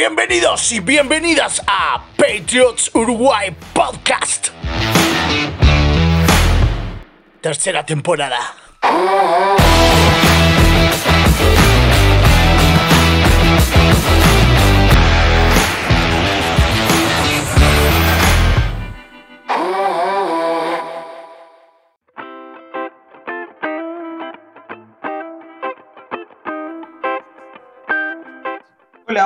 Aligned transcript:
Bienvenidos 0.00 0.70
y 0.70 0.78
bienvenidas 0.78 1.60
a 1.66 2.00
Patriots 2.16 2.88
Uruguay 2.94 3.52
Podcast. 3.72 4.50
Tercera 7.40 7.84
temporada. 7.84 8.38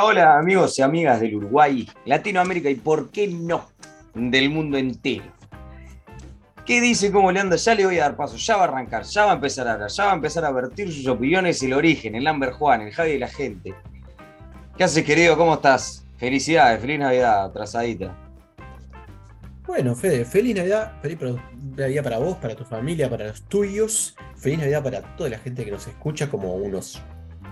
Hola, 0.00 0.38
amigos 0.38 0.78
y 0.78 0.82
amigas 0.82 1.20
del 1.20 1.36
Uruguay, 1.36 1.86
Latinoamérica 2.06 2.70
y 2.70 2.76
por 2.76 3.10
qué 3.10 3.28
no, 3.28 3.68
del 4.14 4.48
mundo 4.48 4.78
entero. 4.78 5.24
¿Qué 6.64 6.80
dice? 6.80 7.12
¿Cómo 7.12 7.30
le 7.30 7.40
anda? 7.40 7.56
Ya 7.56 7.74
le 7.74 7.84
voy 7.84 7.98
a 7.98 8.04
dar 8.04 8.16
paso, 8.16 8.36
ya 8.38 8.56
va 8.56 8.64
a 8.64 8.68
arrancar, 8.68 9.02
ya 9.02 9.26
va 9.26 9.32
a 9.32 9.34
empezar 9.34 9.68
a 9.68 9.74
hablar, 9.74 9.90
ya 9.90 10.04
va 10.06 10.12
a 10.12 10.14
empezar 10.14 10.44
a 10.46 10.50
vertir 10.50 10.90
sus 10.90 11.06
opiniones, 11.06 11.62
el 11.62 11.74
origen, 11.74 12.14
el 12.14 12.26
Amber 12.26 12.52
Juan, 12.52 12.80
el 12.80 12.92
Javi 12.92 13.12
y 13.12 13.18
la 13.18 13.28
gente. 13.28 13.74
¿Qué 14.76 14.84
haces, 14.84 15.04
querido? 15.04 15.36
¿Cómo 15.36 15.54
estás? 15.54 16.06
Felicidades, 16.16 16.80
feliz 16.80 16.98
Navidad, 16.98 17.44
atrasadita. 17.44 18.16
Bueno, 19.66 19.94
Fede, 19.94 20.24
feliz 20.24 20.56
Navidad, 20.56 20.92
feliz 21.02 21.18
Navidad 21.76 22.02
para 22.02 22.18
vos, 22.18 22.38
para 22.38 22.56
tu 22.56 22.64
familia, 22.64 23.10
para 23.10 23.26
los 23.26 23.42
tuyos, 23.42 24.16
feliz 24.36 24.58
Navidad 24.58 24.82
para 24.82 25.02
toda 25.16 25.28
la 25.28 25.38
gente 25.38 25.64
que 25.64 25.70
nos 25.70 25.86
escucha, 25.86 26.30
como 26.30 26.54
unos 26.54 27.02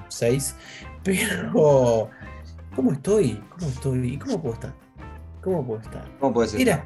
seis. 0.08 0.56
Pero, 1.04 2.10
¿cómo 2.74 2.92
estoy? 2.92 3.42
¿Cómo 3.50 3.66
estoy? 3.70 4.14
¿Y 4.14 4.18
cómo 4.18 4.40
puedo 4.40 4.54
estar? 4.54 4.74
¿Cómo 5.42 5.66
puedo 5.66 5.80
estar? 5.80 6.04
¿Cómo 6.18 6.32
puede 6.34 6.48
ser? 6.48 6.58
Mira, 6.58 6.84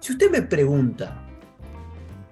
si 0.00 0.12
usted 0.12 0.30
me 0.30 0.42
pregunta, 0.42 1.20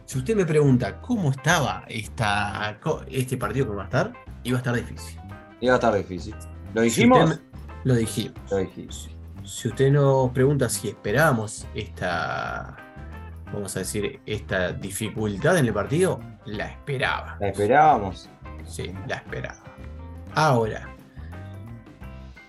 si 0.06 0.18
usted 0.18 0.34
me 0.36 0.46
pregunta 0.46 1.00
cómo 1.00 1.30
estaba 1.30 1.84
esta, 1.88 2.78
este 3.08 3.36
partido 3.36 3.66
que 3.70 3.74
va 3.76 3.82
a 3.82 3.86
estar, 3.86 4.12
iba 4.44 4.56
a 4.56 4.60
estar 4.60 4.74
difícil. 4.74 5.20
Iba 5.60 5.74
a 5.74 5.76
estar 5.76 5.94
difícil. 5.94 6.34
¿Lo 6.74 6.80
Si 6.82 6.88
dijimos? 6.88 7.28
me- 7.28 7.38
lo 7.84 7.94
dijimos. 7.94 8.34
Lo 8.50 8.56
dijimos. 8.58 9.10
Si 9.44 9.68
usted 9.68 9.90
nos 9.90 10.30
pregunta 10.30 10.68
si 10.68 10.88
esperábamos 10.88 11.66
esta, 11.74 12.76
vamos 13.52 13.74
a 13.76 13.80
decir, 13.80 14.20
esta 14.24 14.72
dificultad 14.72 15.58
en 15.58 15.66
el 15.66 15.74
partido, 15.74 16.20
la 16.46 16.68
esperaba. 16.68 17.36
¿La 17.40 17.48
esperábamos? 17.48 18.28
Sí, 18.64 18.92
la 19.08 19.16
esperaba. 19.16 19.56
Ahora, 20.34 20.88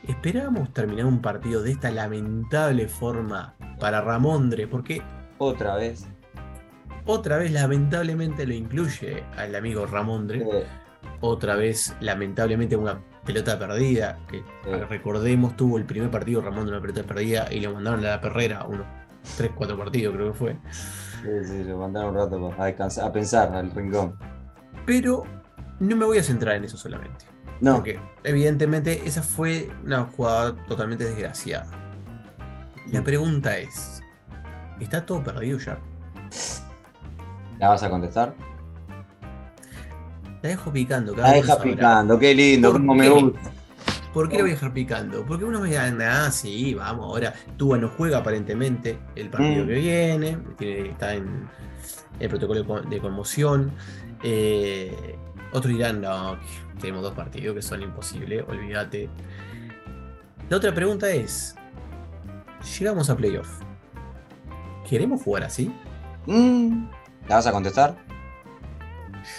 esperábamos 0.07 0.71
terminar 0.73 1.05
un 1.05 1.21
partido 1.21 1.61
de 1.63 1.71
esta 1.71 1.91
lamentable 1.91 2.87
forma 2.87 3.55
para 3.79 4.01
Ramondre, 4.01 4.67
porque 4.67 5.01
Otra 5.37 5.75
vez. 5.75 6.07
otra 7.05 7.37
vez 7.37 7.51
lamentablemente 7.51 8.45
lo 8.45 8.53
incluye 8.53 9.23
al 9.37 9.55
amigo 9.55 9.85
Ramondre, 9.85 10.39
Eh, 10.41 10.65
otra 11.21 11.55
vez 11.55 11.95
lamentablemente 12.01 12.75
una 12.75 12.99
pelota 13.25 13.57
perdida, 13.57 14.19
que 14.29 14.37
Sí. 14.39 14.71
recordemos 14.89 15.55
tuvo 15.55 15.77
el 15.77 15.85
primer 15.85 16.09
partido 16.11 16.41
Ramondre 16.41 16.73
una 16.77 16.81
pelota 16.81 17.03
perdida 17.03 17.47
y 17.51 17.59
lo 17.61 17.73
mandaron 17.73 17.99
a 18.01 18.09
la 18.09 18.21
perrera, 18.21 18.65
unos 18.65 18.85
3, 19.37 19.51
4 19.55 19.77
partidos 19.77 20.15
creo 20.15 20.31
que 20.33 20.37
fue. 20.37 20.57
sí, 21.21 21.29
sí, 21.45 21.63
lo 21.63 21.77
mandaron 21.77 22.09
un 22.09 22.15
rato 22.17 22.53
a 22.61 22.65
descansar, 22.65 23.05
a 23.07 23.11
pensar 23.13 23.53
al 23.55 23.71
rincón. 23.71 24.17
Pero 24.85 25.23
no 25.79 25.95
me 25.95 26.05
voy 26.05 26.17
a 26.17 26.23
centrar 26.23 26.55
en 26.55 26.65
eso 26.65 26.75
solamente. 26.77 27.25
No, 27.61 27.75
Porque 27.75 27.99
evidentemente 28.23 29.01
esa 29.05 29.21
fue 29.23 29.69
una 29.85 30.03
jugada 30.05 30.55
totalmente 30.67 31.05
desgraciada. 31.05 31.65
La 32.91 33.03
pregunta 33.03 33.57
es, 33.57 34.03
¿está 34.79 35.05
todo 35.05 35.23
perdido 35.23 35.57
ya? 35.59 35.77
¿la 37.59 37.69
vas 37.69 37.83
a 37.83 37.89
contestar? 37.89 38.35
La 40.41 40.49
dejo 40.49 40.71
picando. 40.73 41.13
cada 41.15 41.29
La 41.29 41.33
deja 41.35 41.61
picando, 41.61 42.19
qué 42.19 42.35
lindo, 42.35 42.71
¿Por 42.71 42.81
cómo 42.81 42.95
me 42.95 43.09
gusta. 43.09 43.51
¿Por 44.13 44.29
qué 44.29 44.35
la 44.35 44.41
voy 44.43 44.51
a 44.51 44.53
dejar 44.53 44.73
picando? 44.73 45.25
Porque 45.25 45.45
uno 45.45 45.59
me 45.61 45.69
diga, 45.69 45.91
ah, 46.25 46.29
sí, 46.29 46.73
vamos, 46.75 47.05
ahora 47.05 47.33
Tua 47.57 47.77
no 47.79 47.87
juega 47.89 48.17
aparentemente 48.19 48.99
el 49.15 49.29
partido 49.29 49.63
Mm. 49.63 49.67
que 49.67 49.73
viene, 49.73 50.37
tiene- 50.57 50.89
está 50.89 51.15
en 51.15 51.47
el 52.19 52.29
protocolo 52.29 52.61
de 52.61 52.67
con- 52.67 52.89
de 52.89 52.99
conmoción. 52.99 53.71
Eh, 54.21 55.17
otros 55.51 55.73
dirán, 55.73 56.01
no, 56.01 56.37
tenemos 56.79 57.03
dos 57.03 57.13
partidos 57.13 57.55
que 57.55 57.61
son 57.61 57.81
imposibles, 57.81 58.43
olvídate. 58.47 59.09
La 60.49 60.57
otra 60.57 60.73
pregunta 60.73 61.09
es, 61.09 61.55
llegamos 62.79 63.09
a 63.09 63.15
playoff. 63.17 63.49
¿Queremos 64.89 65.21
jugar 65.21 65.43
así? 65.43 65.73
Mm, 66.25 66.85
¿La 67.27 67.35
vas 67.35 67.47
a 67.47 67.51
contestar? 67.51 67.95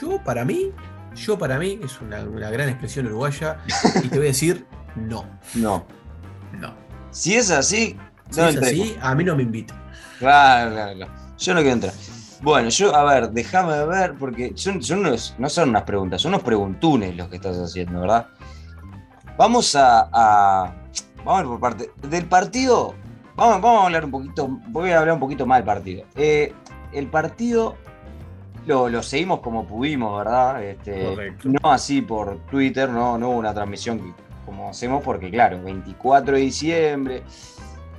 Yo, 0.00 0.22
para 0.24 0.44
mí, 0.44 0.72
yo 1.14 1.38
para 1.38 1.58
mí, 1.58 1.78
es 1.82 2.00
una, 2.00 2.22
una 2.24 2.50
gran 2.50 2.68
expresión 2.68 3.06
uruguaya, 3.06 3.58
y 4.02 4.08
te 4.08 4.16
voy 4.16 4.26
a 4.26 4.30
decir, 4.30 4.66
no, 4.96 5.24
No. 5.54 5.86
no. 6.52 6.74
Si 7.10 7.34
es 7.34 7.50
así, 7.50 7.96
Si 8.30 8.40
es 8.40 8.56
así, 8.56 8.96
a 9.00 9.14
mí 9.14 9.22
no 9.24 9.36
me 9.36 9.42
invita. 9.42 9.74
Claro, 10.18 10.72
claro, 10.72 10.94
claro. 10.96 11.12
Yo 11.38 11.54
no 11.54 11.60
quiero 11.60 11.74
entrar. 11.74 11.92
Bueno, 12.44 12.68
yo, 12.68 12.94
a 12.94 13.02
ver, 13.04 13.30
déjame 13.30 13.84
ver, 13.86 14.14
porque 14.18 14.52
son, 14.54 14.82
son 14.82 15.00
unos- 15.00 15.34
no 15.38 15.48
son 15.48 15.70
unas 15.70 15.82
preguntas, 15.84 16.20
son 16.20 16.34
unos 16.34 16.42
preguntunes 16.44 17.16
los 17.16 17.28
que 17.28 17.36
estás 17.36 17.56
haciendo, 17.58 18.00
¿verdad? 18.02 18.26
Vamos 19.38 19.74
a. 19.74 20.08
a- 20.12 20.74
vamos 21.24 21.34
a 21.34 21.36
ver 21.38 21.46
por 21.46 21.60
parte. 21.60 21.90
Del 22.08 22.26
partido. 22.26 22.94
Vamos, 23.34 23.60
vamos 23.62 23.82
a 23.82 23.86
hablar 23.86 24.04
un 24.04 24.10
poquito. 24.10 24.48
Voy 24.68 24.90
a 24.90 25.00
hablar 25.00 25.14
un 25.14 25.20
poquito 25.20 25.46
más 25.46 25.58
del 25.58 25.64
partido. 25.64 26.04
Eh, 26.14 26.52
el 26.92 27.06
partido 27.08 27.76
lo, 28.66 28.88
lo 28.88 29.02
seguimos 29.02 29.40
como 29.40 29.66
pudimos, 29.66 30.16
¿verdad? 30.18 30.62
Este, 30.62 31.16
no 31.44 31.70
así 31.72 32.02
por 32.02 32.36
Twitter, 32.50 32.88
no, 32.90 33.16
no 33.18 33.30
hubo 33.30 33.38
una 33.38 33.52
transmisión 33.54 33.98
que- 33.98 34.22
como 34.46 34.68
hacemos, 34.68 35.02
porque 35.02 35.30
claro, 35.30 35.62
24 35.64 36.36
de 36.36 36.42
diciembre, 36.42 37.22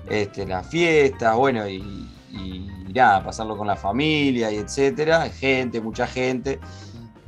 este, 0.08 0.46
las 0.46 0.68
fiestas, 0.68 1.36
bueno, 1.36 1.68
y, 1.68 2.12
y 2.36 2.68
nada, 2.94 3.24
pasarlo 3.24 3.58
con 3.58 3.68
la 3.68 3.76
familia 3.76 4.52
y 4.52 4.58
etcétera, 4.58 5.30
gente, 5.30 5.82
mucha 5.82 6.08
gente. 6.08 6.60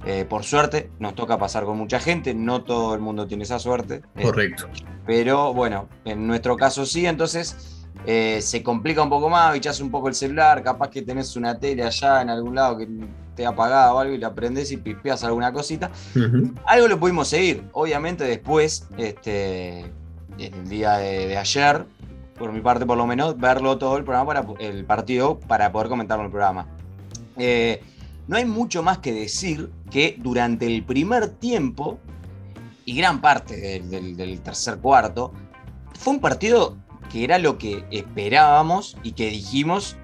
Eh, 0.05 0.25
por 0.25 0.43
suerte, 0.43 0.91
nos 0.99 1.15
toca 1.15 1.37
pasar 1.37 1.65
con 1.65 1.77
mucha 1.77 1.99
gente, 1.99 2.33
no 2.33 2.63
todo 2.63 2.93
el 2.93 3.01
mundo 3.01 3.27
tiene 3.27 3.43
esa 3.43 3.59
suerte. 3.59 4.01
eh, 4.15 4.23
Correcto. 4.23 4.67
pero 5.05 5.53
bueno, 5.53 5.89
en 6.05 6.27
nuestro 6.27 6.55
caso 6.55 6.85
sí, 6.85 7.05
entonces 7.05 7.85
eh, 8.05 8.39
se 8.41 8.61
complica 8.63 9.01
un 9.01 9.09
poco 9.09 9.27
más, 9.29 9.55
echas 9.55 9.81
un 9.81 9.89
poco 9.91 10.07
el 10.07 10.13
celular, 10.15 10.63
capaz 10.63 10.89
que 10.91 11.01
tenés 11.01 11.35
una 11.35 11.57
tele 11.59 11.83
allá 11.83 12.21
en 12.21 12.29
algún 12.29 12.55
lado 12.55 12.77
que 12.77 12.87
te 13.35 13.45
ha 13.45 13.49
apagado 13.49 13.95
o 13.95 13.99
algo 13.99 14.13
y 14.13 14.17
la 14.19 14.33
prendés 14.33 14.71
y 14.71 14.77
pispeas 14.77 15.23
alguna 15.23 15.51
cosita. 15.51 15.91
Algo 16.65 16.87
lo 16.87 16.99
pudimos 16.99 17.27
seguir, 17.27 17.63
obviamente 17.73 18.23
después, 18.23 18.87
este, 18.97 19.91
el 20.37 20.69
día 20.69 20.97
de, 20.99 21.27
de 21.27 21.37
ayer, 21.37 21.85
por 22.37 22.51
mi 22.51 22.61
parte 22.61 22.85
por 22.85 22.97
lo 22.97 23.05
menos, 23.07 23.37
verlo 23.37 23.77
todo 23.77 23.97
el 23.97 24.03
programa, 24.03 24.25
para, 24.27 24.45
el 24.59 24.85
partido, 24.85 25.39
para 25.39 25.71
poder 25.71 25.89
comentarlo 25.89 26.21
en 26.23 26.25
el 26.27 26.31
programa. 26.31 26.67
Eh, 27.37 27.81
no 28.27 28.37
hay 28.37 28.45
mucho 28.45 28.83
más 28.83 28.97
que 28.99 29.11
decir 29.13 29.69
que 29.89 30.15
durante 30.19 30.65
el 30.67 30.83
primer 30.83 31.29
tiempo 31.29 31.99
y 32.85 32.95
gran 32.97 33.21
parte 33.21 33.57
del, 33.57 33.89
del- 33.89 34.15
del 34.17 34.41
tercer 34.41 34.77
cuarto, 34.77 35.31
fue 35.99 36.13
un 36.13 36.19
partido 36.19 36.77
que 37.11 37.23
era 37.23 37.37
lo 37.39 37.57
que 37.57 37.85
esperábamos 37.91 38.97
y 39.03 39.13
que 39.13 39.29
dijimos 39.29 39.97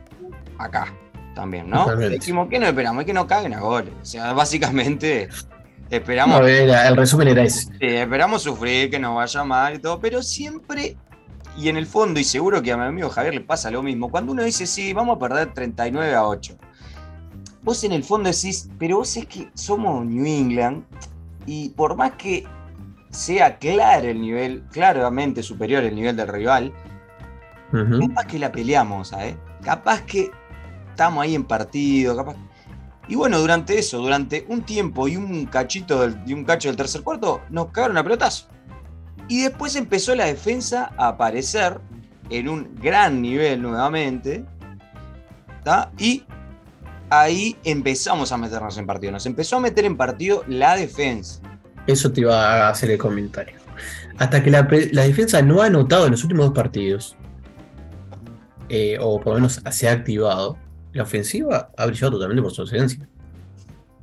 acá 0.57 0.93
también, 1.35 1.69
¿no? 1.69 1.79
Totalmente. 1.83 2.15
Dijimos 2.19 2.47
que 2.49 2.59
no 2.59 2.65
esperamos, 2.67 3.01
es 3.01 3.05
que 3.07 3.13
no 3.13 3.27
caguen 3.27 3.53
a 3.53 3.59
goles. 3.59 3.93
O 4.01 4.05
sea, 4.05 4.33
básicamente 4.33 5.27
esperamos 5.89 6.39
No, 6.39 6.47
era- 6.47 6.87
el 6.87 6.95
resumen 6.95 7.27
era 7.29 7.43
ese. 7.43 7.63
Sí, 7.63 7.71
esperamos 7.81 8.41
sufrir, 8.43 8.89
que 8.89 8.99
nos 8.99 9.15
vaya 9.15 9.43
mal 9.43 9.75
y 9.75 9.79
todo, 9.79 9.99
pero 9.99 10.21
siempre, 10.23 10.95
y 11.57 11.69
en 11.69 11.77
el 11.77 11.85
fondo, 11.85 12.19
y 12.19 12.23
seguro 12.23 12.61
que 12.61 12.71
a 12.71 12.77
mi 12.77 12.83
amigo 12.83 13.09
Javier 13.09 13.35
le 13.35 13.41
pasa 13.41 13.69
lo 13.71 13.83
mismo, 13.83 14.09
cuando 14.09 14.31
uno 14.31 14.43
dice, 14.43 14.65
sí, 14.65 14.93
vamos 14.93 15.17
a 15.17 15.19
perder 15.19 15.53
39 15.53 16.15
a 16.15 16.27
8, 16.27 16.57
vos 17.61 17.83
en 17.83 17.91
el 17.91 18.03
fondo 18.03 18.29
decís, 18.29 18.69
pero 18.79 18.97
vos 18.97 19.15
es 19.17 19.25
que 19.27 19.49
somos 19.53 20.05
New 20.05 20.25
England, 20.25 20.83
y 21.45 21.69
por 21.69 21.95
más 21.95 22.13
que 22.13 22.45
sea 23.11 23.57
claro 23.59 24.07
el 24.07 24.21
nivel, 24.21 24.63
claramente 24.71 25.43
superior 25.43 25.83
el 25.83 25.95
nivel 25.95 26.15
del 26.15 26.27
rival, 26.27 26.73
capaz 27.71 28.25
que 28.27 28.39
la 28.39 28.51
peleamos, 28.51 29.09
¿sabes? 29.09 29.35
Capaz 29.63 30.01
que 30.01 30.31
estamos 30.89 31.23
ahí 31.23 31.35
en 31.35 31.43
partido, 31.43 32.15
capaz. 32.15 32.35
Y 33.07 33.15
bueno, 33.15 33.39
durante 33.39 33.77
eso, 33.77 33.97
durante 33.97 34.45
un 34.47 34.61
tiempo 34.61 35.07
y 35.07 35.17
un 35.17 35.45
cachito 35.47 36.01
del, 36.01 36.17
y 36.25 36.33
un 36.33 36.45
cacho 36.45 36.69
del 36.69 36.77
tercer 36.77 37.01
cuarto, 37.01 37.41
nos 37.49 37.67
cagaron 37.67 37.97
a 37.97 38.03
pelotazo. 38.03 38.47
Y 39.27 39.43
después 39.43 39.75
empezó 39.75 40.15
la 40.15 40.25
defensa 40.25 40.93
a 40.97 41.09
aparecer 41.09 41.79
en 42.29 42.49
un 42.49 42.75
gran 42.75 43.21
nivel 43.21 43.61
nuevamente. 43.61 44.45
¿tá? 45.63 45.91
Y 45.97 46.23
ahí 47.09 47.55
empezamos 47.63 48.31
a 48.31 48.37
meternos 48.37 48.77
en 48.77 48.85
partido. 48.85 49.11
Nos 49.11 49.25
empezó 49.25 49.57
a 49.57 49.59
meter 49.59 49.85
en 49.85 49.97
partido 49.97 50.43
la 50.47 50.75
defensa. 50.75 51.41
Eso 51.87 52.11
te 52.11 52.21
iba 52.21 52.67
a 52.67 52.69
hacer 52.69 52.91
el 52.91 52.97
comentario. 52.97 53.55
hasta 54.17 54.43
que 54.43 54.51
la, 54.51 54.67
la 54.91 55.03
defensa 55.03 55.41
no 55.41 55.61
ha 55.61 55.65
anotado 55.65 56.05
en 56.05 56.11
los 56.11 56.23
últimos 56.23 56.45
dos 56.47 56.55
partidos, 56.55 57.17
eh, 58.69 58.97
o 58.99 59.19
por 59.19 59.33
lo 59.33 59.33
menos 59.35 59.61
se 59.71 59.89
ha 59.89 59.91
activado, 59.91 60.57
la 60.93 61.03
ofensiva 61.03 61.71
ha 61.77 61.85
brillado 61.85 62.13
totalmente 62.13 62.41
por 62.41 62.51
su 62.51 62.61
ausencia. 62.61 63.07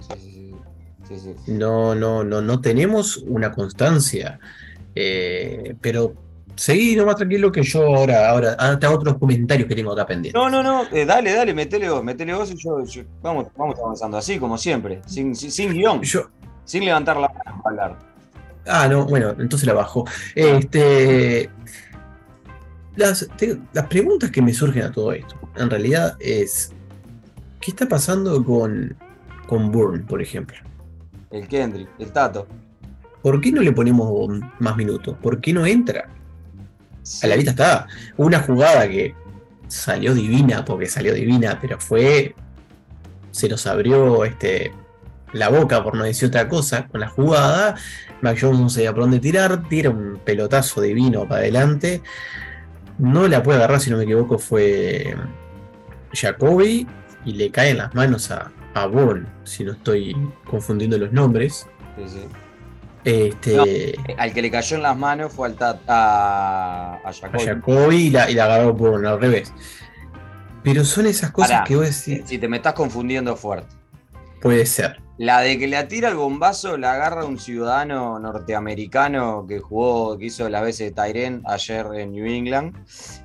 Sí, 0.01 0.55
sí, 1.09 1.19
sí. 1.19 1.35
sí. 1.45 1.53
No, 1.53 1.95
no, 1.95 2.25
no, 2.25 2.43
no 2.43 2.61
tenemos 2.61 3.17
una 3.19 3.53
constancia. 3.53 4.39
Eh, 4.95 5.75
pero 5.81 6.15
seguí 6.57 6.97
nomás 6.97 7.17
tranquilo 7.17 7.51
que 7.51 7.63
yo 7.63 7.85
ahora, 7.97 8.29
ahora, 8.31 8.53
hago 8.55 8.95
otros 8.97 9.19
comentarios 9.19 9.67
que 9.69 9.75
tengo 9.75 9.93
acá 9.93 10.07
pendientes. 10.07 10.41
No, 10.41 10.51
no, 10.51 10.63
no, 10.63 10.83
eh, 10.93 11.05
dale, 11.07 11.33
dale, 11.33 11.55
metele 11.55 11.89
vos, 11.89 12.03
metele 12.05 12.35
vos 12.35 12.51
y 12.51 12.57
yo, 12.57 12.85
yo- 12.85 13.03
vamos, 13.23 13.47
vamos 13.57 13.79
avanzando 13.79 14.17
así, 14.19 14.39
como 14.39 14.59
siempre, 14.59 15.01
sin, 15.07 15.35
sin, 15.35 15.51
sin 15.51 15.73
guion, 15.73 16.03
Yo, 16.03 16.29
sin 16.65 16.85
levantar 16.85 17.17
la 17.17 17.29
mano 17.29 17.63
para 17.63 17.85
hablar. 17.85 17.99
Ah, 18.67 18.87
no, 18.89 19.07
bueno, 19.07 19.31
entonces 19.39 19.67
la 19.67 19.73
bajo. 19.73 20.05
Este, 20.35 21.49
las, 22.97 23.29
te- 23.37 23.59
las 23.73 23.87
preguntas 23.87 24.31
que 24.31 24.43
me 24.43 24.53
surgen 24.53 24.83
a 24.83 24.93
todo 24.93 25.13
esto, 25.13 25.35
en 25.57 25.71
realidad 25.71 26.17
es, 26.21 26.73
¿qué 27.61 27.71
está 27.71 27.87
pasando 27.89 28.45
con, 28.45 28.95
con 29.47 29.71
Bourne, 29.73 30.05
por 30.05 30.21
ejemplo? 30.21 30.59
El 31.31 31.49
Kendrick, 31.49 31.89
el 31.99 32.13
Tato. 32.13 32.47
¿Por 33.23 33.41
qué 33.41 33.53
no 33.53 33.63
le 33.63 33.73
ponemos 33.73 34.31
más 34.59 34.77
minutos? 34.77 35.17
¿Por 35.21 35.41
qué 35.41 35.53
no 35.53 35.67
entra? 35.67 36.09
A 37.23 37.27
la 37.27 37.37
vista 37.37 37.51
está. 37.51 37.87
Una 38.17 38.41
jugada 38.41 38.89
que 38.89 39.15
salió 39.69 40.15
divina, 40.15 40.65
porque 40.65 40.87
salió 40.87 41.15
divina, 41.15 41.59
pero 41.61 41.79
fue. 41.79 42.35
Se 43.31 43.49
nos 43.49 43.67
abrió 43.67 44.25
este, 44.25 44.73
la 45.33 45.49
boca, 45.49 45.83
por 45.83 45.97
no 45.97 46.05
decir 46.05 46.29
otra 46.29 46.49
cosa, 46.49 46.87
con 46.89 47.01
la 47.01 47.09
jugada. 47.09 47.77
Mac 48.23 48.39
Jones 48.41 48.61
no 48.61 48.69
sabía 48.69 48.93
por 48.93 49.03
dónde 49.03 49.21
tirar, 49.21 49.69
tira 49.69 49.91
un 49.91 50.21
pelotazo 50.25 50.81
divino 50.81 51.27
para 51.27 51.43
adelante. 51.43 52.03
No 52.99 53.29
la 53.29 53.43
puede 53.43 53.59
agarrar, 53.59 53.81
si 53.81 53.91
no 53.91 53.97
me 53.97 54.05
equivoco, 54.05 54.39
fue 54.39 55.17
Jacoby 56.13 56.87
y 57.25 57.33
le 57.33 57.51
cae 57.51 57.71
en 57.71 57.79
las 57.79 57.95
manos 57.95 58.31
a, 58.31 58.51
a 58.75 58.87
Bourne, 58.87 59.27
si 59.45 59.65
no 59.65 59.73
estoy 59.73 60.17
confundiendo 60.45 60.99
los 60.99 61.13
nombres. 61.13 61.67
Sí, 61.97 62.05
sí. 62.09 62.21
Este, 63.05 63.95
Al 64.19 64.33
que 64.35 64.43
le 64.43 64.51
cayó 64.51 64.77
en 64.77 64.83
las 64.83 64.97
manos 64.97 65.33
fue 65.33 65.49
al 65.49 65.55
Tato, 65.55 65.81
a, 65.89 66.97
a 67.05 67.09
a 67.09 67.13
Jacoby. 67.13 67.45
Jacoby 67.45 67.97
y 67.97 68.11
la, 68.11 68.31
y 68.31 68.35
la 68.35 68.45
agarró 68.45 68.75
Bourne 68.75 69.09
al 69.09 69.21
revés. 69.21 69.53
Pero 70.63 70.85
son 70.85 71.07
esas 71.07 71.31
cosas 71.31 71.51
Pará. 71.53 71.65
que 71.65 71.77
vos 71.77 71.87
decís, 71.87 72.23
Si 72.27 72.39
te 72.39 72.47
me 72.49 72.59
estás 72.59 72.75
confundiendo 72.75 73.35
fuerte. 73.37 73.75
Puede 74.41 74.67
ser. 74.67 75.01
La 75.19 75.41
de 75.43 75.59
que 75.59 75.67
le 75.67 75.77
atira 75.77 76.09
el 76.09 76.15
bombazo 76.17 76.79
la 76.79 76.95
agarra 76.95 77.27
un 77.27 77.39
ciudadano 77.39 78.19
norteamericano 78.19 79.45
que 79.47 79.59
jugó, 79.61 80.17
que 80.17 80.27
hizo 80.27 80.49
las 80.49 80.63
veces 80.63 80.89
de 80.89 80.93
Tyren 80.93 81.43
ayer 81.47 81.87
en 81.97 82.13
New 82.13 82.25
England, 82.27 82.75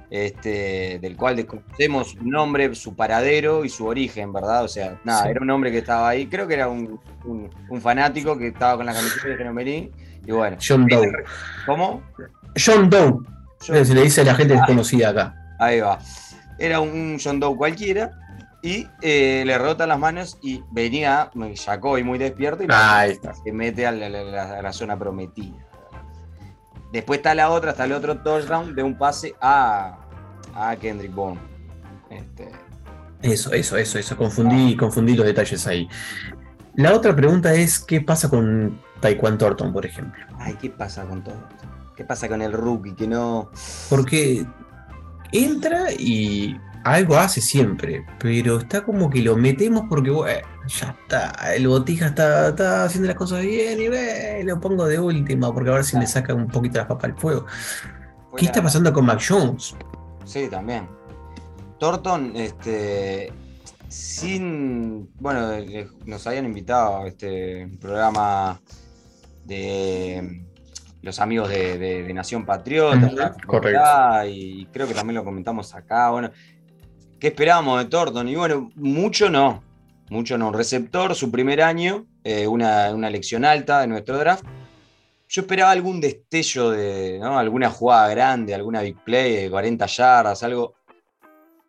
este, 0.10 1.00
del 1.02 1.16
cual 1.16 1.38
desconocemos 1.38 2.12
su 2.12 2.24
nombre, 2.24 2.74
su 2.76 2.96
paradero 2.96 3.64
y 3.66 3.70
su 3.70 3.86
origen, 3.86 4.34
¿verdad? 4.34 4.64
O 4.64 4.68
sea, 4.68 5.00
nada, 5.04 5.24
Sí. 5.24 5.30
era 5.30 5.42
un 5.42 5.50
hombre 5.50 5.72
que 5.72 5.80
estaba 5.80 6.10
ahí, 6.10 6.28
creo 6.28 6.48
que 6.48 6.54
era 6.56 6.68
un, 6.68 7.00
un- 7.24 7.50
un 7.70 7.82
fanático 7.82 8.38
que 8.38 8.48
estaba 8.50 8.78
con 8.78 8.86
la 8.86 8.94
camiseta 8.94 9.28
de 9.30 9.38
Genomerín, 9.38 9.92
y 10.26 10.32
bueno. 10.32 10.58
John 10.66 10.88
Doe. 10.88 11.12
¿Cómo? 11.66 12.02
John 12.64 12.90
Doe. 12.90 13.14
Se 13.60 13.94
le 13.94 14.02
dice 14.04 14.22
a 14.22 14.26
la 14.26 14.36
gente 14.36 14.54
desconocida 14.54 15.10
acá. 15.10 15.36
Ahí 15.60 15.80
va. 15.80 15.98
Era 16.60 16.80
un 16.82 17.18
John 17.24 17.40
Doe 17.40 17.56
cualquiera. 17.56 18.12
Y 18.66 18.88
eh, 19.04 19.44
le 19.46 19.58
rebotan 19.60 19.90
las 19.90 20.00
manos 20.00 20.38
y 20.42 20.64
venía 20.72 21.30
Jacoby 21.66 22.04
muy 22.04 22.18
despierto 22.18 22.64
y 22.64 22.66
está. 22.66 23.34
se 23.36 23.52
mete 23.52 23.86
a 23.86 23.92
la, 23.92 24.10
la- 24.10 24.24
la- 24.24 24.58
a 24.58 24.62
la 24.64 24.74
zona 24.74 24.98
prometida. 24.98 25.56
Después 26.92 27.18
está 27.20 27.36
la 27.36 27.50
otra, 27.52 27.72
está 27.72 27.84
el 27.84 27.92
otro 27.92 28.18
touchdown 28.24 28.74
de 28.74 28.82
un 28.82 28.98
pase 28.98 29.36
a, 29.40 30.00
a 30.56 30.76
Kendrick 30.78 31.14
Bourne. 31.14 31.40
Este, 32.10 32.50
Eso, 33.22 33.52
eso, 33.52 33.78
eso, 33.78 34.00
eso. 34.00 34.18
Confundí, 34.18 34.76
confundí 34.76 35.16
los 35.16 35.26
detalles 35.28 35.68
ahí. 35.68 35.88
La 36.76 36.94
otra 36.96 37.16
pregunta 37.16 37.54
es: 37.54 37.80
¿qué 37.80 38.02
pasa 38.02 38.30
con 38.30 38.82
Taekwondo 39.00 39.38
Thornton, 39.38 39.74
por 39.74 39.86
ejemplo? 39.86 40.26
ay, 40.40 40.56
¿qué 40.60 40.70
pasa 40.72 41.04
con 41.06 41.24
todo 41.24 41.36
esto? 41.36 41.68
¿Qué 41.96 42.04
pasa 42.04 42.28
con 42.28 42.42
el 42.42 42.52
rookie 42.52 42.96
que 42.96 43.08
no. 43.08 43.52
Porque 43.90 44.46
entra 45.32 45.92
y 45.92 46.58
algo 46.86 47.18
hace 47.18 47.42
siempre, 47.42 48.06
pero 48.20 48.60
está 48.60 48.84
como 48.84 49.10
que 49.10 49.22
lo 49.22 49.36
metemos 49.36 49.84
porque, 49.90 50.12
bueno, 50.12 50.48
ya 50.68 50.96
está, 51.02 51.56
el 51.56 51.68
botija 51.68 52.06
está, 52.08 52.50
está 52.50 52.84
haciendo 52.86 53.08
las 53.08 53.18
cosas 53.18 53.42
bien 53.42 53.82
y 53.82 53.88
ve, 53.90 54.42
lo 54.46 54.60
pongo 54.62 54.86
de 54.86 55.00
última 55.00 55.54
porque 55.54 55.72
a 55.72 55.74
ver 55.74 55.84
si 55.84 55.98
me 55.98 56.06
saca 56.08 56.34
un 56.34 56.48
poquito 56.48 56.78
las 56.78 56.88
papas 56.88 57.06
al 57.12 57.18
fuego. 57.18 57.46
fue 58.30 58.40
¿Qué 58.40 58.46
está 58.46 58.62
pasando 58.62 58.94
con 58.94 59.06
Mac 59.06 59.20
Jones? 59.28 59.76
Sí, 60.26 60.48
también. 60.48 60.88
Thornton, 61.80 62.34
este, 62.36 63.34
sin, 63.90 65.10
bueno, 65.20 65.54
eh, 65.54 65.88
nos 66.06 66.26
habían 66.28 66.46
invitado 66.46 66.98
a 67.04 67.08
este 67.08 67.68
programa 67.82 68.62
de 69.44 70.46
los 71.02 71.20
amigos 71.20 71.50
de, 71.50 71.78
de- 71.78 72.04
de 72.04 72.14
Nación 72.14 72.46
Patriota, 72.46 73.36
correcto. 73.46 73.82
y 74.28 74.66
creo 74.74 74.88
que 74.88 74.94
también 74.94 75.16
lo 75.16 75.24
comentamos 75.24 75.76
acá, 75.76 76.10
bueno, 76.10 76.32
¿qué 77.20 77.28
esperábamos 77.28 77.80
de 77.80 77.90
Thornton? 77.90 78.28
Y 78.28 78.36
bueno, 78.36 78.72
mucho 78.76 79.30
no, 79.30 79.64
mucho 80.10 80.38
no, 80.38 80.50
un 80.50 80.54
receptor, 80.54 81.16
su 81.16 81.32
primer 81.32 81.62
año, 81.62 82.06
eh, 82.24 82.48
una, 82.48 82.94
una 82.94 83.08
elección 83.08 83.46
alta 83.46 83.82
de 83.82 83.88
nuestro 83.88 84.18
draft, 84.18 84.46
yo 85.28 85.42
esperaba 85.42 85.72
algún 85.72 86.00
destello 86.00 86.70
de, 86.72 87.18
¿no? 87.20 87.38
Alguna 87.38 87.70
jugada 87.70 88.08
grande, 88.10 88.54
alguna 88.54 88.82
big 88.82 89.04
play 89.04 89.36
de 89.44 89.50
40 89.50 89.86
yardas, 89.86 90.44
algo. 90.44 90.76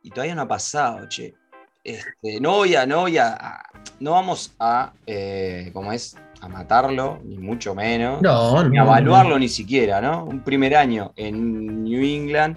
Y 0.03 0.11
todavía 0.11 0.35
no 0.35 0.43
ha 0.43 0.49
pasado, 0.49 1.09
che. 1.09 1.35
Este, 1.83 2.41
no 2.41 2.53
voy 2.57 2.75
a, 2.75 2.85
no 2.85 3.03
voy 3.03 3.17
a, 3.19 3.63
no 4.01 4.13
vamos 4.13 4.55
a, 4.59 4.93
eh, 5.07 5.71
¿cómo 5.73 5.93
es? 5.93 6.17
A 6.41 6.49
matarlo, 6.49 7.21
ni 7.25 7.39
mucho 7.39 7.75
menos. 7.75 8.21
No, 8.23 8.63
no. 8.63 8.69
Ni 8.69 8.79
a 8.79 8.83
evaluarlo 8.83 9.39
ni 9.39 9.49
siquiera, 9.49 10.01
¿no? 10.01 10.25
Un 10.25 10.45
primer 10.45 10.77
año 10.77 11.13
en 11.17 11.85
New 11.85 12.05
England, 12.05 12.57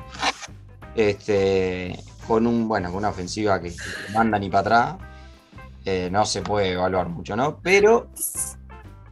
este, 0.96 1.98
con 2.30 2.48
un, 2.48 2.68
bueno, 2.68 2.90
con 2.90 3.00
una 3.00 3.10
ofensiva 3.10 3.60
que, 3.60 3.74
manda 4.14 4.40
ni 4.40 4.50
para 4.50 4.62
atrás. 4.62 4.98
eh, 5.86 6.10
no 6.12 6.26
se 6.26 6.42
puede 6.44 6.74
evaluar 6.74 7.10
mucho, 7.10 7.36
¿no? 7.36 7.60
Pero 7.62 8.10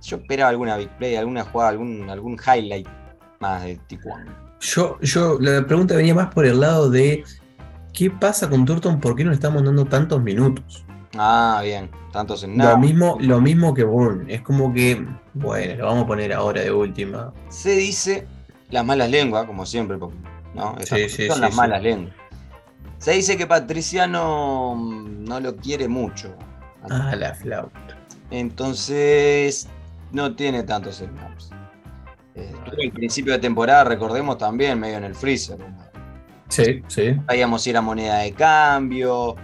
yo 0.04 0.18
esperaba 0.18 0.50
alguna 0.52 0.78
big 0.78 0.90
play, 0.98 1.16
alguna 1.16 1.44
jugada, 1.44 1.72
algún, 1.72 2.10
algún 2.10 2.38
highlight 2.38 2.88
más 3.40 3.64
de 3.64 3.78
Tijuana. 3.88 4.38
Yo, 4.60 5.00
yo, 5.02 5.38
la 5.40 5.66
pregunta 5.66 5.96
venía 5.96 6.16
más 6.16 6.34
por 6.34 6.46
el 6.46 6.60
lado 6.60 6.90
de 6.90 7.24
¿qué 7.94 8.12
pasa 8.12 8.50
con 8.50 8.66
Thornton? 8.66 9.00
¿Por 9.00 9.16
qué 9.16 9.24
no 9.24 9.32
le 9.32 9.36
estamos 9.36 9.64
dando 9.64 9.86
tantos 9.86 10.22
minutos? 10.22 10.86
Ah, 11.18 11.62
bien, 11.64 11.90
tantos 12.12 12.44
en 12.44 12.58
Lo 12.62 12.76
nada. 12.76 12.78
mismo, 12.78 13.18
lo 13.20 13.42
mismo 13.42 13.74
que 13.74 13.84
Bourne. 13.84 14.34
Es 14.34 14.42
como 14.42 14.74
que, 14.74 15.06
bueno, 15.34 15.76
lo 15.76 15.86
vamos 15.86 16.04
a 16.04 16.08
poner 16.08 16.34
ahora 16.34 16.62
de 16.62 16.72
última. 16.72 17.34
Se 17.50 17.72
dice 17.72 18.28
las 18.70 18.86
malas 18.86 19.10
lenguas, 19.10 19.46
como 19.46 19.66
siempre, 19.66 19.98
¿no? 20.54 20.78
Esas 20.80 21.02
Sí, 21.02 21.10
sí, 21.10 21.28
son 21.28 21.42
sí, 21.42 21.42
las 21.42 21.54
malas 21.56 21.82
lenguas. 21.82 22.16
Se 22.98 23.12
dice 23.12 23.38
que 23.38 23.46
Patriciano 23.46 24.76
mm, 24.76 25.24
no 25.24 25.40
lo 25.40 25.56
quiere 25.56 25.88
mucho. 25.88 26.36
Ah, 26.90 27.16
la 27.16 27.34
flauta. 27.34 27.98
Entonces, 28.32 29.68
no 30.12 30.36
tiene 30.36 30.64
tantos 30.64 30.98
snaps. 30.98 31.52
Eh, 32.36 32.52
estuvo 32.54 32.82
al 32.82 32.92
principio 32.92 33.34
de 33.34 33.40
temporada, 33.40 33.84
recordemos 33.84 34.38
también, 34.38 34.80
medio 34.80 34.98
en 34.98 35.06
el 35.06 35.16
freezer. 35.16 35.58
Sí, 36.50 36.82
sí. 36.88 37.16
Sabíamos 37.28 37.64
si 37.64 37.72
era 37.72 37.82
moneda 37.82 38.20
de 38.20 38.32
cambio, 38.34 39.36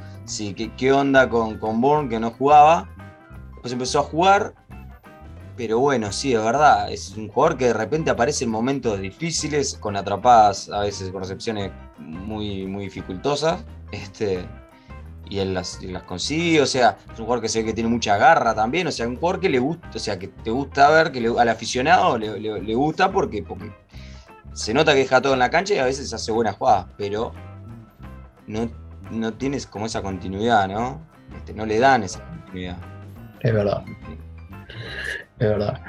qué, 0.55 0.71
qué 0.77 0.91
onda 0.91 1.29
con, 1.29 1.57
con 1.57 1.81
Bourne 1.81 2.09
que 2.09 2.19
no 2.19 2.31
jugaba. 2.31 2.89
Pues 3.61 3.73
empezó 3.73 3.99
a 3.99 4.03
jugar, 4.03 4.53
pero 5.55 5.79
bueno, 5.79 6.11
sí, 6.11 6.33
es 6.33 6.43
verdad. 6.43 6.91
Es 6.91 7.15
un 7.15 7.29
jugador 7.29 7.57
que 7.57 7.65
de 7.67 7.73
repente 7.73 8.09
aparece 8.09 8.45
en 8.45 8.51
momentos 8.51 8.99
difíciles, 8.99 9.77
con 9.79 9.95
atrapadas, 9.95 10.69
a 10.69 10.81
veces 10.81 11.09
con 11.11 11.21
recepciones 11.21 11.71
muy, 11.97 12.65
muy 12.67 12.85
dificultosas. 12.85 13.63
Este, 13.91 14.45
y 15.29 15.39
él 15.39 15.53
las, 15.53 15.81
y 15.81 15.87
las 15.87 16.03
consigue, 16.03 16.61
o 16.61 16.65
sea, 16.65 16.97
es 17.11 17.19
un 17.19 17.25
jugador 17.25 17.41
que 17.41 17.49
se 17.49 17.59
ve 17.59 17.65
que 17.67 17.73
tiene 17.73 17.89
mucha 17.89 18.17
garra 18.17 18.53
también, 18.53 18.87
o 18.87 18.91
sea, 18.91 19.07
un 19.07 19.15
jugador 19.15 19.39
que 19.39 19.49
le 19.49 19.57
gusta, 19.59 19.89
o 19.95 19.99
sea, 19.99 20.19
que 20.19 20.27
te 20.27 20.51
gusta 20.51 20.89
ver, 20.89 21.11
que 21.11 21.21
le- 21.21 21.39
al 21.39 21.47
aficionado 21.49 22.17
le, 22.17 22.39
le- 22.39 22.61
le 22.61 22.75
gusta 22.75 23.11
porque, 23.11 23.41
porque 23.41 23.71
se 24.53 24.73
nota 24.73 24.91
que 24.93 24.99
deja 24.99 25.21
todo 25.21 25.33
en 25.33 25.39
la 25.39 25.49
cancha 25.49 25.73
y 25.73 25.77
a 25.79 25.85
veces 25.85 26.13
hace 26.13 26.31
buenas 26.31 26.57
jugadas, 26.57 26.87
pero 26.97 27.31
no, 28.47 28.69
no 29.11 29.33
tienes 29.33 29.65
como 29.65 29.85
esa 29.85 30.01
continuidad, 30.01 30.67
¿no? 30.67 31.01
Este, 31.35 31.53
no 31.53 31.65
le 31.65 31.79
dan 31.79 32.03
esa 32.03 32.23
continuidad. 32.27 32.77
Es 33.39 33.53
verdad, 33.53 33.83
es 35.39 35.49
verdad. 35.49 35.81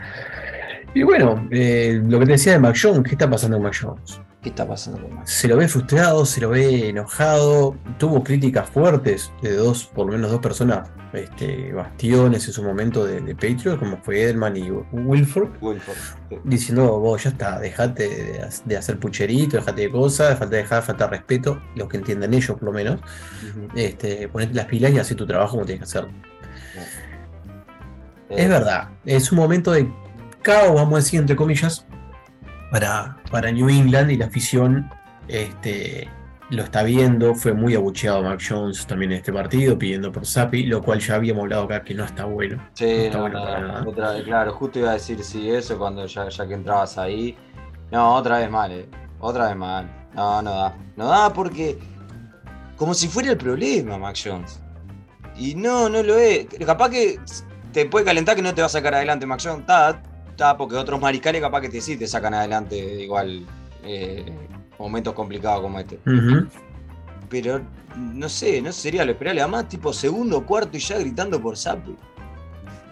Y 0.95 1.03
bueno, 1.03 1.47
eh, 1.51 2.01
lo 2.05 2.21
que 2.21 2.27
te 2.27 2.33
decía 2.33 2.53
de 2.53 2.59
Mac 2.61 2.77
Jones, 2.81 3.03
¿qué 3.03 3.11
está 3.13 3.29
pasando 3.29 3.57
con 3.57 3.65
Mac 3.65 3.77
Jones? 3.81 4.21
¿Qué 4.43 4.51
está 4.51 4.67
pasando 4.69 5.01
con 5.03 5.15
Max? 5.17 5.31
Se 5.31 5.49
lo 5.49 5.57
ve 5.57 5.67
frustrado, 5.67 6.25
se 6.25 6.41
lo 6.41 6.51
ve 6.51 6.91
enojado, 6.91 7.75
tuvo 7.99 8.23
críticas 8.23 8.69
fuertes 8.69 9.33
de 9.43 9.57
dos, 9.57 9.85
por 9.87 10.07
lo 10.07 10.13
menos 10.13 10.31
dos 10.31 10.41
personas, 10.41 10.89
este, 11.13 11.73
bastiones 11.73 12.47
en 12.47 12.53
su 12.53 12.63
momento 12.63 13.05
de, 13.07 13.21
de 13.23 13.35
Patriot, 13.35 13.77
como 13.79 13.97
fue 14.03 14.23
Edelman 14.23 14.57
y 14.57 14.71
Wilford, 14.71 15.49
Wilford. 15.61 15.97
sí. 16.29 16.37
diciendo, 16.45 17.01
vos 17.01 17.25
ya 17.25 17.31
está, 17.31 17.59
dejate 17.59 18.09
de, 18.09 18.43
ha- 18.43 18.49
de 18.65 18.77
hacer 18.77 18.99
pucherito, 19.01 19.57
dejate 19.57 19.83
de 19.83 19.91
cosas, 19.91 20.39
falta 20.39 20.55
dejar, 20.57 20.83
falta 20.85 21.09
respeto, 21.09 21.61
lo 21.75 21.89
que 21.89 21.97
entiendan 21.97 22.35
ellos 22.35 22.53
por 22.57 22.65
lo 22.65 22.73
menos, 22.73 23.01
Ujú. 23.01 23.69
este, 23.75 24.29
ponete 24.29 24.55
las 24.55 24.67
pilas 24.67 24.93
y 24.93 24.99
hace 25.01 25.17
tu 25.17 25.27
trabajo 25.27 25.53
como 25.55 25.65
tienes 25.67 25.81
que 25.81 25.99
hacerlo. 25.99 26.11
Es 28.29 28.49
verdad, 28.49 28.89
es 29.05 29.31
un 29.33 29.39
momento 29.39 29.71
de 29.73 29.89
caos, 30.45 30.73
vamos 30.75 30.93
a 30.93 30.97
decir, 30.99 31.19
entre 31.19 31.35
comillas, 31.35 31.85
para, 32.71 33.17
para 33.31 33.51
New 33.51 33.69
England 33.69 34.13
y 34.13 34.17
la 34.17 34.27
afición 34.27 34.89
este, 35.27 36.09
lo 36.51 36.63
está 36.63 36.83
viendo. 36.85 37.35
Fue 37.35 37.53
muy 37.53 37.75
abucheado 37.75 38.23
Mac 38.23 38.41
Jones 38.47 38.87
también 38.87 39.11
en 39.13 39.19
este 39.19 39.33
partido, 39.33 39.77
pidiendo 39.79 40.13
por 40.13 40.25
Zappi, 40.27 40.65
lo 40.67 40.83
cual 40.83 41.01
ya 41.01 41.17
habíamos 41.17 41.43
hablado 41.43 41.65
acá 41.65 41.83
que 41.83 41.95
no 41.95 42.05
está 42.05 42.25
bueno. 42.27 42.57
no 42.57 42.63
Sí, 42.75 42.85
está 42.85 43.17
no, 43.19 43.23
bueno 43.23 43.41
no, 43.41 43.45
para 43.45 43.61
no, 43.61 43.69
nada. 43.69 43.85
otra 43.89 44.13
vez, 44.13 44.23
claro, 44.25 44.53
justo 44.53 44.79
iba 44.79 44.91
a 44.91 44.95
decir 44.95 45.23
sí 45.25 45.51
eso 45.51 45.79
cuando 45.79 46.07
ya, 46.07 46.29
ya 46.29 46.47
que 46.47 46.55
entrabas 46.55 46.99
ahí. 46.99 47.37
No, 47.91 48.15
otra 48.15 48.39
vez 48.39 48.51
mal, 48.51 48.71
eh. 48.73 48.89
Otra 49.21 49.49
vez 49.49 49.57
mal. 49.57 49.91
No, 50.15 50.43
no 50.43 50.51
da. 50.53 50.77
No 50.97 51.09
da 51.09 51.33
porque. 51.33 51.79
Como 52.77 52.93
si 52.95 53.09
fuera 53.09 53.31
el 53.33 53.37
problema, 53.39 53.99
Mac 53.99 54.17
Jones. 54.23 54.61
Y 55.37 55.55
no, 55.55 55.89
no 55.89 56.03
lo 56.03 56.17
es. 56.17 56.47
Capaz 56.67 56.91
que 56.91 57.19
te 57.73 57.87
puede 57.87 58.05
calentar 58.05 58.37
que 58.37 58.43
no 58.43 58.55
te 58.55 58.63
va 58.63 58.67
a 58.67 58.71
sacar 58.71 58.95
adelante 58.95 59.27
Mac 59.27 59.41
Jones. 59.43 59.61
Está, 59.61 60.03
está, 60.35 60.57
porque 60.57 60.77
otros 60.77 61.01
mariscales 61.01 61.41
capaz 61.41 61.63
que 61.63 61.69
te, 61.69 61.81
sí 61.81 61.97
te 61.97 62.07
sacan 62.07 62.35
adelante 62.35 62.77
igual 63.03 63.47
eh, 63.83 64.25
momentos 64.79 65.15
complicados 65.15 65.63
como 65.63 65.79
este. 65.79 65.99
Pero 67.29 67.61
no 67.97 68.29
sé, 68.29 68.61
no 68.61 68.73
sería 68.73 69.05
lo 69.05 69.13
esperable. 69.13 69.41
Además, 69.41 69.69
tipo 69.69 69.93
segundo, 69.93 70.45
cuarto 70.45 70.77
y 70.77 70.81
ya 70.81 70.99
gritando 70.99 71.41
por 71.41 71.57
Zappi. 71.57 71.97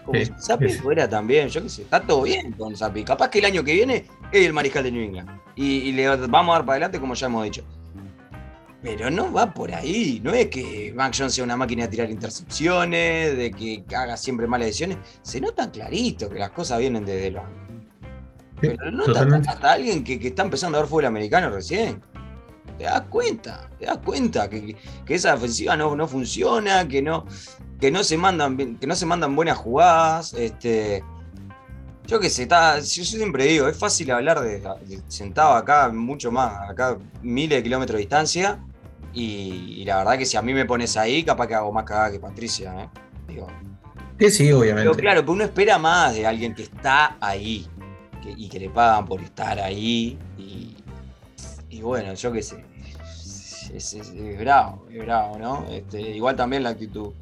Como 0.05 0.19
si 0.19 0.33
sí. 0.69 0.79
fuera 0.79 1.09
también, 1.09 1.49
yo 1.49 1.63
qué 1.63 1.69
sé, 1.69 1.83
está 1.83 2.01
todo 2.01 2.23
bien 2.23 2.53
con 2.53 2.75
Zappi. 2.75 3.05
Capaz 3.05 3.29
que 3.29 3.39
el 3.39 3.45
año 3.45 3.63
que 3.63 3.75
viene 3.75 4.07
es 4.33 4.47
el 4.47 4.53
mariscal 4.53 4.85
de 4.85 4.91
New 4.91 5.03
England. 5.03 5.31
Y, 5.55 5.65
y 5.65 5.93
le 5.93 6.09
vamos 6.09 6.55
a 6.55 6.59
dar 6.59 6.67
para 6.67 6.73
adelante 6.73 6.99
como 6.99 7.15
ya 7.15 7.27
hemos 7.27 7.45
dicho. 7.45 7.63
Pero 8.83 9.11
no 9.11 9.33
va 9.33 9.55
por 9.55 9.73
ahí. 9.73 10.21
No 10.25 10.33
es 10.33 10.49
que 10.49 10.93
Mac 10.95 11.15
Jones 11.17 11.35
sea 11.35 11.45
una 11.45 11.57
máquina 11.57 11.85
de 11.85 11.89
tirar 11.89 12.11
intercepciones, 12.11 13.37
de 13.37 13.51
que 13.53 13.85
haga 13.95 14.17
siempre 14.17 14.49
malas 14.49 14.67
decisiones. 14.67 14.99
Se 15.23 15.41
nota 15.41 15.71
clarito 15.71 16.29
que 16.29 16.41
las 16.41 16.51
cosas 16.51 16.81
vienen 16.81 17.05
desde. 17.05 17.31
Sí, 17.31 17.37
Pero 18.61 18.91
no 18.91 19.05
hasta, 19.05 19.51
hasta 19.51 19.73
alguien 19.73 20.03
que, 20.03 20.19
que 20.19 20.29
está 20.29 20.43
empezando 20.43 20.79
a 20.79 20.81
ver 20.81 20.89
fútbol 20.89 21.07
americano 21.07 21.51
recién. 21.51 22.03
Te 22.77 22.85
das 22.85 23.03
cuenta, 23.03 23.71
te 23.79 23.87
das 23.87 23.99
cuenta 23.99 24.51
que, 24.51 24.77
que 25.05 25.15
esa 25.15 25.35
ofensiva 25.35 25.77
no, 25.77 25.95
no 25.95 26.09
funciona, 26.09 26.89
que 26.89 27.03
no, 27.03 27.27
que 27.79 27.91
no 27.91 28.03
se 28.03 28.17
mandan 28.17 28.77
que 28.79 28.87
no 28.87 28.97
se 28.97 29.07
mandan 29.07 29.37
buenas 29.37 29.59
jugadas. 29.59 30.35
Este, 30.35 31.05
yo 32.07 32.19
qué 32.19 32.31
sé, 32.31 32.43
está, 32.43 32.81
yo 32.81 33.05
siempre 33.05 33.45
digo, 33.45 33.69
es 33.69 33.77
fácil 33.77 34.11
hablar 34.11 34.41
de, 34.41 34.59
de 34.59 35.03
sentado 35.07 35.55
acá, 35.55 35.89
mucho 35.91 36.33
más, 36.33 36.69
acá 36.69 36.99
miles 37.23 37.59
de 37.59 37.63
kilómetros 37.63 37.97
de 37.97 38.01
distancia. 38.01 38.59
Y, 39.13 39.77
y 39.81 39.85
la 39.85 39.99
verdad 39.99 40.17
que 40.19 40.25
si 40.27 40.37
a 40.37 40.43
mí 40.43 40.55
me 40.55 40.65
pones 40.65 40.97
ahí, 40.97 41.23
capaz 41.23 41.47
que 41.47 41.55
hago 41.55 41.73
más 41.73 41.85
cagada 41.85 42.11
que 42.13 42.19
Patricia. 42.21 42.75
¿eh? 42.85 42.89
Digo, 43.29 43.47
Sí, 44.19 44.31
sí, 44.31 44.45
pero 44.45 44.59
obviamente. 44.61 44.97
claro, 45.03 45.21
pero 45.23 45.33
uno 45.33 45.45
espera 45.45 45.79
más 45.79 46.15
de 46.15 46.27
alguien 46.27 46.55
que 46.55 46.63
está 46.63 47.17
ahí 47.21 47.67
que- 48.23 48.35
y 48.37 48.49
que 48.49 48.61
le 48.61 48.71
pagan 48.71 49.05
por 49.05 49.21
estar 49.21 49.59
ahí. 49.59 50.17
Y, 50.39 50.77
y 51.71 51.81
bueno, 51.83 52.15
yo 52.15 52.33
qué 52.33 52.43
sé. 52.43 52.65
Es, 53.75 53.95
es- 53.95 54.11
es 54.11 54.39
bravo, 54.39 54.87
es 54.91 55.03
bravo, 55.03 55.39
¿no? 55.39 55.67
Este, 55.71 56.01
igual 56.01 56.37
también 56.37 56.63
la 56.63 56.71
actitud. 56.71 57.13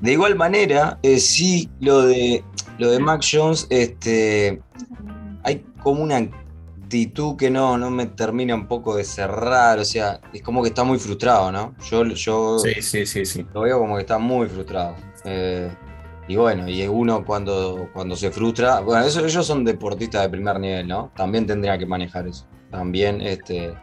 De 0.00 0.12
igual 0.12 0.34
manera, 0.36 0.98
eh, 1.02 1.18
sí, 1.18 1.70
lo 1.80 2.02
de, 2.02 2.44
lo 2.78 2.90
de 2.90 2.98
Mac 2.98 3.22
Jones, 3.30 3.66
este, 3.70 4.60
hay 5.42 5.64
como 5.82 6.02
una 6.02 6.28
actitud 6.86 7.36
que 7.36 7.50
no, 7.50 7.76
no 7.76 7.90
me 7.90 8.06
termina 8.06 8.54
un 8.54 8.66
poco 8.68 8.96
de 8.96 9.04
cerrar. 9.04 9.78
O 9.78 9.84
sea, 9.84 10.20
es 10.32 10.42
como 10.42 10.62
que 10.62 10.68
está 10.68 10.84
muy 10.84 10.98
frustrado, 10.98 11.50
¿no? 11.50 11.74
Yo, 11.90 12.04
yo 12.04 12.58
Sí, 12.58 12.80
sí, 12.80 13.06
sí, 13.06 13.26
sí. 13.26 13.46
lo 13.52 13.62
veo 13.62 13.78
como 13.78 13.96
que 13.96 14.02
está 14.02 14.18
muy 14.18 14.48
frustrado. 14.48 14.94
Eh, 15.24 15.68
y 16.28 16.36
bueno, 16.36 16.68
y 16.68 16.86
uno 16.86 17.24
cuando, 17.24 17.88
cuando 17.92 18.16
se 18.16 18.30
frustra, 18.30 18.80
bueno, 18.80 19.04
eso, 19.04 19.24
ellos 19.24 19.46
son 19.46 19.64
deportistas 19.64 20.22
de 20.22 20.28
primer 20.28 20.58
nivel, 20.58 20.86
¿no? 20.86 21.12
También 21.16 21.46
tendrían 21.46 21.78
que 21.78 21.86
manejar 21.86 22.26
eso. 22.26 22.46
También 22.70 23.20
este, 23.20 23.74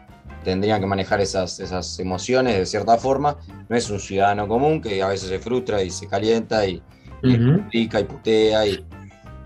tendrían 0.42 0.80
que 0.80 0.86
manejar 0.86 1.20
esas, 1.20 1.60
esas 1.60 1.98
emociones 2.00 2.56
de 2.56 2.66
cierta 2.66 2.96
forma. 2.96 3.36
No 3.68 3.76
es 3.76 3.88
un 3.90 4.00
ciudadano 4.00 4.48
común 4.48 4.80
que 4.80 5.02
a 5.02 5.08
veces 5.08 5.28
se 5.28 5.38
frustra 5.38 5.82
y 5.82 5.90
se 5.90 6.06
calienta 6.06 6.66
y, 6.66 6.82
explica 7.22 8.00
y 8.00 8.04
putea 8.04 8.66
y 8.66 8.84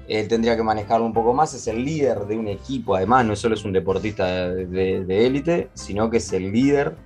él 0.08 0.26
tendría 0.28 0.56
que 0.56 0.62
manejarlo 0.62 1.06
un 1.06 1.12
poco 1.12 1.34
más, 1.34 1.54
es 1.54 1.66
el 1.68 1.84
líder 1.84 2.20
de 2.20 2.36
un 2.38 2.48
equipo, 2.48 2.96
además 2.96 3.26
no 3.26 3.36
solo 3.36 3.54
es 3.54 3.64
un 3.64 3.72
deportista 3.72 4.48
de 4.48 5.26
élite, 5.26 5.68
sino 5.74 6.10
que 6.10 6.16
es 6.16 6.32
el 6.32 6.50
líder, 6.50 6.96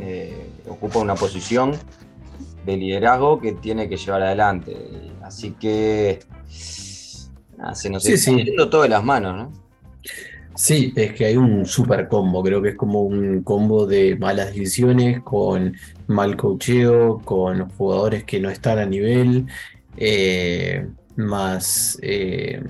eh, 0.00 0.46
ocupa 0.68 0.98
una 0.98 1.14
posición 1.14 1.72
de 2.64 2.76
liderazgo 2.76 3.40
que 3.40 3.52
tiene 3.52 3.88
que 3.88 3.96
llevar 3.96 4.22
adelante. 4.22 4.76
Así 5.22 5.52
que 5.52 6.20
se 6.48 7.90
nos 7.90 8.02
Sí, 8.02 8.12
está 8.12 8.30
sí. 8.32 8.56
todo 8.70 8.82
de 8.82 8.88
las 8.88 9.04
manos, 9.04 9.36
¿no? 9.36 9.52
Sí, 10.54 10.92
es 10.96 11.12
que 11.14 11.26
hay 11.26 11.36
un 11.36 11.64
super 11.64 12.08
combo, 12.08 12.42
creo 12.42 12.60
que 12.60 12.70
es 12.70 12.76
como 12.76 13.02
un 13.02 13.42
combo 13.42 13.86
de 13.86 14.16
malas 14.16 14.48
decisiones, 14.48 15.20
con 15.20 15.74
mal 16.06 16.36
cocheo, 16.36 17.18
con 17.24 17.68
jugadores 17.70 18.24
que 18.24 18.40
no 18.40 18.50
están 18.50 18.78
a 18.78 18.84
nivel, 18.84 19.46
eh, 19.96 20.86
más 21.16 21.98
eh, 22.02 22.62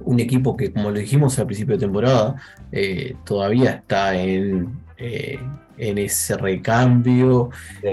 un 0.00 0.20
equipo 0.20 0.56
que, 0.56 0.72
como 0.72 0.90
lo 0.90 0.98
dijimos 0.98 1.38
al 1.38 1.46
principio 1.46 1.76
de 1.76 1.80
temporada, 1.86 2.36
eh, 2.72 3.16
todavía 3.24 3.70
está 3.70 4.16
en, 4.16 4.78
eh, 4.98 5.38
en 5.78 5.98
ese 5.98 6.36
recambio. 6.36 7.50
Sí. 7.80 7.88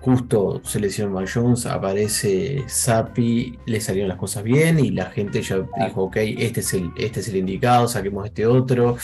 justo 0.00 0.60
se 0.62 0.78
lesionó 0.78 1.20
Jones, 1.26 1.66
aparece 1.66 2.64
Zappi, 2.68 3.58
le 3.66 3.80
salieron 3.80 4.08
las 4.08 4.18
cosas 4.18 4.44
bien 4.44 4.78
y 4.78 4.90
la 4.90 5.06
gente 5.06 5.42
ya 5.42 5.56
dijo, 5.56 6.04
ok, 6.04 6.16
este 6.38 6.60
es 6.60 6.74
el, 6.74 6.92
este 6.96 7.20
es 7.20 7.28
el 7.28 7.36
indicado, 7.36 7.88
saquemos 7.88 8.24
este 8.24 8.46
otro. 8.46 8.96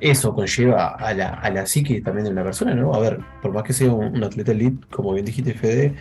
Eso 0.00 0.34
conlleva 0.34 0.88
a 0.96 1.14
la, 1.14 1.28
a 1.34 1.50
la 1.50 1.66
psique 1.66 2.00
también 2.00 2.24
de 2.24 2.32
una 2.32 2.42
persona, 2.42 2.74
¿no? 2.74 2.92
A 2.94 2.98
ver, 2.98 3.20
por 3.40 3.52
más 3.52 3.62
que 3.62 3.72
sea 3.72 3.92
un, 3.92 4.16
un 4.16 4.24
atleta 4.24 4.52
elite, 4.52 4.84
como 4.90 5.12
bien 5.14 5.24
dijiste, 5.24 5.54
Fede, 5.54 5.94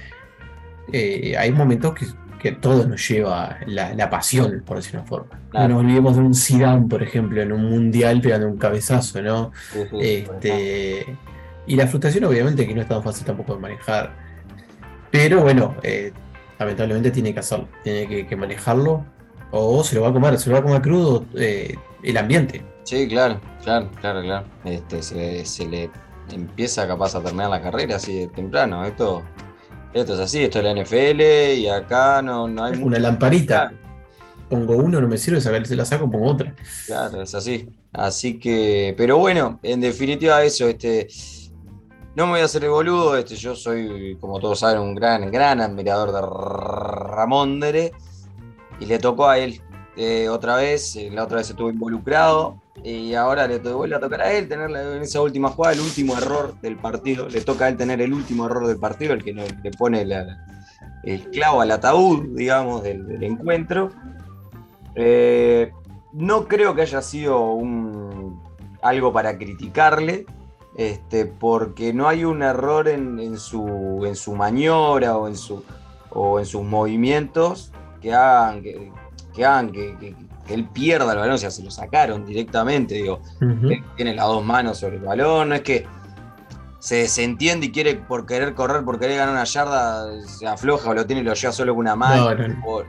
eh, 0.91 1.35
hay 1.37 1.51
momentos 1.51 1.93
que, 1.93 2.05
que 2.39 2.51
todo 2.51 2.85
nos 2.87 3.07
lleva 3.07 3.57
la, 3.67 3.93
la 3.93 4.09
pasión, 4.09 4.63
por 4.65 4.77
decir 4.77 4.95
una 4.95 5.05
forma. 5.05 5.39
Claro. 5.49 5.67
No 5.67 5.73
nos 5.75 5.83
olvidemos 5.83 6.15
de 6.15 6.21
un 6.21 6.33
Zidane, 6.33 6.87
por 6.87 7.01
ejemplo, 7.01 7.41
en 7.41 7.51
un 7.51 7.69
mundial 7.69 8.21
pegando 8.21 8.47
un 8.47 8.57
cabezazo, 8.57 9.21
¿no? 9.21 9.51
Este, 9.99 11.17
y 11.65 11.75
la 11.75 11.87
frustración 11.87 12.25
obviamente 12.25 12.67
que 12.67 12.75
no 12.75 12.81
es 12.81 12.87
tan 12.87 13.01
fácil 13.01 13.25
tampoco 13.25 13.55
de 13.55 13.59
manejar. 13.59 14.13
Pero 15.11 15.41
bueno, 15.41 15.75
eh, 15.83 16.11
lamentablemente 16.59 17.11
tiene 17.11 17.33
que 17.33 17.39
hacerlo, 17.39 17.69
tiene 17.83 18.07
que, 18.07 18.27
que 18.27 18.35
manejarlo. 18.35 19.05
O 19.55 19.83
se 19.83 19.95
lo 19.95 20.01
va 20.01 20.09
a 20.09 20.13
comer, 20.13 20.39
se 20.39 20.49
lo 20.49 20.55
va 20.55 20.61
a 20.61 20.63
comer 20.63 20.81
crudo 20.81 21.25
eh, 21.35 21.75
el 22.01 22.17
ambiente. 22.17 22.65
Sí, 22.85 23.07
claro, 23.07 23.39
claro, 23.63 23.89
claro, 24.01 24.21
claro. 24.23 24.47
Este, 24.65 25.03
se, 25.03 25.45
se 25.45 25.67
le 25.67 25.91
empieza 26.31 26.87
capaz 26.87 27.13
a 27.13 27.21
terminar 27.21 27.51
la 27.51 27.61
carrera 27.61 27.97
así 27.97 28.21
de 28.21 28.27
temprano. 28.29 28.83
Esto, 28.83 29.21
esto 29.93 30.13
es 30.15 30.19
así, 30.19 30.43
esto 30.43 30.59
es 30.59 30.65
la 30.65 30.73
NFL 30.73 31.21
y 31.57 31.67
acá 31.67 32.21
no, 32.21 32.47
no 32.47 32.63
hay 32.63 32.81
Una 32.81 32.99
lamparita. 32.99 33.71
Pongo 34.49 34.75
uno, 34.75 34.99
no 34.99 35.07
me 35.07 35.17
sirve, 35.17 35.41
se 35.41 35.75
la 35.75 35.85
saco, 35.85 36.09
pongo 36.09 36.31
otra. 36.31 36.53
Claro, 36.85 37.21
es 37.21 37.33
así. 37.33 37.69
Así 37.91 38.39
que, 38.39 38.93
pero 38.97 39.17
bueno, 39.17 39.59
en 39.63 39.81
definitiva 39.81 40.43
eso, 40.43 40.67
este, 40.67 41.07
no 42.15 42.25
me 42.25 42.33
voy 42.33 42.41
a 42.41 42.45
hacer 42.45 42.63
el 42.63 42.71
boludo, 42.71 43.17
este, 43.17 43.35
yo 43.35 43.55
soy, 43.55 44.17
como 44.19 44.39
todos 44.39 44.59
saben, 44.59 44.81
un 44.81 44.95
gran, 44.95 45.31
gran 45.31 45.61
admirador 45.61 46.11
de 46.11 46.21
Ramondre 46.21 47.91
y 48.79 48.85
le 48.85 48.99
tocó 48.99 49.27
a 49.29 49.37
él 49.37 49.61
eh, 49.95 50.27
otra 50.29 50.55
vez, 50.55 50.95
eh, 50.95 51.09
la 51.11 51.23
otra 51.23 51.37
vez 51.37 51.49
estuvo 51.49 51.69
involucrado 51.69 52.62
y 52.81 53.13
ahora 53.13 53.47
le 53.47 53.59
vuelve 53.59 53.95
a 53.95 53.99
tocar 53.99 54.21
a 54.21 54.31
él 54.31 54.47
tener 54.47 54.69
en 54.69 55.03
esa 55.03 55.21
última 55.21 55.49
jugada 55.49 55.75
el 55.75 55.81
último 55.81 56.17
error 56.17 56.59
del 56.61 56.77
partido, 56.77 57.29
le 57.29 57.41
toca 57.41 57.65
a 57.65 57.69
él 57.69 57.77
tener 57.77 58.01
el 58.01 58.13
último 58.13 58.45
error 58.45 58.65
del 58.67 58.79
partido, 58.79 59.13
el 59.13 59.23
que 59.23 59.33
le 59.33 59.71
pone 59.77 60.01
el 61.03 61.29
clavo 61.29 61.61
al 61.61 61.71
ataúd, 61.71 62.35
digamos, 62.35 62.83
del, 62.83 63.23
encuentro. 63.23 63.89
Eh, 64.95 65.71
no 66.13 66.47
creo 66.47 66.73
que 66.73 66.81
haya 66.81 67.01
sido 67.01 67.57
algo 68.81 69.13
para 69.13 69.37
criticarle, 69.37 70.25
este, 70.75 71.25
porque 71.25 71.93
no 71.93 72.07
hay 72.07 72.25
un 72.25 72.41
error 72.41 72.87
en, 72.87 73.37
su, 73.37 74.35
maniobra 74.35 75.17
o 75.17 75.27
en, 75.27 75.35
sus 75.35 76.63
movimientos 76.63 77.71
que 78.01 78.13
hagan 78.13 78.63
que, 78.63 78.91
que 79.33 79.45
hagan 79.45 79.71
que- 79.71 80.15
que 80.45 80.53
él 80.53 80.67
pierda 80.67 81.11
el 81.13 81.19
balón, 81.19 81.35
o 81.35 81.37
sea, 81.37 81.51
se 81.51 81.63
lo 81.63 81.71
sacaron 81.71 82.25
directamente, 82.25 82.95
digo, 82.95 83.21
él 83.71 83.83
tiene 83.95 84.13
las 84.15 84.25
dos 84.27 84.43
manos 84.43 84.77
sobre 84.77 84.97
el 84.97 85.03
balón, 85.03 85.49
no 85.49 85.55
es 85.55 85.61
que 85.61 85.85
se 86.79 86.95
desentiende 86.97 87.67
y 87.67 87.71
quiere 87.71 87.95
por 87.95 88.25
querer 88.25 88.53
correr, 88.53 88.83
por 88.83 88.99
querer 88.99 89.17
ganar 89.17 89.33
una 89.35 89.45
yarda, 89.45 90.21
se 90.27 90.45
afloja 90.45 90.89
o 90.89 90.93
lo 90.93 91.05
tiene 91.05 91.21
y 91.21 91.23
lo 91.23 91.33
lleva 91.33 91.53
solo 91.53 91.73
con 91.73 91.79
una 91.79 91.95
mano. 91.95 92.25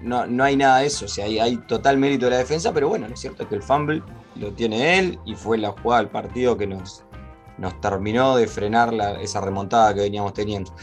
No, 0.02 0.26
no, 0.26 0.42
hay 0.44 0.56
nada 0.56 0.78
de 0.78 0.86
eso, 0.86 1.04
o 1.04 1.08
sea, 1.08 1.26
hay, 1.26 1.38
hay 1.38 1.56
total 1.58 1.96
mérito 1.98 2.24
de 2.26 2.32
la 2.32 2.38
defensa, 2.38 2.72
pero 2.72 2.88
bueno, 2.88 3.06
lo 3.06 3.16
cierto 3.16 3.44
es 3.44 3.48
que 3.48 3.54
el 3.54 3.62
fumble 3.62 4.02
lo 4.34 4.50
tiene 4.50 4.98
él 4.98 5.18
y 5.24 5.36
fue 5.36 5.58
la 5.58 5.70
jugada 5.70 6.02
del 6.02 6.10
partido 6.10 6.56
que 6.56 6.66
nos, 6.66 7.04
nos 7.56 7.80
terminó 7.80 8.34
de 8.34 8.48
frenar 8.48 8.92
la- 8.92 9.20
esa 9.20 9.40
remontada 9.40 9.94
que 9.94 10.00
veníamos 10.00 10.34
teniendo. 10.34 10.74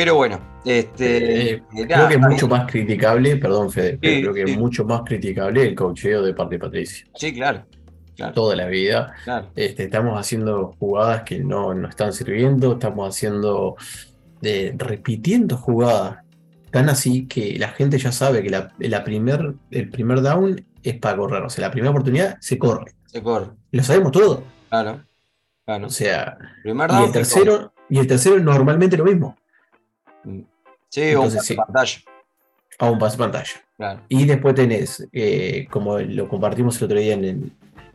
Pero 0.00 0.14
bueno, 0.14 0.40
este. 0.64 1.52
Eh, 1.56 1.62
nada, 1.72 1.86
Creo 1.86 2.08
que 2.08 2.14
es 2.14 2.20
mucho 2.20 2.48
más 2.48 2.70
criticable, 2.70 3.36
perdón 3.36 3.70
Fede, 3.70 3.98
pero 4.00 4.14
Sí, 4.14 4.20
creo 4.22 4.32
que 4.32 4.46
sí. 4.46 4.52
es 4.52 4.58
mucho 4.58 4.84
más 4.86 5.02
criticable 5.04 5.62
el 5.62 5.74
cocheo 5.74 6.22
de 6.22 6.32
parte 6.32 6.54
de 6.54 6.58
Patricio. 6.58 7.06
Sí, 7.16 7.34
claro. 7.34 7.66
Claro, 8.16 8.32
Toda 8.32 8.56
la 8.56 8.64
vida. 8.68 9.12
claro. 9.24 9.50
Este, 9.54 9.84
estamos 9.84 10.18
haciendo 10.18 10.74
jugadas 10.78 11.24
que 11.24 11.40
no, 11.40 11.74
no 11.74 11.86
están 11.86 12.14
sirviendo, 12.14 12.72
estamos 12.72 13.14
haciendo, 13.14 13.76
eh, 14.40 14.74
repitiendo 14.74 15.58
jugadas. 15.58 16.24
Tan 16.70 16.88
así 16.88 17.26
que 17.26 17.58
la 17.58 17.68
gente 17.68 17.98
ya 17.98 18.10
sabe 18.10 18.42
que 18.42 18.48
la, 18.48 18.72
la 18.78 19.04
primer, 19.04 19.52
el 19.70 19.90
primer 19.90 20.22
down 20.22 20.64
es 20.82 20.98
para 20.98 21.18
correr. 21.18 21.42
O 21.42 21.50
sea, 21.50 21.66
la 21.66 21.70
primera 21.70 21.90
oportunidad 21.90 22.38
se 22.40 22.58
corre. 22.58 22.90
Se 23.04 23.22
corre. 23.22 23.48
Lo 23.70 23.82
sabemos 23.82 24.12
todo. 24.12 24.44
Claro. 24.70 25.04
Claro. 25.66 25.86
O 25.88 25.90
sea, 25.90 26.38
Primer 26.62 26.90
y 26.90 27.04
el 27.04 27.12
tercero, 27.12 27.74
y 27.90 27.98
el 27.98 28.06
tercero 28.06 28.40
normalmente 28.40 28.96
lo 28.96 29.04
mismo. 29.04 29.36
Sí, 30.88 31.00
un 31.02 31.08
Entonces, 31.08 31.36
pase 31.36 31.46
sí. 31.46 31.54
pantalla. 31.54 31.98
A 32.78 32.90
un 32.90 32.98
pase 32.98 33.18
pantalla. 33.18 33.50
Claro. 33.76 34.00
Y 34.08 34.24
después 34.26 34.54
tenés, 34.54 35.06
eh, 35.12 35.66
como 35.70 35.98
lo 35.98 36.28
compartimos 36.28 36.78
el 36.78 36.84
otro 36.84 36.98
día 36.98 37.14
en 37.14 37.24
el, 37.24 37.52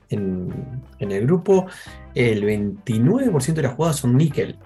en, 0.10 0.82
en 1.00 1.12
el 1.12 1.26
grupo, 1.26 1.68
el 2.14 2.44
29% 2.44 3.54
de 3.54 3.62
las 3.62 3.74
jugadas 3.74 3.98
son 3.98 4.16
níquel. 4.18 4.58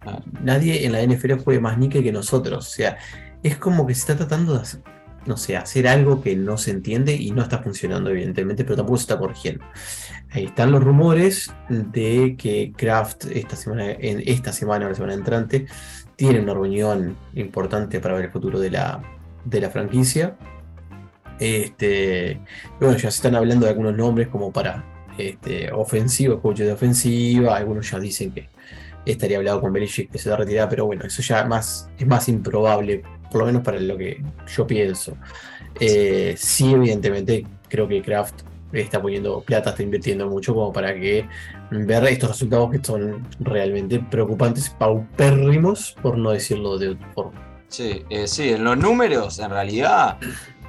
Claro. 0.00 0.22
Nadie 0.42 0.86
en 0.86 0.92
la 0.92 1.02
NFL 1.02 1.34
juega 1.44 1.60
más 1.60 1.78
níquel 1.78 2.02
que 2.02 2.12
nosotros. 2.12 2.66
O 2.66 2.70
sea, 2.70 2.98
es 3.42 3.56
como 3.56 3.86
que 3.86 3.94
se 3.94 4.00
está 4.00 4.16
tratando 4.16 4.54
de 4.54 4.60
hacer, 4.60 4.80
no 5.26 5.36
sé, 5.36 5.56
hacer 5.56 5.86
algo 5.86 6.22
que 6.22 6.34
no 6.34 6.56
se 6.56 6.70
entiende 6.70 7.14
y 7.14 7.30
no 7.30 7.42
está 7.42 7.58
funcionando, 7.58 8.10
evidentemente, 8.10 8.64
pero 8.64 8.76
tampoco 8.76 8.96
se 8.96 9.02
está 9.02 9.18
corrigiendo. 9.18 9.64
Ahí 10.30 10.46
están 10.46 10.72
los 10.72 10.82
rumores 10.82 11.52
de 11.68 12.36
que 12.36 12.72
Kraft 12.76 13.26
esta 13.26 13.56
semana, 13.56 13.90
en 13.90 14.22
esta 14.26 14.52
semana 14.52 14.86
o 14.86 14.88
la 14.88 14.94
semana 14.94 15.14
entrante, 15.14 15.66
tiene 16.18 16.40
una 16.40 16.52
reunión 16.52 17.16
importante 17.34 18.00
para 18.00 18.14
ver 18.14 18.24
el 18.24 18.30
futuro 18.32 18.58
de 18.58 18.72
la, 18.72 19.00
de 19.44 19.60
la 19.60 19.70
franquicia. 19.70 20.36
Este, 21.38 22.40
bueno, 22.80 22.96
ya 22.96 23.08
se 23.12 23.18
están 23.18 23.36
hablando 23.36 23.66
de 23.66 23.70
algunos 23.70 23.96
nombres 23.96 24.26
como 24.26 24.52
para 24.52 24.84
este, 25.16 25.70
ofensiva, 25.70 26.42
coach 26.42 26.58
de 26.58 26.72
ofensiva. 26.72 27.56
Algunos 27.56 27.88
ya 27.88 28.00
dicen 28.00 28.32
que 28.32 28.48
estaría 29.06 29.36
hablado 29.36 29.60
con 29.60 29.72
Belichick 29.72 30.10
que 30.10 30.18
se 30.18 30.28
va 30.28 30.34
a 30.34 30.38
retirar, 30.38 30.68
pero 30.68 30.86
bueno, 30.86 31.04
eso 31.04 31.22
ya 31.22 31.44
más, 31.44 31.88
es 31.96 32.06
más 32.08 32.28
improbable, 32.28 33.04
por 33.30 33.42
lo 33.42 33.46
menos 33.46 33.62
para 33.62 33.78
lo 33.78 33.96
que 33.96 34.20
yo 34.48 34.66
pienso. 34.66 35.16
Eh, 35.78 36.34
sí, 36.36 36.74
evidentemente, 36.74 37.46
creo 37.68 37.86
que 37.86 38.02
Kraft 38.02 38.42
está 38.72 39.00
poniendo 39.00 39.40
plata, 39.42 39.70
está 39.70 39.84
invirtiendo 39.84 40.28
mucho 40.28 40.52
como 40.52 40.72
para 40.72 40.92
que 40.94 41.28
ver 41.70 42.04
estos 42.04 42.30
resultados 42.30 42.70
que 42.70 42.78
son 42.82 43.26
realmente 43.40 43.98
preocupantes, 44.00 44.70
paupérrimos, 44.70 45.94
por 46.02 46.16
no 46.16 46.30
decirlo 46.30 46.78
de 46.78 46.90
otra 46.90 47.12
forma. 47.12 47.44
Sí, 47.68 48.02
eh, 48.08 48.26
sí, 48.26 48.50
en 48.50 48.64
los 48.64 48.78
números, 48.78 49.38
en 49.38 49.50
realidad, 49.50 50.16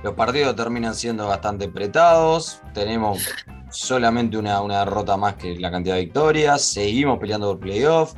los 0.04 0.14
partidos 0.16 0.56
terminan 0.56 0.94
siendo 0.96 1.28
bastante 1.28 1.66
apretados. 1.66 2.62
Tenemos 2.74 3.26
solamente 3.72 4.38
una, 4.38 4.62
una 4.62 4.80
derrota 4.80 5.16
más 5.16 5.36
que 5.36 5.58
la 5.58 5.72
cantidad 5.72 5.96
de 5.96 6.02
victorias. 6.02 6.62
Seguimos 6.62 7.18
peleando 7.20 7.48
por 7.52 7.60
playoff. 7.60 8.14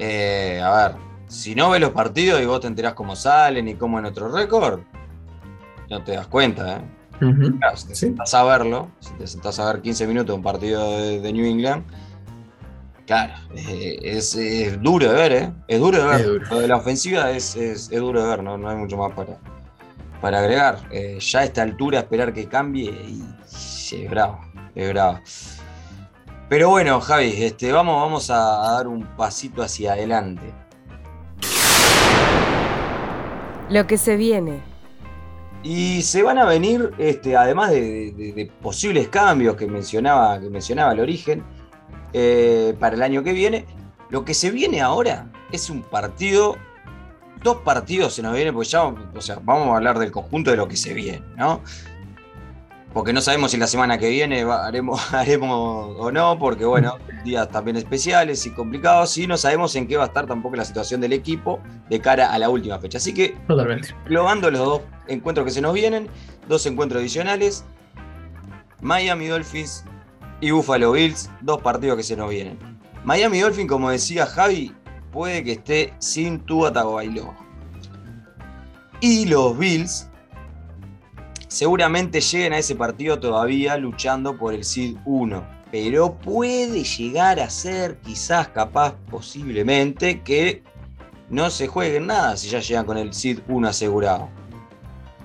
Eh, 0.00 0.60
a 0.62 0.88
ver, 0.88 0.96
si 1.28 1.54
no 1.54 1.70
ves 1.70 1.80
los 1.80 1.90
partidos 1.90 2.40
y 2.42 2.46
vos 2.46 2.60
te 2.60 2.66
enterás 2.66 2.94
cómo 2.94 3.14
salen 3.14 3.68
y 3.68 3.74
cómo 3.76 3.98
es 3.98 4.02
nuestro 4.02 4.28
récord, 4.30 4.80
no 5.88 6.02
te 6.02 6.12
das 6.12 6.26
cuenta, 6.26 6.78
¿eh? 6.78 6.80
Ujú. 7.24 7.58
Claro, 7.58 7.76
si 7.76 7.88
te 7.88 7.94
Sí. 7.94 8.06
sentás 8.06 8.34
a 8.34 8.44
verlo, 8.44 8.88
si 9.00 9.12
te 9.14 9.26
sentás 9.26 9.58
a 9.58 9.72
ver 9.72 9.80
15 9.80 10.06
minutos 10.06 10.26
de 10.26 10.32
un 10.34 10.42
partido 10.42 10.98
de, 11.00 11.20
de 11.20 11.32
New 11.32 11.46
England, 11.46 11.84
claro, 13.06 13.34
eh, 13.54 13.98
es, 14.02 14.34
es 14.34 14.80
duro 14.82 15.08
de 15.08 15.14
ver, 15.14 15.32
¿eh? 15.32 15.52
Es 15.68 15.78
duro 15.80 15.98
de 15.98 16.04
ver. 16.06 16.20
Es 16.20 16.26
duro. 16.26 16.46
Lo 16.50 16.58
de 16.60 16.68
la 16.68 16.76
ofensiva 16.76 17.30
es, 17.30 17.56
es- 17.56 17.90
es 17.90 18.00
duro 18.00 18.22
de 18.22 18.28
ver, 18.28 18.42
no, 18.42 18.58
no 18.58 18.68
hay 18.68 18.76
mucho 18.76 18.96
más 18.96 19.12
para, 19.12 19.38
para 20.20 20.38
agregar. 20.40 20.78
Eh, 20.90 21.18
ya 21.20 21.40
a 21.40 21.44
esta 21.44 21.62
altura 21.62 22.00
esperar 22.00 22.32
que 22.32 22.46
cambie 22.46 22.90
y, 22.90 23.24
sí, 23.46 24.02
es 24.04 24.10
bravo, 24.10 24.40
es 24.74 24.88
bravo. 24.90 25.20
Pero 26.48 26.68
bueno, 26.70 27.00
Javi, 27.00 27.32
este, 27.42 27.72
vamos, 27.72 28.00
vamos 28.00 28.30
a, 28.30 28.68
a 28.68 28.72
dar 28.74 28.86
un 28.86 29.04
pasito 29.16 29.62
hacia 29.62 29.92
adelante. 29.94 30.52
Lo 33.68 33.86
que 33.86 33.98
se 33.98 34.16
viene. 34.16 34.60
Y 35.64 36.02
se 36.02 36.22
van 36.22 36.38
a 36.38 36.44
venir, 36.44 36.92
este, 36.98 37.36
además 37.36 37.70
de, 37.70 38.12
de- 38.12 38.32
de 38.32 38.46
posibles 38.62 39.08
cambios 39.08 39.56
que 39.56 39.66
mencionaba, 39.66 40.38
que 40.38 40.48
mencionaba 40.48 40.92
el 40.92 41.00
origen, 41.00 41.42
eh, 42.18 42.74
para 42.80 42.96
el 42.96 43.02
año 43.02 43.22
que 43.22 43.34
viene, 43.34 43.66
lo 44.08 44.24
que 44.24 44.32
se 44.32 44.50
viene 44.50 44.80
ahora 44.80 45.30
es 45.52 45.68
un 45.68 45.82
partido, 45.82 46.56
dos 47.42 47.58
partidos 47.58 48.14
se 48.14 48.22
nos 48.22 48.34
vienen, 48.34 48.54
porque 48.54 48.70
ya, 48.70 48.84
o 48.84 49.20
sea, 49.20 49.38
vamos 49.42 49.68
a 49.68 49.76
hablar 49.76 49.98
del 49.98 50.10
conjunto 50.12 50.50
de 50.50 50.56
lo 50.56 50.66
que 50.66 50.78
se 50.78 50.94
viene, 50.94 51.22
¿no? 51.36 51.60
Porque 52.94 53.12
no 53.12 53.20
sabemos 53.20 53.50
si 53.50 53.58
la 53.58 53.66
semana 53.66 53.98
que 53.98 54.08
viene 54.08 54.44
haremos, 54.44 55.12
haremos 55.12 55.94
o 55.98 56.10
no, 56.10 56.38
porque 56.38 56.64
bueno, 56.64 56.96
días 57.22 57.50
también 57.50 57.76
especiales 57.76 58.46
y 58.46 58.50
complicados, 58.50 59.18
y 59.18 59.26
no 59.26 59.36
sabemos 59.36 59.76
en 59.76 59.86
qué 59.86 59.98
va 59.98 60.04
a 60.04 60.06
estar 60.06 60.26
tampoco 60.26 60.56
la 60.56 60.64
situación 60.64 61.02
del 61.02 61.12
equipo 61.12 61.60
de 61.90 62.00
cara 62.00 62.32
a 62.32 62.38
la 62.38 62.48
última 62.48 62.78
fecha. 62.78 62.96
Así 62.96 63.12
que 63.12 63.36
Totalmente. 63.46 63.94
Globando 64.06 64.50
los 64.50 64.60
dos 64.64 64.80
encuentros 65.06 65.44
que 65.44 65.50
se 65.50 65.60
nos 65.60 65.74
vienen, 65.74 66.08
dos 66.48 66.64
encuentros 66.64 67.00
adicionales, 67.00 67.66
Miami 68.80 69.26
Dolphins 69.26 69.84
y 70.40 70.50
Buffalo 70.50 70.92
Bills, 70.92 71.30
dos 71.40 71.60
partidos 71.62 71.96
que 71.96 72.02
se 72.02 72.16
nos 72.16 72.30
vienen. 72.30 72.58
Miami 73.04 73.40
Dolphins, 73.40 73.68
como 73.68 73.90
decía 73.90 74.26
Javi, 74.26 74.74
puede 75.12 75.44
que 75.44 75.52
esté 75.52 75.94
sin 75.98 76.40
Tua 76.40 76.72
Tagovailoa. 76.72 77.36
Y 79.00 79.26
los 79.26 79.56
Bills 79.56 80.08
seguramente 81.48 82.20
lleguen 82.20 82.52
a 82.52 82.58
ese 82.58 82.74
partido 82.74 83.18
todavía 83.18 83.76
luchando 83.76 84.36
por 84.36 84.54
el 84.54 84.64
Seed 84.64 84.96
1. 85.04 85.56
Pero 85.70 86.14
puede 86.14 86.84
llegar 86.84 87.40
a 87.40 87.50
ser, 87.50 87.98
quizás, 87.98 88.48
capaz, 88.48 88.94
posiblemente, 89.10 90.22
que 90.22 90.62
no 91.28 91.50
se 91.50 91.66
jueguen 91.66 92.06
nada 92.06 92.36
si 92.36 92.48
ya 92.48 92.60
llegan 92.60 92.86
con 92.86 92.98
el 92.98 93.12
Seed 93.12 93.40
1 93.48 93.68
asegurado. 93.68 94.28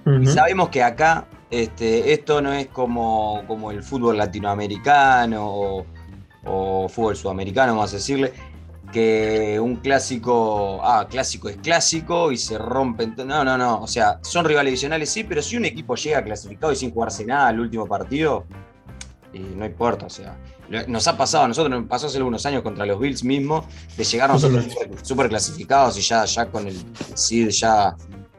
Y 0.05 0.09
Ujú. 0.09 0.25
sabemos 0.25 0.69
que 0.69 0.83
acá 0.83 1.27
este, 1.51 2.13
esto 2.13 2.41
no 2.41 2.53
es 2.53 2.67
como, 2.67 3.43
como 3.45 3.71
el 3.71 3.83
fútbol 3.83 4.17
latinoamericano 4.17 5.45
o, 5.45 5.85
o 6.45 6.89
fútbol 6.89 7.15
sudamericano, 7.15 7.73
vamos 7.75 7.91
a 7.91 7.97
decirle, 7.97 8.33
que 8.91 9.59
un 9.59 9.77
clásico, 9.77 10.79
ah, 10.83 11.07
clásico 11.09 11.49
es 11.49 11.57
clásico 11.57 12.31
y 12.31 12.37
se 12.37 12.57
rompen. 12.57 13.15
No, 13.25 13.43
no, 13.43 13.57
no. 13.57 13.81
O 13.81 13.87
sea, 13.87 14.19
son 14.21 14.45
rivales 14.45 14.71
adicionales, 14.71 15.09
sí, 15.09 15.23
pero 15.23 15.41
si 15.41 15.57
un 15.57 15.65
equipo 15.65 15.95
llega 15.95 16.23
clasificado 16.23 16.71
y 16.71 16.75
sin 16.75 16.91
jugarse 16.91 17.25
nada 17.25 17.47
al 17.47 17.59
último 17.59 17.87
partido, 17.87 18.45
y 19.33 19.39
no 19.39 19.65
importa, 19.65 20.05
o 20.05 20.09
sea. 20.09 20.37
Nos 20.87 21.05
ha 21.05 21.17
pasado, 21.17 21.43
a 21.43 21.47
nosotros 21.49 21.81
nos 21.81 21.89
pasó 21.89 22.07
hace 22.07 22.15
algunos 22.15 22.45
años 22.45 22.61
contra 22.61 22.85
los 22.85 22.97
Bills 22.97 23.25
mismos, 23.25 23.65
de 23.97 24.05
llegar 24.05 24.29
nosotros 24.29 24.65
súper 25.01 25.27
clasificados 25.27 25.97
y 25.97 26.01
ya, 26.01 26.23
ya 26.23 26.45
con 26.45 26.65
el 26.65 26.81
seed 27.13 27.49
ya 27.49 27.93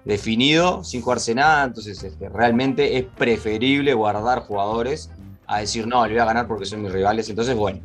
definido, 0.05 0.83
sin 0.85 1.03
jugarse 1.03 1.35
nada. 1.35 1.65
Entonces, 1.65 2.03
este, 2.03 2.29
realmente 2.29 2.99
es 2.99 3.05
preferible 3.05 3.95
guardar 3.95 4.41
jugadores 4.41 5.11
a 5.47 5.59
decir, 5.61 5.87
no, 5.87 6.05
le 6.07 6.13
voy 6.15 6.21
a 6.21 6.25
ganar 6.25 6.47
porque 6.47 6.65
son 6.67 6.83
mis 6.83 6.93
rivales. 6.93 7.29
Entonces, 7.29 7.55
bueno, 7.57 7.81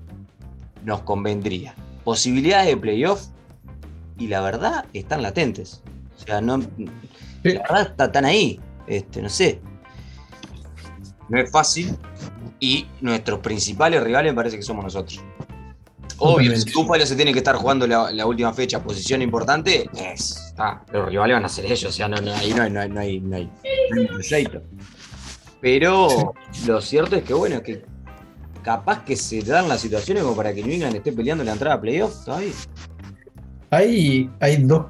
nos 0.84 1.02
convendría. 1.02 1.76
Posibilidades 2.04 2.68
de 2.68 2.78
playoff, 2.78 3.26
y 4.18 4.28
la 4.28 4.42
verdad, 4.42 4.86
están 4.94 5.22
latentes. 5.22 5.82
O 6.18 6.26
sea, 6.26 6.42
no, 6.42 6.60
Sí. 6.62 6.68
la 7.44 7.62
verdad 7.62 7.82
está- 7.92 8.06
están 8.06 8.26
ahí. 8.26 8.60
Este, 8.88 9.22
no 9.22 9.30
sé. 9.30 9.60
No 11.30 11.40
es 11.40 11.52
fácil. 11.52 11.96
Y 12.60 12.88
nuestros 13.02 13.40
principales 13.42 14.02
rivales 14.02 14.32
me 14.32 14.36
parece 14.36 14.56
que 14.56 14.64
somos 14.64 14.84
nosotros. 14.84 15.22
Obvio, 16.20 16.56
si 16.56 16.72
Búfalo 16.74 17.06
se 17.06 17.16
tiene 17.16 17.32
que 17.32 17.40
estar 17.40 17.56
jugando 17.56 17.86
la, 17.86 18.12
la 18.12 18.26
última 18.26 18.54
fecha, 18.54 18.82
posición 18.82 19.22
importante, 19.22 19.90
es, 19.96 20.54
ah, 20.58 20.82
los 20.92 21.08
rivales 21.08 21.36
van 21.36 21.46
a 21.46 21.50
ser 21.50 21.66
ellos, 21.66 21.86
o 21.86 21.92
sea, 21.92 22.08
no, 22.08 22.18
no, 22.18 22.34
ahí 22.34 22.54
no 22.54 22.64
hay, 22.64 22.72
no 22.72 22.80
hay, 22.80 22.90
no 22.90 23.00
hay, 23.00 23.20
no 23.20 23.36
hay, 23.36 23.48
no 23.92 24.36
hay. 24.36 24.48
Pero 25.62 26.34
lo 26.66 26.82
cierto 26.82 27.16
es 27.16 27.24
que, 27.24 27.34
bueno, 27.34 27.62
que 27.62 27.84
capaz 28.64 29.04
que 29.06 29.16
se 29.16 29.42
dan 29.42 29.70
las 29.70 29.82
situaciones 29.82 30.24
como 30.24 30.36
para 30.36 30.54
que 30.54 30.64
New 30.64 30.74
England 30.74 30.96
esté 30.96 31.12
peleando 31.12 31.44
la 31.44 31.54
entrada 31.54 31.76
a 31.76 31.82
playoff 31.82 32.26
todavía. 32.26 32.54
Hay, 33.70 34.30
hay 34.40 34.58
dos 34.58 34.86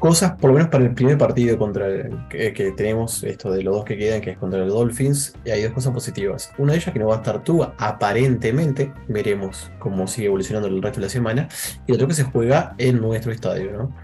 cosas, 0.00 0.32
por 0.32 0.50
lo 0.50 0.54
menos 0.54 0.70
para 0.70 0.82
el 0.84 0.94
primer 0.94 1.16
partido 1.16 1.56
contra 1.56 1.86
el, 1.86 2.26
que, 2.28 2.52
que 2.52 2.72
tenemos, 2.72 3.22
esto 3.22 3.52
de 3.52 3.62
los 3.62 3.76
dos 3.76 3.84
que 3.84 3.96
quedan, 3.96 4.20
que 4.20 4.30
es 4.30 4.38
contra 4.38 4.58
los 4.58 4.74
Dolphins, 4.74 5.34
y 5.44 5.50
hay 5.50 5.62
dos 5.62 5.72
cosas 5.72 5.92
positivas. 5.92 6.50
Una 6.58 6.72
de 6.72 6.78
ellas 6.78 6.92
que 6.92 6.98
no 6.98 7.06
va 7.06 7.14
a 7.14 7.18
estar 7.18 7.44
Tua, 7.44 7.74
aparentemente, 7.78 8.92
veremos 9.06 9.70
cómo 9.78 10.08
sigue 10.08 10.26
evolucionando 10.26 10.66
el 10.66 10.82
resto 10.82 10.98
de 10.98 11.06
la 11.06 11.10
semana, 11.10 11.48
y 11.86 11.92
otro 11.92 12.08
que 12.08 12.14
se 12.14 12.24
juega 12.24 12.74
en 12.78 13.00
nuestro 13.00 13.30
estadio, 13.30 13.70
¿no? 13.72 13.96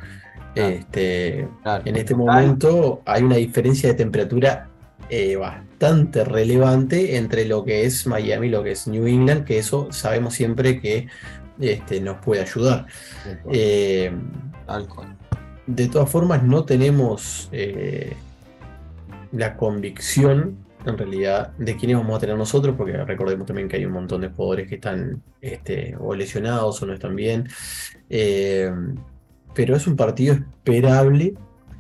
Claro. 0.55 0.71
Este, 0.71 1.49
Claro. 1.63 1.83
en 1.85 1.97
este 1.97 2.15
momento 2.15 3.03
hay 3.05 3.23
una 3.23 3.37
diferencia 3.37 3.91
de 3.91 3.95
temperatura 3.95 4.71
eh, 5.11 5.37
bastante 5.37 6.25
relevante 6.25 7.17
entre 7.17 7.45
lo 7.45 7.65
que 7.65 7.85
es 7.85 8.07
Miami 8.07 8.47
y 8.47 8.51
lo 8.51 8.63
que 8.63 8.73
es 8.73 8.87
New 8.87 9.07
England, 9.07 9.45
que 9.45 9.59
eso 9.59 9.89
sabemos 9.91 10.35
siempre 10.35 10.81
que 10.81 11.09
este, 11.61 12.01
nos 12.01 12.19
puede 12.19 12.43
ayudar. 12.43 12.87
Eh, 13.51 14.13
cual. 14.67 15.17
De 15.67 15.89
todas 15.89 16.09
formas, 16.11 16.43
no 16.43 16.65
tenemos 16.65 17.49
eh, 17.53 18.15
la 19.33 19.57
convicción, 19.57 20.57
en 20.85 20.97
realidad, 20.99 21.53
de 21.59 21.77
quiénes 21.77 21.97
vamos 21.97 22.17
a 22.17 22.21
tener 22.21 22.37
nosotros, 22.37 22.77
porque 22.77 22.93
recordemos 23.05 23.47
también 23.47 23.69
que 23.69 23.77
hay 23.77 23.85
un 23.85 23.93
montón 23.93 24.21
de 24.21 24.29
jugadores 24.29 24.69
que 24.69 24.77
están 24.77 25.23
este, 25.41 25.97
o 25.99 26.15
lesionados 26.15 26.81
o 26.83 26.87
no 26.87 26.93
están 26.93 27.17
bien. 27.17 27.49
Eh, 28.09 28.71
pero 29.55 29.75
es 29.75 29.87
un 29.87 29.97
partido 29.97 30.35
esperable 30.35 31.35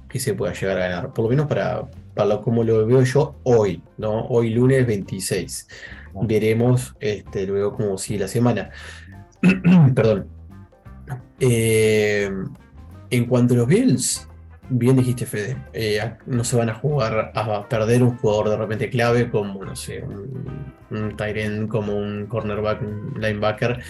que 0.09 0.18
se 0.18 0.35
pueda 0.35 0.53
llegar 0.53 0.79
a 0.79 0.88
ganar, 0.88 1.12
por 1.12 1.25
lo 1.25 1.31
menos 1.31 1.46
para, 1.46 1.83
para 2.14 2.29
lo- 2.29 2.42
como 2.42 2.64
lo 2.64 2.85
veo 2.87 3.03
yo 3.03 3.37
hoy, 3.44 3.83
¿no? 3.99 4.27
Hoy 4.27 4.51
lunes 4.51 4.87
26. 4.87 5.68
Veremos 6.22 6.96
este, 6.99 7.46
luego 7.46 7.75
cómo 7.75 7.99
sigue 7.99 8.20
la 8.20 8.29
semana. 8.29 8.70
Perdón. 9.94 10.27
Eh, 11.38 12.31
en 13.11 13.25
cuanto 13.27 13.55
a 13.55 13.59
los 13.59 13.66
Bills, 13.66 14.29
bien 14.69 14.97
dijiste, 14.97 15.27
Fede, 15.27 15.57
eh, 15.73 16.14
no 16.27 16.42
se 16.45 16.57
van 16.57 16.71
a 16.71 16.75
jugar 16.75 17.33
a 17.35 17.69
perder 17.69 18.03
un 18.03 18.16
jugador 18.19 18.51
de 18.51 18.57
repente 18.57 18.90
clave 18.90 19.31
como, 19.31 19.64
no 19.64 19.77
sé, 19.77 20.03
un, 20.03 20.75
un 20.90 21.16
tight 21.16 21.37
end, 21.37 21.69
como 21.69 21.95
un 21.97 22.27
cornerback, 22.27 22.83
un 22.83 23.14
linebacker, 23.21 23.81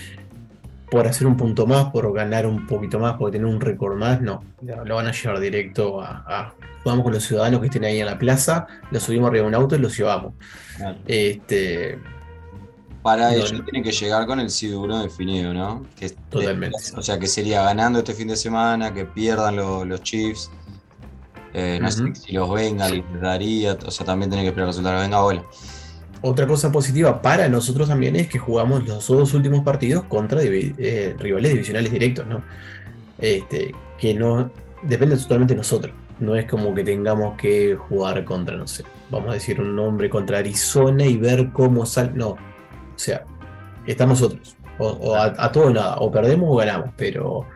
por 0.90 1.06
hacer 1.06 1.26
un 1.26 1.36
punto 1.36 1.66
más, 1.66 1.86
por 1.86 2.12
ganar 2.12 2.46
un 2.46 2.66
poquito 2.66 2.98
más, 3.00 3.14
por 3.14 3.30
tener 3.30 3.46
un 3.46 3.60
récord 3.60 3.96
más, 3.98 4.20
no. 4.20 4.44
Lo 4.84 4.94
van 4.96 5.06
a 5.06 5.12
llevar 5.12 5.40
directo 5.40 6.00
a, 6.00 6.24
a- 6.26 6.54
Jugamos 6.82 7.02
con 7.02 7.14
los 7.14 7.24
ciudadanos 7.24 7.58
que 7.58 7.66
estén 7.66 7.82
ahí 7.84 7.98
en 7.98 8.06
la 8.06 8.16
plaza, 8.16 8.68
los 8.92 9.02
subimos 9.02 9.28
arriba 9.28 9.42
de 9.42 9.48
un 9.48 9.54
auto 9.56 9.74
y 9.74 9.80
los 9.80 9.98
llevamos. 9.98 10.34
Claro. 10.76 10.96
Este, 11.08 11.98
Para 13.06 13.30
No, 13.30 13.38
no. 13.38 13.62
tienen 13.64 13.84
que 13.84 13.92
llegar 13.92 14.26
con 14.26 14.40
el 14.40 14.50
sí 14.50 14.66
duro 14.66 14.98
definido, 14.98 15.54
¿no? 15.54 15.86
Que, 15.96 16.10
Totalmente. 16.10 16.76
O 16.96 17.02
sea, 17.02 17.20
que 17.20 17.28
sería 17.28 17.62
ganando 17.62 18.00
este 18.00 18.14
fin 18.14 18.26
de 18.26 18.34
semana, 18.36 18.92
que 18.92 19.04
pierdan 19.04 19.54
lo- 19.54 19.84
los 19.84 20.02
Chiefs. 20.02 20.50
Eh, 21.54 21.78
no 21.80 21.88
sé 21.90 22.14
si 22.16 22.32
los 22.32 22.50
venga, 22.52 22.88
les 22.88 23.04
daría. 23.20 23.78
O 23.86 23.90
sea, 23.92 24.04
también 24.04 24.28
tienen 24.30 24.44
que 24.44 24.48
esperar 24.48 24.66
resultados. 24.68 25.00
Venga, 25.02 25.20
bola. 25.20 25.44
Otra 26.22 26.46
cosa 26.48 26.72
positiva 26.72 27.22
para 27.22 27.48
nosotros 27.48 27.86
también 27.88 28.16
es 28.16 28.26
que 28.28 28.38
jugamos 28.40 28.84
los 28.88 29.06
dos 29.06 29.34
últimos 29.34 29.62
partidos 29.62 30.02
contra 30.04 30.40
eh, 30.42 31.14
rivales 31.18 31.52
divisionales 31.52 31.92
directos, 31.92 32.26
¿no? 32.26 32.42
Este, 33.18 33.72
que 33.98 34.14
no 34.14 34.50
depende 34.82 35.16
totalmente 35.16 35.54
de 35.54 35.58
nosotros. 35.58 35.94
No 36.18 36.34
es 36.34 36.46
como 36.46 36.74
que 36.74 36.82
tengamos 36.82 37.36
que 37.36 37.76
jugar 37.76 38.24
contra, 38.24 38.56
no 38.56 38.66
sé, 38.66 38.82
vamos 39.10 39.30
a 39.30 39.34
decir 39.34 39.60
un 39.60 39.76
nombre 39.76 40.08
contra 40.10 40.38
Arizona 40.38 41.04
y 41.06 41.16
ver 41.18 41.50
cómo 41.52 41.86
sale. 41.86 42.10
No, 42.14 42.36
o 42.96 42.98
sea, 42.98 43.24
está 43.86 44.06
nosotros. 44.06 44.56
O, 44.78 44.88
o 44.88 45.14
a, 45.14 45.26
a 45.38 45.52
todo 45.52 45.66
o 45.66 45.70
nada, 45.70 45.96
o 45.98 46.10
perdemos 46.10 46.48
o 46.50 46.56
ganamos, 46.56 46.90
pero 46.96 47.46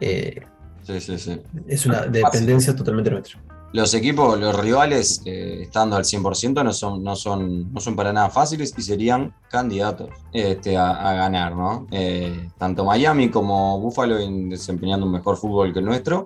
eh, 0.00 0.42
Sí, 0.82 1.00
sí, 1.00 1.18
sí. 1.18 1.40
es 1.68 1.86
una 1.86 2.02
dependencia 2.02 2.74
totalmente 2.74 3.10
nuestra. 3.10 3.40
Los 3.72 3.94
equipos, 3.94 4.38
los 4.38 4.54
rivales, 4.60 5.22
eh, 5.24 5.60
estando 5.62 5.96
al 5.96 6.04
100%, 6.04 6.62
no 6.62 6.72
son, 6.74 7.02
no, 7.02 7.16
son, 7.16 7.72
no 7.72 7.80
son 7.80 7.96
para 7.96 8.12
nada 8.12 8.28
fáciles 8.28 8.74
y 8.76 8.82
serían 8.82 9.32
candidatos 9.48 10.10
este, 10.32 10.76
a, 10.76 10.90
a 10.90 11.14
ganar, 11.14 11.56
¿no? 11.56 11.86
Eh, 11.90 12.50
tanto 12.58 12.84
Miami 12.84 13.30
como 13.30 13.80
Buffalo 13.80 14.18
en- 14.18 14.50
desempeñando 14.50 15.06
un 15.06 15.12
mejor 15.12 15.36
fútbol 15.38 15.72
que 15.72 15.78
el 15.78 15.86
nuestro. 15.86 16.24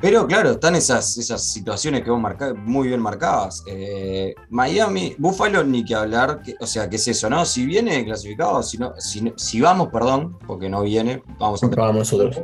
Pero 0.00 0.26
claro, 0.26 0.52
están 0.52 0.74
esas, 0.76 1.18
esas 1.18 1.52
situaciones 1.52 2.02
que 2.02 2.10
vos 2.10 2.18
marcás, 2.20 2.54
muy 2.56 2.88
bien 2.88 3.00
marcadas. 3.00 3.62
Eh, 3.66 4.34
Miami, 4.48 5.14
Buffalo, 5.18 5.62
ni 5.62 5.84
que 5.84 5.94
hablar, 5.94 6.40
que- 6.42 6.54
o 6.58 6.66
sea, 6.66 6.88
¿qué 6.88 6.96
es 6.96 7.06
eso, 7.08 7.28
no? 7.28 7.44
Si 7.44 7.66
viene 7.66 8.02
clasificado, 8.06 8.62
si, 8.62 8.78
no, 8.78 8.94
si, 9.36 9.60
vamos, 9.60 9.88
perdón, 9.88 10.38
porque 10.46 10.70
no 10.70 10.82
viene, 10.82 11.22
vamos 11.38 11.62
a 11.62 11.66
Vamos 11.68 11.96
nosotros. 11.96 12.40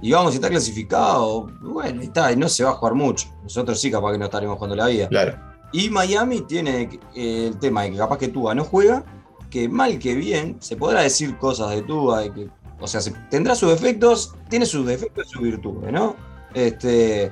y 0.00 0.12
vamos, 0.12 0.32
si 0.32 0.36
está 0.36 0.48
clasificado, 0.48 1.48
bueno, 1.62 2.00
está, 2.02 2.30
y 2.30 2.36
no 2.36 2.48
se 2.48 2.62
va 2.62 2.70
a 2.70 2.74
jugar 2.74 2.94
mucho. 2.94 3.28
Nosotros 3.42 3.80
sí, 3.80 3.90
capaz 3.90 4.12
que 4.12 4.18
no 4.18 4.26
estaremos 4.26 4.54
jugando 4.56 4.76
la 4.76 4.86
vida. 4.86 5.08
Claro, 5.08 5.36
Y 5.72 5.90
Miami 5.90 6.42
tiene 6.42 6.88
eh, 7.16 7.48
el 7.48 7.58
tema 7.58 7.82
de 7.82 7.90
que 7.90 7.96
capaz 7.96 8.18
que 8.18 8.28
Tua 8.28 8.54
no 8.54 8.62
juega, 8.62 9.04
que 9.50 9.68
mal 9.68 9.98
que 9.98 10.14
bien, 10.14 10.58
se 10.60 10.76
podrá 10.76 11.00
decir 11.02 11.36
cosas 11.38 11.70
de 11.70 11.82
Tua, 11.82 12.20
de 12.20 12.32
que, 12.32 12.48
o 12.78 12.86
sea, 12.86 13.00
se- 13.00 13.10
tendrá 13.30 13.56
sus 13.56 13.70
defectos, 13.70 14.32
tiene 14.48 14.64
sus 14.64 14.86
defectos 14.86 15.26
y 15.26 15.30
sus 15.32 15.42
virtudes, 15.42 15.92
¿no? 15.92 16.14
Este, 16.56 17.30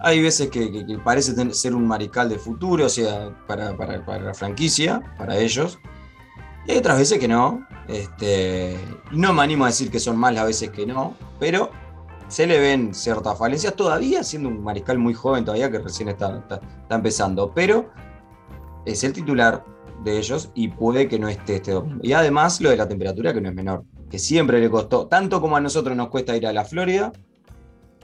hay 0.00 0.20
veces 0.20 0.50
que, 0.50 0.84
parece 1.02 1.32
ser 1.54 1.74
un 1.74 1.88
mariscal 1.88 2.28
de 2.28 2.38
futuro, 2.38 2.84
o 2.84 2.88
sea, 2.90 3.34
para, 3.46 3.72
la 3.72 4.34
franquicia, 4.34 5.00
para 5.16 5.38
ellos. 5.38 5.78
Y 6.66 6.72
hay 6.72 6.76
otras 6.76 6.98
veces 6.98 7.18
que 7.18 7.26
no. 7.26 7.66
Este, 7.88 8.76
no 9.12 9.32
me 9.32 9.42
animo 9.42 9.64
a 9.64 9.68
decir 9.68 9.90
que 9.90 9.98
son 9.98 10.18
más 10.18 10.34
las 10.34 10.44
veces 10.44 10.68
que 10.70 10.84
no, 10.84 11.14
pero 11.40 11.70
se 12.28 12.46
le 12.46 12.60
ven 12.60 12.94
ciertas 12.94 13.38
falencias 13.38 13.74
todavía, 13.74 14.22
siendo 14.22 14.50
un 14.50 14.62
mariscal 14.62 14.98
muy 14.98 15.14
joven 15.14 15.46
todavía 15.46 15.70
que 15.70 15.78
recién 15.78 16.10
está- 16.10 16.44
está 16.48 16.94
empezando. 16.94 17.50
Pero 17.54 17.90
es 18.84 19.02
el 19.04 19.14
titular 19.14 19.64
de 20.04 20.18
ellos 20.18 20.50
y 20.54 20.68
puede 20.68 21.08
que 21.08 21.18
no 21.18 21.28
esté 21.28 21.56
este 21.56 21.72
domingo. 21.72 22.00
Y 22.02 22.12
además 22.12 22.60
lo 22.60 22.68
de 22.68 22.76
la 22.76 22.86
temperatura 22.86 23.32
que 23.32 23.40
no 23.40 23.48
es 23.48 23.54
menor, 23.54 23.84
que 24.10 24.18
siempre 24.18 24.60
le 24.60 24.68
costó, 24.68 25.06
tanto 25.06 25.40
como 25.40 25.56
a 25.56 25.60
nosotros 25.62 25.96
nos 25.96 26.08
cuesta 26.08 26.36
ir 26.36 26.46
a 26.46 26.52
la 26.52 26.66
Florida, 26.66 27.10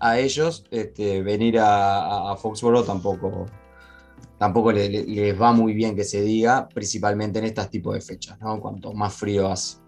a 0.00 0.18
ellos 0.18 0.64
este, 0.70 1.22
venir 1.22 1.58
a, 1.58 2.30
a- 2.32 2.36
tampoco, 2.84 3.46
tampoco 4.38 4.72
le- 4.72 4.88
le- 4.88 5.04
les 5.04 5.40
va 5.40 5.52
muy 5.52 5.74
bien 5.74 5.96
que 5.96 6.04
se 6.04 6.22
diga, 6.22 6.68
principalmente 6.68 7.38
en 7.38 7.44
estos 7.46 7.70
tipos 7.70 7.94
de 7.94 8.00
fechas, 8.00 8.38
¿no? 8.40 8.60
Cuanto 8.60 8.92
más 8.92 9.14
frío 9.14 9.48
hace. 9.48 9.78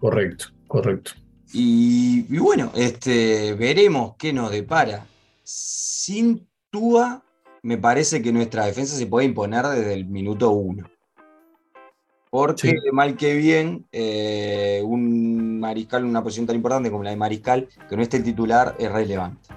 correcto, 0.00 0.46
correcto. 0.66 1.12
Y, 1.52 2.26
y 2.28 2.38
bueno, 2.38 2.70
este, 2.74 3.54
veremos 3.54 4.14
qué 4.18 4.32
nos 4.32 4.50
depara. 4.50 5.06
Sin 5.42 6.46
Tua, 6.70 7.22
me 7.62 7.78
parece 7.78 8.20
que 8.20 8.32
nuestra 8.32 8.66
defensa 8.66 8.96
se 8.96 9.06
puede 9.06 9.26
imponer 9.26 9.64
desde 9.66 9.94
el 9.94 10.04
minuto 10.06 10.50
uno. 10.50 10.86
Porque 12.30 12.70
Sí. 12.70 12.76
mal 12.92 13.16
que 13.16 13.34
bien, 13.34 13.86
eh, 13.92 14.82
un 14.84 15.58
mariscal 15.60 16.02
en 16.02 16.08
una 16.10 16.22
posición 16.22 16.46
tan 16.46 16.56
importante 16.56 16.90
como 16.90 17.02
la 17.02 17.10
de 17.10 17.16
mariscal, 17.16 17.68
que 17.88 17.96
no 17.96 18.02
esté 18.02 18.18
el 18.18 18.24
titular, 18.24 18.74
es 18.78 18.90
relevante. 18.92 19.48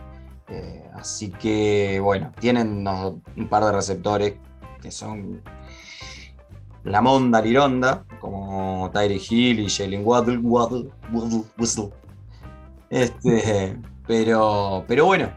Eh, 0.49 0.83
así 0.93 1.29
que, 1.31 1.99
bueno, 2.01 2.31
tienen 2.39 2.69
unos- 2.79 3.15
un 3.35 3.47
par 3.47 3.65
de 3.65 3.71
receptores 3.73 4.33
que 4.81 4.91
son 4.91 5.41
la 6.83 7.01
monda 7.01 7.41
lironda, 7.41 8.05
como 8.19 8.89
Tyree 8.93 9.21
Hill 9.29 9.59
y 9.59 9.69
Jalen 9.69 10.01
Waddle, 10.05 10.37
Waddle, 10.39 10.89
Waddle, 11.11 11.43
Whistle. 11.57 11.89
Este, 12.89 13.77
pero, 14.07 14.83
pero 14.87 15.05
bueno, 15.05 15.29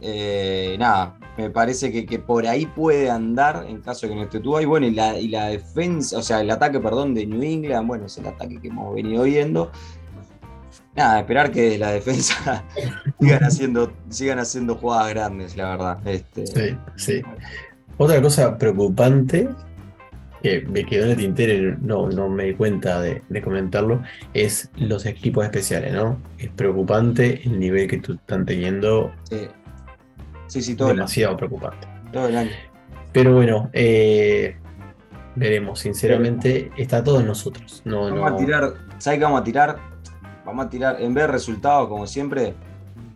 eh, 0.00 0.76
nada, 0.78 1.18
me 1.36 1.50
parece 1.50 1.92
que, 1.92 2.06
que 2.06 2.18
por 2.18 2.46
ahí 2.46 2.66
puede 2.66 3.10
andar 3.10 3.66
en 3.68 3.80
caso 3.80 4.06
de 4.06 4.12
que 4.12 4.16
no 4.16 4.24
esté 4.24 4.40
tú. 4.40 4.58
Y 4.60 4.64
bueno, 4.64 4.86
y 4.86 4.92
la, 4.92 5.18
y 5.18 5.28
la 5.28 5.46
defensa, 5.46 6.18
o 6.18 6.22
sea, 6.22 6.40
el 6.40 6.50
ataque, 6.50 6.80
perdón, 6.80 7.14
de 7.14 7.26
New 7.26 7.42
England, 7.42 7.86
bueno, 7.86 8.06
es 8.06 8.16
el 8.18 8.26
ataque 8.26 8.58
que 8.60 8.68
hemos 8.68 8.94
venido 8.94 9.24
viendo. 9.24 9.70
Nada, 10.94 11.20
esperar 11.20 11.50
que 11.50 11.76
la 11.76 11.90
defensa 11.90 12.64
sigan 13.20 13.44
haciendo, 13.44 13.92
sigan 14.08 14.38
haciendo 14.38 14.76
jugadas 14.76 15.10
grandes, 15.10 15.56
la 15.56 15.70
verdad. 15.70 16.08
Este, 16.08 16.46
Sí, 16.46 16.76
sí. 16.96 17.22
Otra 17.98 18.20
cosa 18.20 18.56
preocupante 18.56 19.48
que 20.42 20.62
me 20.62 20.84
quedó 20.84 21.04
en 21.04 21.10
el 21.10 21.16
tintero 21.16 21.52
y 21.52 21.76
no, 21.80 22.08
no 22.08 22.28
me 22.28 22.44
di 22.44 22.54
cuenta 22.54 23.00
de, 23.00 23.22
de 23.28 23.42
comentarlo 23.42 24.02
es 24.32 24.70
los 24.76 25.06
equipos 25.06 25.44
especiales, 25.44 25.92
¿no? 25.92 26.18
Es 26.38 26.50
preocupante 26.50 27.42
el 27.44 27.58
nivel 27.58 27.88
que 27.88 27.98
tú 27.98 28.14
están 28.14 28.44
teniendo, 28.44 29.12
sí, 29.24 29.48
sí, 30.46 30.62
sí, 30.62 30.74
todo, 30.74 30.90
el, 30.90 30.96
demasiado 30.96 31.36
preocupante. 31.36 31.86
todo 32.12 32.28
el 32.28 32.36
año. 32.36 32.50
Pero 33.12 33.34
bueno, 33.34 33.70
eh, 33.72 34.56
veremos, 35.34 35.80
sinceramente, 35.80 36.70
está 36.76 37.02
todo 37.02 37.20
en 37.20 37.26
nosotros. 37.26 37.82
No, 37.84 38.02
Vamos 38.04 38.18
no, 38.18 38.26
a 38.26 38.36
tirar, 38.36 38.74
¿sabes 38.98 39.18
qué 39.18 39.24
vamos 39.24 39.40
a 39.40 39.44
tirar? 39.44 39.78
Vamos 40.44 40.66
a 40.66 40.68
tirar, 40.68 41.00
en 41.00 41.14
vez 41.14 41.24
de 41.24 41.32
resultados, 41.32 41.88
como 41.88 42.06
siempre, 42.06 42.54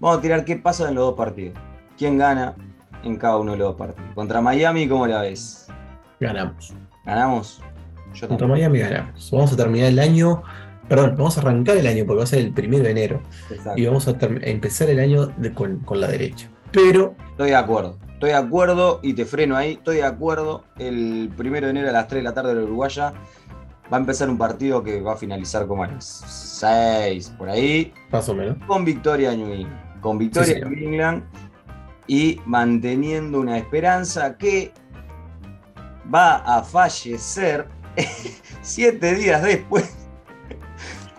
vamos 0.01 0.19
a 0.19 0.21
tirar 0.21 0.45
qué 0.45 0.57
pasa 0.57 0.89
en 0.89 0.95
los 0.95 1.05
dos 1.05 1.15
partidos. 1.15 1.59
¿Quién 1.97 2.19
gana 2.19 2.55
en 3.05 3.17
cada 3.17 3.37
uno 3.37 3.53
de 3.53 3.59
los 3.59 3.69
dos 3.69 3.77
partidos? 3.77 4.11
Contra 4.15 4.41
Miami, 4.41 4.89
¿cómo 4.89 5.07
la 5.07 5.23
ves? 5.23 5.69
ganamos. 6.19 6.75
¿Ganamos? 7.05 7.63
Yo 8.15 8.29
Contra 8.29 8.47
también. 8.47 8.71
Miami 8.73 8.79
ganamos. 8.91 9.31
Vamos 9.31 9.53
a 9.53 9.57
terminar 9.57 9.89
el 9.89 9.99
año 9.99 10.43
perdón, 10.91 11.15
vamos 11.17 11.39
a 11.39 11.41
arrancar 11.43 11.77
el 11.77 11.87
año 11.87 12.05
porque 12.05 12.19
va 12.19 12.25
a 12.25 12.27
ser 12.27 12.41
el 12.41 12.53
primero 12.53 12.83
de 12.83 12.91
enero 12.91 13.23
Exacto. 13.49 13.81
y 13.81 13.87
vamos 13.87 14.09
a, 14.09 14.17
empezar 14.43 14.91
el 14.91 14.99
año 14.99 15.27
de- 15.37 15.55
con, 15.55 15.79
con 15.79 16.01
la 16.01 16.09
derecha. 16.09 16.49
Pero, 16.73 17.15
Estoy 17.31 17.51
de 17.51 17.57
acuerdo. 17.57 17.99
Estoy 18.13 18.31
de 18.31 18.37
acuerdo 18.37 19.01
y 19.03 19.15
te 19.15 19.25
freno 19.25 19.57
ahí. 19.57 19.73
Estoy 19.73 19.97
de 19.97 20.05
acuerdo. 20.05 20.65
El 20.79 21.31
primero 21.37 21.67
de 21.67 21.71
enero 21.71 21.89
a 21.89 21.93
las 21.93 22.07
3 22.09 22.19
de 22.21 22.23
la 22.25 22.35
tarde 22.35 22.51
de 22.51 22.57
la 22.61 22.67
Uruguaya 22.67 23.15
va 23.93 23.97
a 23.97 24.01
empezar 24.01 24.29
un 24.29 24.37
partido 24.39 24.83
que 24.83 25.01
va 25.01 25.15
a 25.15 25.17
finalizar 25.17 25.67
como 25.67 25.85
a 25.85 25.89
las 25.89 26.05
6 26.61 27.31
por 27.39 27.49
ahí. 27.49 27.93
más 28.13 28.29
o 28.29 28.35
menos. 28.35 28.57
Con 28.67 28.85
victoria 28.85 29.31
de 29.31 29.39
New 29.39 29.53
England. 29.53 30.01
Con 30.01 30.19
victoria 30.19 30.47
Sí, 30.47 30.55
de 30.55 30.61
señor. 30.61 30.77
New 30.77 30.89
England 30.89 31.23
y 32.07 32.41
manteniendo 32.45 33.41
una 33.41 33.57
esperanza 33.57 34.37
que 34.37 34.73
va 36.13 36.37
a 36.37 36.63
fallecer 36.63 37.69
siete 38.63 39.15
días 39.15 39.43
después 39.43 40.00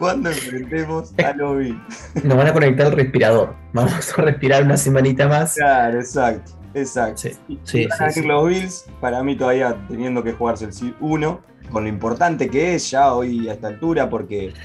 cuando 0.01 0.31
enfrentemos 0.31 1.13
a 1.23 1.31
los 1.33 1.59
Bills. 1.59 2.23
Nos 2.23 2.35
van 2.35 2.47
a 2.47 2.53
conectar 2.53 2.87
el 2.87 2.93
respirador. 2.93 3.55
Vamos 3.71 4.17
a 4.17 4.21
respirar 4.23 4.63
una 4.63 4.75
semanita 4.75 5.27
más. 5.27 5.53
Claro, 5.53 5.99
exacto, 5.99 6.53
exacto. 6.73 7.21
Sí, 7.21 7.37
sí, 7.63 7.85
van 7.85 8.11
sí, 8.11 8.19
a 8.21 8.23
los 8.23 8.49
Bills, 8.49 8.85
para 8.99 9.21
mí 9.21 9.35
todavía 9.35 9.77
teniendo 9.87 10.23
que 10.23 10.33
jugarse 10.33 10.65
el 10.65 10.73
Seed 10.73 10.93
1, 11.01 11.39
con 11.71 11.83
lo 11.83 11.89
importante 11.89 12.49
que 12.49 12.73
es 12.73 12.89
ya 12.89 13.13
hoy 13.13 13.47
a 13.47 13.53
esta 13.53 13.67
altura, 13.67 14.09
porque 14.09 14.55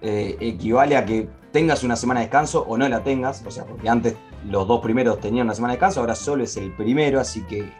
eh, 0.00 0.36
equivale 0.40 0.96
a 0.96 1.04
que 1.04 1.28
tengas 1.52 1.84
una 1.84 1.94
semana 1.94 2.20
de 2.20 2.26
descanso 2.26 2.64
o 2.66 2.78
no 2.78 2.88
la 2.88 3.04
tengas, 3.04 3.44
o 3.44 3.50
sea, 3.50 3.66
porque 3.66 3.86
antes 3.86 4.16
los 4.46 4.66
dos 4.66 4.80
primeros 4.80 5.20
tenían 5.20 5.46
una 5.48 5.54
semana 5.54 5.72
de 5.72 5.76
descanso, 5.76 6.00
ahora 6.00 6.14
solo 6.14 6.44
es 6.44 6.56
el 6.56 6.72
primero, 6.72 7.20
así 7.20 7.42
que 7.42 7.70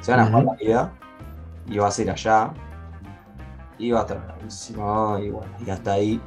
se 0.00 0.12
van 0.12 0.20
a 0.20 0.26
jugar 0.26 0.44
la 0.44 0.54
vida 0.54 0.92
y 1.68 1.78
va 1.78 1.88
a 1.88 1.90
ser 1.90 2.08
allá 2.08 2.52
y 3.82 3.90
va 3.90 4.00
a 4.00 4.02
estar 4.02 4.24
bravísimo 4.24 5.18
y 5.18 5.30
bueno, 5.30 5.52
y 5.66 5.70
hasta 5.70 5.92
ahí. 5.92 6.20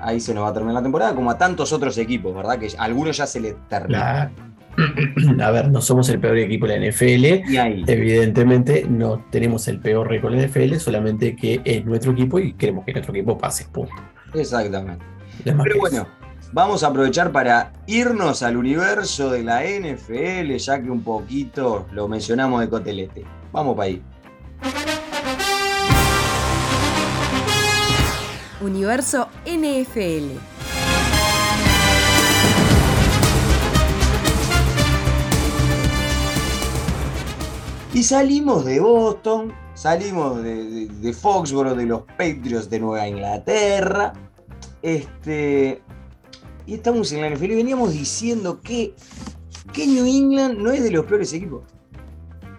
Ahí 0.00 0.20
se 0.20 0.34
nos 0.34 0.44
va 0.44 0.48
a 0.48 0.52
terminar 0.52 0.74
la 0.74 0.82
temporada, 0.82 1.14
como 1.14 1.30
a 1.30 1.38
tantos 1.38 1.72
otros 1.72 1.96
equipos, 1.96 2.34
¿verdad? 2.34 2.58
Que 2.58 2.68
a 2.76 2.82
algunos 2.84 3.16
ya 3.16 3.26
se 3.26 3.40
les 3.40 3.54
termina. 3.68 4.30
La- 4.76 5.46
A 5.46 5.50
ver, 5.52 5.68
no 5.70 5.80
somos 5.80 6.08
el 6.08 6.18
peor 6.18 6.38
equipo 6.38 6.66
de 6.66 6.78
la 6.78 6.86
NFL. 6.90 7.44
Y 7.50 7.56
ahí. 7.56 7.84
Evidentemente 7.86 8.84
no 8.88 9.24
tenemos 9.30 9.68
el 9.68 9.78
peor 9.78 10.08
récord 10.08 10.32
de 10.34 10.38
la 10.38 10.42
NFL, 10.48 10.74
solamente 10.80 11.36
que 11.36 11.60
es 11.64 11.84
nuestro 11.84 12.12
equipo 12.12 12.38
y 12.40 12.52
queremos 12.54 12.84
que 12.84 12.92
nuestro 12.92 13.14
equipo 13.14 13.38
pase. 13.38 13.66
Punto. 13.70 13.92
Exactamente. 14.34 15.04
No 15.44 15.62
Pero 15.62 15.78
bueno, 15.78 16.06
vamos 16.52 16.82
a 16.82 16.88
aprovechar 16.88 17.30
para 17.30 17.72
irnos 17.86 18.42
al 18.42 18.56
universo 18.56 19.30
de 19.30 19.44
la 19.44 19.62
NFL, 19.64 20.56
ya 20.56 20.82
que 20.82 20.90
un 20.90 21.02
poquito 21.02 21.86
lo 21.92 22.08
mencionamos 22.08 22.60
de 22.60 22.68
Cotelete. 22.68 23.24
Vamos 23.52 23.76
para 23.76 23.86
ahí. 23.88 24.02
Universo 28.62 29.28
NFL. 29.46 30.38
Y 37.94 38.02
salimos 38.02 38.64
de 38.64 38.80
Boston, 38.80 39.52
salimos 39.74 40.42
de, 40.42 40.64
de- 40.64 40.86
de 40.86 41.12
Foxborough, 41.12 41.76
de 41.76 41.84
los 41.86 42.02
Patriots 42.02 42.70
de 42.70 42.80
Nueva 42.80 43.06
Inglaterra. 43.06 44.14
Este, 44.80 45.82
y 46.66 46.74
estamos 46.74 47.12
en 47.12 47.20
la 47.20 47.28
NFL 47.30 47.44
y 47.52 47.56
veníamos 47.56 47.92
diciendo 47.92 48.60
que, 48.62 48.94
que 49.72 49.86
New 49.86 50.06
England 50.06 50.58
no 50.58 50.70
es 50.72 50.82
de 50.82 50.90
los 50.90 51.04
peores 51.04 51.32
equipos. 51.34 51.64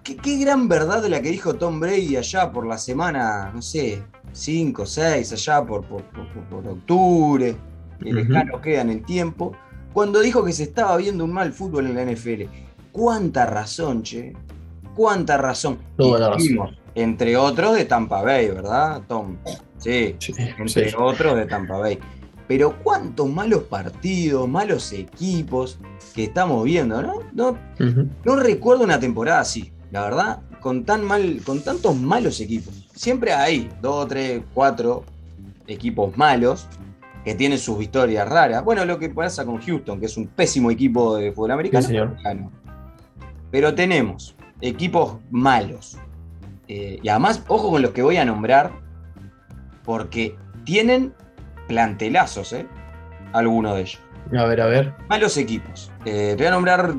Qué, 0.04 0.18
qué 0.18 0.38
gran 0.38 0.68
verdad 0.68 1.04
la 1.06 1.22
que 1.22 1.30
dijo 1.30 1.56
Tom 1.56 1.80
Brady 1.80 2.16
allá 2.18 2.52
por 2.52 2.68
la 2.68 2.78
semana, 2.78 3.52
no 3.54 3.62
sé, 3.62 4.04
5, 4.34 4.86
6, 4.86 5.32
allá 5.34 5.64
por, 5.66 5.84
por, 5.86 6.04
por- 6.04 6.28
por 6.50 6.68
octubre, 6.68 7.56
que 8.00 8.10
Ujú. 8.10 8.16
lejano 8.16 8.60
queda 8.62 8.82
en 8.82 8.90
el 8.90 9.06
tiempo, 9.06 9.54
cuando 9.94 10.20
dijo 10.20 10.44
que 10.44 10.52
se 10.52 10.64
estaba 10.64 10.98
viendo 10.98 11.24
un 11.24 11.32
mal 11.32 11.54
fútbol 11.54 11.86
en 11.88 11.96
la 11.96 12.02
NFL. 12.12 12.50
Cuánta 12.92 13.46
razón, 13.46 14.04
che. 14.04 14.34
Cuánta 14.96 15.38
razón. 15.38 15.78
Toda 15.98 16.20
la 16.20 16.30
razón. 16.32 16.48
vimos, 16.48 16.72
Entre 16.96 17.36
otros 17.38 17.76
de 17.76 17.86
Tampa 17.86 18.22
Bay, 18.22 18.50
¿verdad, 18.50 19.02
Tom? 19.08 19.38
Sí, 19.78 20.16
Sí, 20.20 20.34
entre 20.58 20.90
sí. 20.90 20.96
otros 20.98 21.36
de 21.36 21.46
Tampa 21.48 21.78
Bay. 21.78 21.98
Pero 22.48 22.76
cuántos 22.84 23.28
malos 23.30 23.64
partidos, 23.64 24.48
malos 24.48 24.92
equipos 24.94 25.80
que 26.14 26.26
estamos 26.26 26.64
viendo, 26.66 27.02
¿no? 27.02 27.20
No, 27.34 27.58
no 28.26 28.36
recuerdo 28.36 28.84
una 28.84 29.00
temporada 29.00 29.40
así, 29.40 29.72
la 29.92 30.04
verdad, 30.04 30.42
con 30.60 30.84
tan 30.86 31.04
mal, 31.04 31.42
con 31.46 31.64
tantos 31.64 31.96
malos 31.96 32.40
equipos. 32.42 32.83
Siempre 32.94 33.34
hay 33.34 33.70
dos, 33.82 34.08
tres, 34.08 34.42
cuatro 34.54 35.04
equipos 35.68 36.16
malos 36.18 36.68
que 37.26 37.34
tienen 37.36 37.58
sus 37.58 37.78
victorias 37.80 38.28
raras. 38.28 38.64
Bueno, 38.64 38.86
lo 38.86 39.00
que 39.00 39.10
pasa 39.10 39.46
con 39.46 39.60
Houston, 39.62 40.00
que 40.00 40.06
es 40.08 40.18
un 40.18 40.28
pésimo 40.28 40.70
equipo 40.72 41.16
de 41.16 41.32
fútbol 41.32 41.52
americano. 41.52 41.88
Sí. 41.88 41.96
Pero 43.52 43.74
tenemos 43.74 44.36
equipos 44.62 45.18
malos. 45.32 45.98
Eh, 46.68 47.00
y 47.02 47.10
además, 47.10 47.44
ojo 47.48 47.72
con 47.72 47.82
los 47.82 47.92
que 47.92 48.02
voy 48.02 48.18
a 48.18 48.26
nombrar, 48.26 48.72
porque 49.84 50.36
tienen 50.66 51.14
plantelazos, 51.68 52.54
¿eh? 52.54 52.66
Algunos 53.34 53.76
de 53.76 53.82
ellos. 53.82 54.00
A 54.38 54.46
ver, 54.46 54.62
a 54.62 54.66
ver. 54.68 54.94
Malos 55.10 55.38
equipos. 55.38 55.92
Eh, 56.06 56.30
te 56.38 56.44
voy 56.44 56.46
a 56.48 56.52
nombrar. 56.52 56.94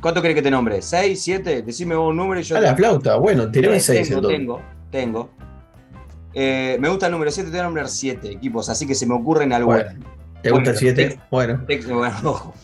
¿Cuánto 0.00 0.20
crees 0.20 0.36
que 0.36 0.42
te 0.42 0.50
nombre? 0.50 0.78
¿6, 0.78 1.14
7? 1.16 1.62
Decime 1.62 1.94
vos 1.96 2.10
un 2.10 2.16
número 2.16 2.40
y 2.40 2.44
yo. 2.44 2.56
A 2.56 2.60
te- 2.60 2.66
la 2.66 2.76
flauta, 2.76 3.16
bueno, 3.16 3.44
Eh, 3.44 3.80
6 3.80 4.08
Tengo, 4.08 4.18
entonces. 4.18 4.38
tengo, 4.38 4.62
tengo. 4.96 5.30
Eh, 6.32 6.76
me 6.80 6.88
gusta 6.88 7.06
el 7.06 7.12
número 7.12 7.30
7, 7.30 7.46
te 7.50 7.56
voy 7.56 7.60
a 7.60 7.64
nombrar 7.64 7.88
7 7.88 8.30
equipos, 8.30 8.68
así 8.68 8.86
que 8.86 8.94
se 8.94 9.06
me 9.06 9.14
ocurren 9.14 9.52
algunos. 9.52 9.82
Bueno, 9.84 10.00
¿Te 10.42 10.50
gusta 10.50 10.70
el 10.70 10.76
Bueno, 10.76 10.96
7? 10.96 11.20
Bueno, 11.30 11.64
Tex- 11.66 11.86
bueno, 11.94 12.16
ojo. 12.30 12.54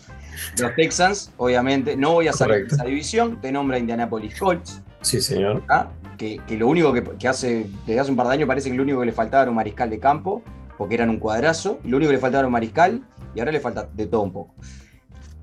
Los 0.58 0.74
Texans, 0.74 1.30
obviamente, 1.36 1.96
no 1.96 2.12
voy 2.14 2.28
a 2.28 2.32
salir 2.32 2.54
Correcto. 2.54 2.76
de 2.76 2.82
esa 2.82 2.88
división, 2.88 3.40
te 3.40 3.52
nombra 3.52 3.78
Indianapolis 3.78 4.38
Colts, 4.38 4.82
sí, 5.02 5.20
señor. 5.20 5.62
¿ah? 5.68 5.88
que, 6.18 6.40
que 6.46 6.56
lo 6.56 6.68
único 6.68 6.92
que, 6.92 7.02
que 7.02 7.28
hace, 7.28 7.66
desde 7.86 8.00
hace 8.00 8.10
un 8.10 8.16
par 8.16 8.26
de 8.28 8.34
años 8.34 8.46
parece 8.46 8.70
que 8.70 8.76
lo 8.76 8.82
único 8.82 9.00
que 9.00 9.06
le 9.06 9.12
faltaba 9.12 9.42
era 9.44 9.50
un 9.50 9.56
mariscal 9.56 9.88
de 9.90 9.98
campo, 9.98 10.42
porque 10.78 10.94
eran 10.94 11.08
un 11.10 11.18
cuadrazo, 11.18 11.78
y 11.84 11.88
lo 11.88 11.96
único 11.96 12.10
que 12.10 12.16
le 12.16 12.20
faltaba 12.20 12.40
era 12.40 12.46
un 12.48 12.52
mariscal, 12.52 13.02
y 13.34 13.40
ahora 13.40 13.52
le 13.52 13.60
falta 13.60 13.88
de 13.92 14.06
todo 14.06 14.22
un 14.22 14.32
poco. 14.32 14.54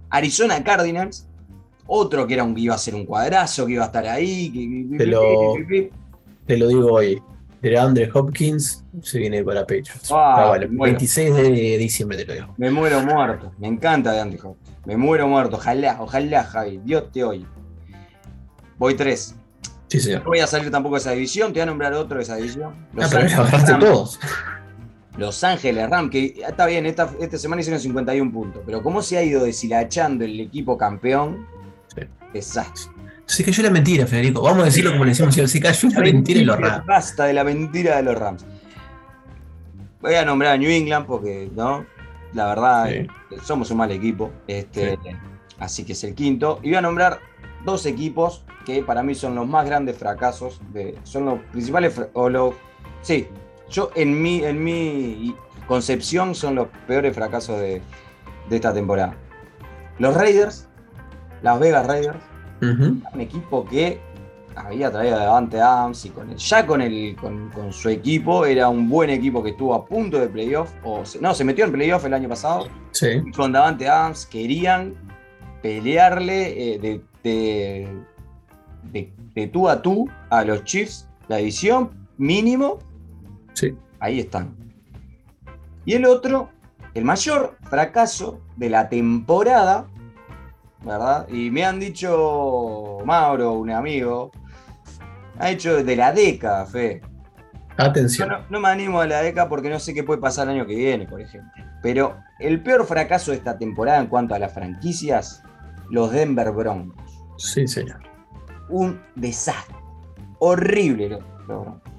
Arizona 0.10 0.64
Cardinals, 0.64 1.28
otro 1.88 2.28
que 2.28 2.34
era 2.36 2.44
un, 2.44 2.58
iba 2.58 2.76
a 2.76 2.78
ser 2.78 2.94
un 2.96 3.06
cuadrazo, 3.06 3.66
que 3.66 3.74
iba 3.74 3.84
a 3.84 3.88
estar 3.88 4.06
ahí, 4.08 4.52
que, 4.92 4.98
Te 4.98 5.06
lo- 5.08 5.56
Te 6.50 6.58
lo 6.58 6.68
digo 6.68 6.92
hoy. 6.94 7.22
De 7.62 7.78
Andre 7.78 8.10
Hopkins 8.12 8.84
se 9.04 9.20
viene 9.20 9.44
para 9.44 9.62
Patriots. 9.62 10.10
Ah, 10.12 10.36
Ah, 10.38 10.50
vale, 10.50 10.66
bueno. 10.66 10.84
26 10.94 11.36
de 11.36 11.78
diciembre 11.78 12.18
te 12.18 12.26
lo 12.26 12.34
digo. 12.34 12.54
Me 12.58 12.72
muero 12.72 13.02
muerto. 13.04 13.52
Me 13.60 13.68
encanta 13.68 14.14
de 14.14 14.22
Andy 14.22 14.38
Hopkins. 14.42 14.78
Me 14.86 14.98
muero 14.98 15.28
muerto. 15.28 15.58
Ojalá, 15.58 15.98
ojalá, 16.02 16.44
Javi. 16.46 16.80
Dios 16.84 17.12
te 17.12 17.24
oye. 17.24 17.46
Voy 18.80 18.96
tres. 18.96 19.36
Sí, 19.90 20.00
señor. 20.00 20.22
No 20.24 20.30
voy 20.30 20.40
a 20.40 20.48
salir 20.48 20.72
tampoco 20.72 20.96
de 20.96 21.02
esa 21.02 21.12
división. 21.12 21.54
Te 21.54 21.60
voy 21.60 21.64
a 21.64 21.66
nombrar 21.68 21.94
otro 21.94 22.18
de 22.18 22.24
esa 22.24 22.38
división. 22.38 22.74
Ah, 22.74 22.88
Los, 22.94 23.10
pero 23.10 23.22
Ángeles, 23.24 23.40
agarraste 23.40 23.74
todos. 23.76 24.20
Los 25.18 25.44
Ángeles 25.44 25.88
Ram, 25.90 26.10
que 26.10 26.34
está 26.48 26.66
bien, 26.66 26.88
esta, 26.88 27.12
esta 27.20 27.38
semana 27.38 27.62
hicieron 27.62 27.80
51 27.80 28.32
puntos. 28.32 28.64
Pero 28.66 28.82
cómo 28.82 29.04
se 29.04 29.18
ha 29.18 29.24
ido 29.24 29.44
deshilachando 29.44 30.24
el 30.26 30.40
equipo 30.40 30.78
campeón. 30.80 31.46
Sí. 31.94 32.02
Desastre. 32.34 32.92
Se 33.30 33.44
cayó 33.44 33.62
la 33.62 33.70
mentira, 33.70 34.08
Federico. 34.08 34.42
Vamos 34.42 34.64
a 34.64 34.66
decirlo 34.66 34.92
como 34.92 35.04
le 35.06 35.12
decimos. 35.12 35.36
Se 35.36 35.60
cayó 35.62 35.90
la 35.90 36.00
mentira 36.00 36.40
y 36.40 36.46
lo 36.46 36.56
raro. 36.56 36.84
Basta 36.88 37.26
de 37.26 37.34
la 37.34 37.44
mentira 37.44 37.98
de 37.98 38.04
los 38.04 38.18
Rams. 38.18 38.44
Voy 40.02 40.16
a 40.16 40.26
nombrar 40.26 40.54
a 40.54 40.58
New 40.58 40.70
England 40.72 41.06
porque, 41.06 41.48
¿no? 41.56 41.86
La 42.34 42.48
verdad, 42.48 42.88
Sí. 42.90 43.08
somos 43.44 43.70
un 43.70 43.78
mal 43.78 43.92
equipo. 43.92 44.32
Este, 44.48 44.98
Así 45.60 45.84
que 45.86 45.94
es 45.94 46.04
el 46.06 46.16
quinto. 46.16 46.60
Y 46.64 46.70
voy 46.70 46.78
a 46.78 46.82
nombrar 46.82 47.20
dos 47.66 47.86
equipos 47.86 48.46
que 48.66 48.82
para 48.82 49.04
mí 49.04 49.14
son 49.14 49.36
los 49.36 49.48
más 49.48 49.64
grandes 49.68 49.96
fracasos. 49.98 50.60
De, 50.74 50.98
son 51.04 51.26
los 51.26 51.40
principales. 51.52 52.02
O 52.14 52.30
los, 52.30 52.56
sí, 53.04 53.28
yo 53.70 53.92
en 53.94 54.20
mi, 54.20 54.44
en 54.44 54.64
mi 54.64 55.36
concepción 55.68 56.34
son 56.34 56.56
los 56.56 56.68
peores 56.88 57.14
fracasos 57.14 57.60
de, 57.60 57.80
de 58.50 58.56
esta 58.56 58.74
temporada. 58.74 59.14
Los 60.00 60.16
Raiders, 60.16 60.68
Las 61.44 61.60
Vegas 61.60 61.86
Raiders 61.86 62.18
Un 62.62 63.04
equipo 63.22 63.66
que 63.66 64.00
había 64.56 64.92
traído 64.92 65.16
a 65.16 65.20
Davante 65.20 65.62
Adams 65.62 66.04
y 66.06 66.10
con 66.10 66.30
el, 66.32 66.36
ya 66.38 66.66
con, 66.66 66.82
el, 66.82 67.16
con, 67.16 67.50
con 67.52 67.72
su 67.72 67.88
equipo 67.90 68.46
era 68.46 68.68
un 68.68 68.90
buen 68.90 69.10
equipo 69.10 69.42
que 69.42 69.52
estuvo 69.52 69.74
a 69.74 69.86
punto 69.86 70.20
de 70.20 70.28
playoff, 70.28 70.70
o 70.84 71.06
se- 71.06 71.22
no, 71.22 71.34
se 71.34 71.44
metió 71.46 71.64
en 71.66 71.72
playoff 71.72 72.04
el 72.06 72.14
año 72.14 72.28
pasado, 72.28 72.68
Sí. 72.92 73.08
y 73.26 73.32
con 73.32 73.52
Davante 73.54 73.88
Adams 73.88 74.26
querían 74.26 74.96
pelearle 75.62 76.74
eh, 76.76 76.80
de, 76.80 77.02
de, 77.24 77.88
de- 78.92 79.14
de 79.36 79.48
tú 79.48 79.70
a 79.70 79.82
tú 79.82 80.10
a 80.30 80.44
los 80.44 80.64
Chiefs, 80.66 81.08
la 81.28 81.38
división 81.38 81.92
mínimo, 82.18 82.80
Sí. 83.54 83.74
ahí 84.00 84.20
están. 84.20 84.54
Y 85.86 85.94
el 85.94 86.06
otro, 86.06 86.50
el 86.94 87.06
mayor 87.06 87.56
fracaso 87.70 88.42
de 88.58 88.70
la 88.70 88.90
temporada, 88.90 89.86
¿verdad? 90.84 91.28
Y 91.30 91.52
me 91.52 91.66
han 91.66 91.80
dicho, 91.80 93.00
Mauro, 93.06 93.54
un 93.54 93.72
amigo, 93.72 94.32
ha 95.38 95.52
hecho 95.52 95.84
de 95.84 95.96
la 95.96 96.12
década, 96.12 96.66
Fe. 96.66 97.02
Atención. 97.78 98.28
no, 98.28 98.40
no 98.50 98.60
me 98.60 98.68
animo 98.68 99.00
a 99.00 99.08
la 99.08 99.26
ECA 99.26 99.48
porque 99.48 99.70
no 99.70 99.80
sé 99.80 99.94
qué 99.94 100.04
puede 100.04 100.20
pasar 100.20 100.50
el 100.50 100.56
año 100.56 100.68
que 100.68 100.76
viene, 100.76 101.08
por 101.08 101.22
ejemplo. 101.22 101.52
Pero 101.82 102.18
el 102.40 102.62
peor 102.62 102.86
fracaso 102.86 103.32
de 103.32 103.38
esta 103.38 103.58
temporada 103.58 104.00
en 104.00 104.08
cuanto 104.08 104.36
a 104.36 104.40
las 104.40 104.54
franquicias, 104.54 105.44
los 105.90 106.12
Denver 106.12 106.52
Broncos. 106.52 107.24
Sí, 107.38 107.68
señor. 107.68 108.02
Un 108.68 109.02
desastre. 109.16 109.76
Horrible 110.40 111.10
los, 111.10 111.22
los 111.48 111.62
Broncos. 111.62 111.90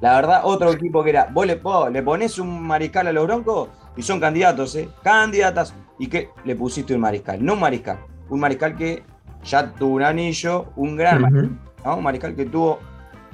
La 0.00 0.14
verdad, 0.14 0.42
otro 0.44 0.72
equipo 0.72 1.02
que 1.02 1.10
era, 1.10 1.28
vos 1.32 1.46
le, 1.46 1.56
vos 1.56 1.90
le 1.90 2.02
pones 2.02 2.38
un 2.38 2.62
mariscal 2.62 3.08
a 3.08 3.12
los 3.12 3.26
Broncos 3.26 3.70
y 3.96 4.02
son 4.02 4.20
candidatos, 4.20 4.76
¿eh? 4.76 4.88
Candidatas. 5.02 5.74
¿Y 5.98 6.06
qué? 6.06 6.30
Le 6.44 6.54
pusiste 6.54 6.94
un 6.94 7.00
mariscal. 7.00 7.44
No 7.44 7.54
un 7.54 7.60
mariscal. 7.60 7.98
Un 8.28 8.40
mariscal 8.40 8.76
que 8.76 9.02
ya 9.44 9.72
tuvo 9.74 9.96
un 9.96 10.02
anillo, 10.02 10.66
un 10.76 10.96
gran. 10.96 11.22
¿no? 11.84 11.96
Un 11.96 12.02
mariscal 12.02 12.34
que 12.34 12.46
tuvo 12.46 12.78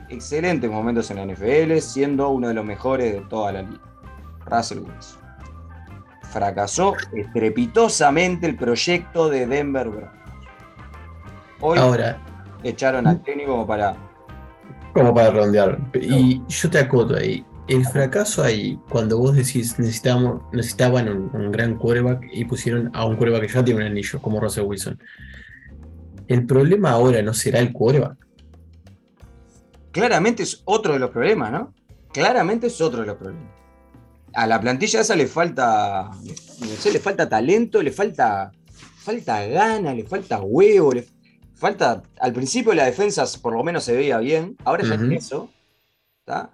excelentes 0.08 0.70
momentos 0.70 1.10
en 1.10 1.16
la 1.16 1.34
NFL, 1.34 1.78
siendo 1.78 2.28
uno 2.30 2.48
de 2.48 2.54
los 2.54 2.64
mejores 2.64 3.12
de 3.12 3.20
toda 3.22 3.52
la 3.52 3.62
liga. 3.62 3.80
Russell 4.46 4.78
Wilson. 4.78 5.20
Fracasó 6.30 6.94
estrepitosamente 7.12 8.46
el 8.46 8.56
proyecto 8.56 9.28
de 9.28 9.46
Denver 9.46 9.88
Broncos. 9.88 10.10
Hoy 11.60 11.78
Ahora, 11.78 12.18
echaron 12.62 13.06
al 13.06 13.22
técnico 13.22 13.52
como 13.52 13.66
para. 13.66 13.96
como 14.92 15.14
para 15.14 15.30
redondear. 15.30 15.78
Y 15.94 16.42
yo 16.48 16.70
te 16.70 16.78
acoto 16.78 17.16
ahí. 17.16 17.44
El 17.66 17.86
fracaso 17.86 18.42
ahí, 18.42 18.78
cuando 18.90 19.18
vos 19.18 19.34
decís 19.34 19.78
necesitamos, 19.78 20.42
necesitaban 20.52 21.08
un, 21.08 21.30
un 21.34 21.50
gran 21.50 21.76
quarterback 21.76 22.22
y 22.32 22.44
pusieron 22.44 22.90
a 22.94 23.06
un 23.06 23.16
quarterback 23.16 23.46
que 23.46 23.52
ya 23.54 23.64
tiene 23.64 23.80
un 23.80 23.86
anillo, 23.86 24.20
como 24.20 24.38
Russell 24.38 24.64
Wilson. 24.64 24.98
El 26.28 26.46
problema 26.46 26.90
ahora 26.90 27.22
no 27.22 27.32
será 27.32 27.60
el 27.60 27.72
quarterback. 27.72 28.18
Claramente 29.92 30.42
es 30.42 30.62
otro 30.64 30.92
de 30.94 30.98
los 30.98 31.10
problemas, 31.10 31.52
¿no? 31.52 31.74
Claramente 32.12 32.66
es 32.66 32.80
otro 32.80 33.00
de 33.00 33.06
los 33.06 33.16
problemas. 33.16 33.50
A 34.34 34.46
la 34.46 34.60
plantilla 34.60 35.00
esa 35.00 35.14
le 35.14 35.26
falta. 35.26 36.10
No 36.60 36.66
sé, 36.66 36.92
le 36.92 36.98
falta 36.98 37.28
talento, 37.28 37.82
le 37.82 37.92
falta. 37.92 38.50
Falta 38.96 39.46
gana, 39.46 39.94
le 39.94 40.04
falta 40.04 40.40
huevo, 40.40 40.92
le 40.92 41.06
falta. 41.54 42.02
Al 42.18 42.32
principio 42.32 42.74
la 42.74 42.84
defensa 42.86 43.24
por 43.40 43.52
lo 43.52 43.62
menos 43.62 43.84
se 43.84 43.94
veía 43.94 44.18
bien. 44.18 44.56
Ahora 44.64 44.82
ya 44.84 44.94
Ujú. 44.94 45.04
ni 45.04 45.16
eso. 45.16 45.50
¿tá? 46.24 46.50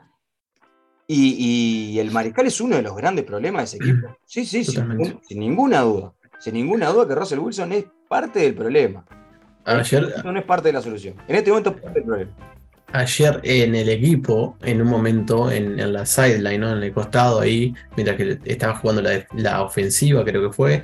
Y, 1.12 1.92
y 1.94 1.98
el 1.98 2.12
mariscal 2.12 2.46
es 2.46 2.60
uno 2.60 2.76
de 2.76 2.82
los 2.82 2.94
grandes 2.96 3.24
problemas 3.24 3.72
de 3.72 3.78
ese 3.78 3.90
equipo. 3.90 4.16
Sí, 4.24 4.46
sí, 4.46 4.64
sin, 4.64 4.86
ningún- 4.88 5.20
sin 5.26 5.40
ninguna 5.40 5.80
duda. 5.80 6.12
Sin 6.38 6.54
ninguna 6.54 6.88
duda 6.90 7.08
que 7.08 7.14
Russell 7.16 7.40
Wilson 7.40 7.72
es 7.72 7.84
parte 8.08 8.38
del 8.40 8.54
problema. 8.54 9.04
Ayer, 9.64 10.14
No 10.24 10.38
es 10.38 10.44
parte 10.44 10.68
de 10.68 10.72
la 10.74 10.82
solución. 10.82 11.14
En 11.26 11.34
este 11.36 11.50
momento 11.50 11.70
es 11.70 11.80
parte 11.82 11.98
del 11.98 12.04
problema. 12.06 12.30
ayer 12.92 13.40
en 13.42 13.74
el 13.74 13.88
equipo, 13.88 14.56
en 14.62 14.80
un 14.82 14.88
momento, 14.88 15.50
en, 15.50 15.78
en 15.80 15.92
la 15.92 16.06
sideline, 16.06 16.60
¿no? 16.60 16.76
en 16.76 16.82
el 16.82 16.92
costado 16.92 17.40
ahí, 17.40 17.74
mientras 17.96 18.16
que 18.16 18.38
estaba 18.44 18.76
jugando 18.76 19.02
la, 19.02 19.26
la 19.34 19.62
ofensiva, 19.62 20.24
creo 20.24 20.48
que 20.48 20.54
fue, 20.54 20.82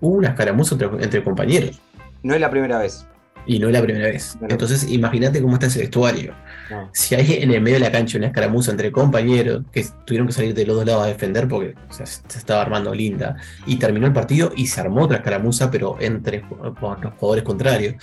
hubo 0.00 0.16
una 0.16 0.28
escaramuza 0.28 0.74
entre, 0.76 0.88
entre 1.02 1.22
compañeros. 1.24 1.80
No 2.22 2.34
es 2.34 2.40
la 2.40 2.50
primera 2.50 2.78
vez. 2.78 3.06
Y 3.48 3.58
no 3.58 3.68
es 3.68 3.72
la 3.72 3.82
primera 3.82 4.06
vez. 4.06 4.36
Claro. 4.38 4.52
Entonces, 4.52 4.88
imagínate 4.90 5.40
cómo 5.40 5.54
está 5.54 5.66
ese 5.66 5.80
vestuario. 5.80 6.34
No. 6.70 6.90
Si 6.92 7.14
hay 7.14 7.42
en 7.42 7.50
el 7.50 7.62
medio 7.62 7.76
de 7.76 7.80
la 7.80 7.90
cancha 7.90 8.18
una 8.18 8.26
escaramuza 8.28 8.70
entre 8.70 8.92
compañeros 8.92 9.64
que 9.72 9.84
tuvieron 10.04 10.26
que 10.26 10.34
salir 10.34 10.54
de 10.54 10.66
los 10.66 10.76
dos 10.76 10.84
lados 10.84 11.04
a 11.04 11.06
defender 11.06 11.48
porque 11.48 11.74
o 11.88 11.92
sea, 11.92 12.04
se 12.04 12.38
estaba 12.38 12.60
armando 12.60 12.94
linda, 12.94 13.36
y 13.66 13.76
terminó 13.76 14.06
el 14.06 14.12
partido 14.12 14.52
y 14.54 14.66
se 14.66 14.80
armó 14.80 15.02
otra 15.04 15.16
escaramuza, 15.16 15.70
pero 15.70 15.96
entre 15.98 16.44
los 16.62 16.78
jugadores 17.16 17.42
contrarios. 17.42 17.94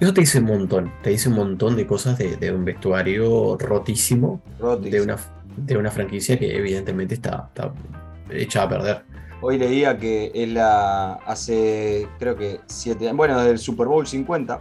Eso 0.00 0.12
te 0.12 0.22
dice 0.22 0.40
un 0.40 0.46
montón, 0.46 0.92
te 1.02 1.10
dice 1.10 1.28
un 1.28 1.36
montón 1.36 1.76
de 1.76 1.86
cosas 1.86 2.18
de, 2.18 2.36
de 2.36 2.50
un 2.50 2.64
vestuario 2.64 3.56
rotísimo, 3.58 4.42
de 4.80 5.00
una, 5.00 5.16
de 5.56 5.76
una 5.76 5.90
franquicia 5.90 6.38
que 6.38 6.56
evidentemente 6.56 7.14
está, 7.14 7.50
está 7.54 7.72
hecha 8.30 8.62
a 8.62 8.68
perder. 8.68 9.13
Hoy 9.46 9.58
leía 9.58 9.98
que 9.98 10.32
es 10.34 10.48
la 10.48 11.16
hace 11.26 12.08
creo 12.18 12.34
que 12.34 12.60
siete 12.64 13.04
años, 13.04 13.18
bueno, 13.18 13.36
desde 13.36 13.50
el 13.50 13.58
Super 13.58 13.86
Bowl 13.86 14.06
50, 14.06 14.58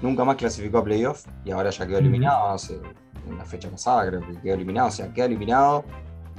nunca 0.00 0.24
más 0.24 0.36
clasificó 0.36 0.78
a 0.78 0.84
playoff 0.84 1.26
y 1.44 1.50
ahora 1.50 1.68
ya 1.68 1.86
quedó 1.86 1.98
eliminado, 1.98 2.48
hace, 2.52 2.80
en 3.28 3.36
la 3.36 3.44
fecha 3.44 3.68
pasada 3.68 4.06
creo 4.06 4.20
que 4.22 4.40
quedó 4.40 4.54
eliminado, 4.54 4.88
o 4.88 4.90
sea, 4.90 5.12
queda 5.12 5.26
eliminado 5.26 5.84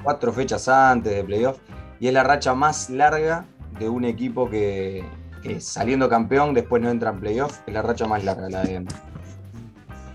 cuatro 0.02 0.34
fechas 0.34 0.68
antes 0.68 1.14
de 1.14 1.24
playoff 1.24 1.60
y 2.00 2.08
es 2.08 2.14
la 2.16 2.24
racha 2.24 2.56
más 2.56 2.90
larga 2.90 3.46
de 3.78 3.88
un 3.88 4.04
equipo 4.06 4.50
que, 4.50 5.06
que 5.44 5.62
saliendo 5.62 6.10
campeón 6.10 6.56
después 6.56 6.82
no 6.82 6.90
entra 6.90 7.12
en 7.12 7.20
playoff, 7.20 7.60
es 7.68 7.74
la 7.76 7.84
racha 7.84 8.08
más 8.08 8.24
larga 8.24 8.50
la 8.50 8.64
de. 8.64 8.84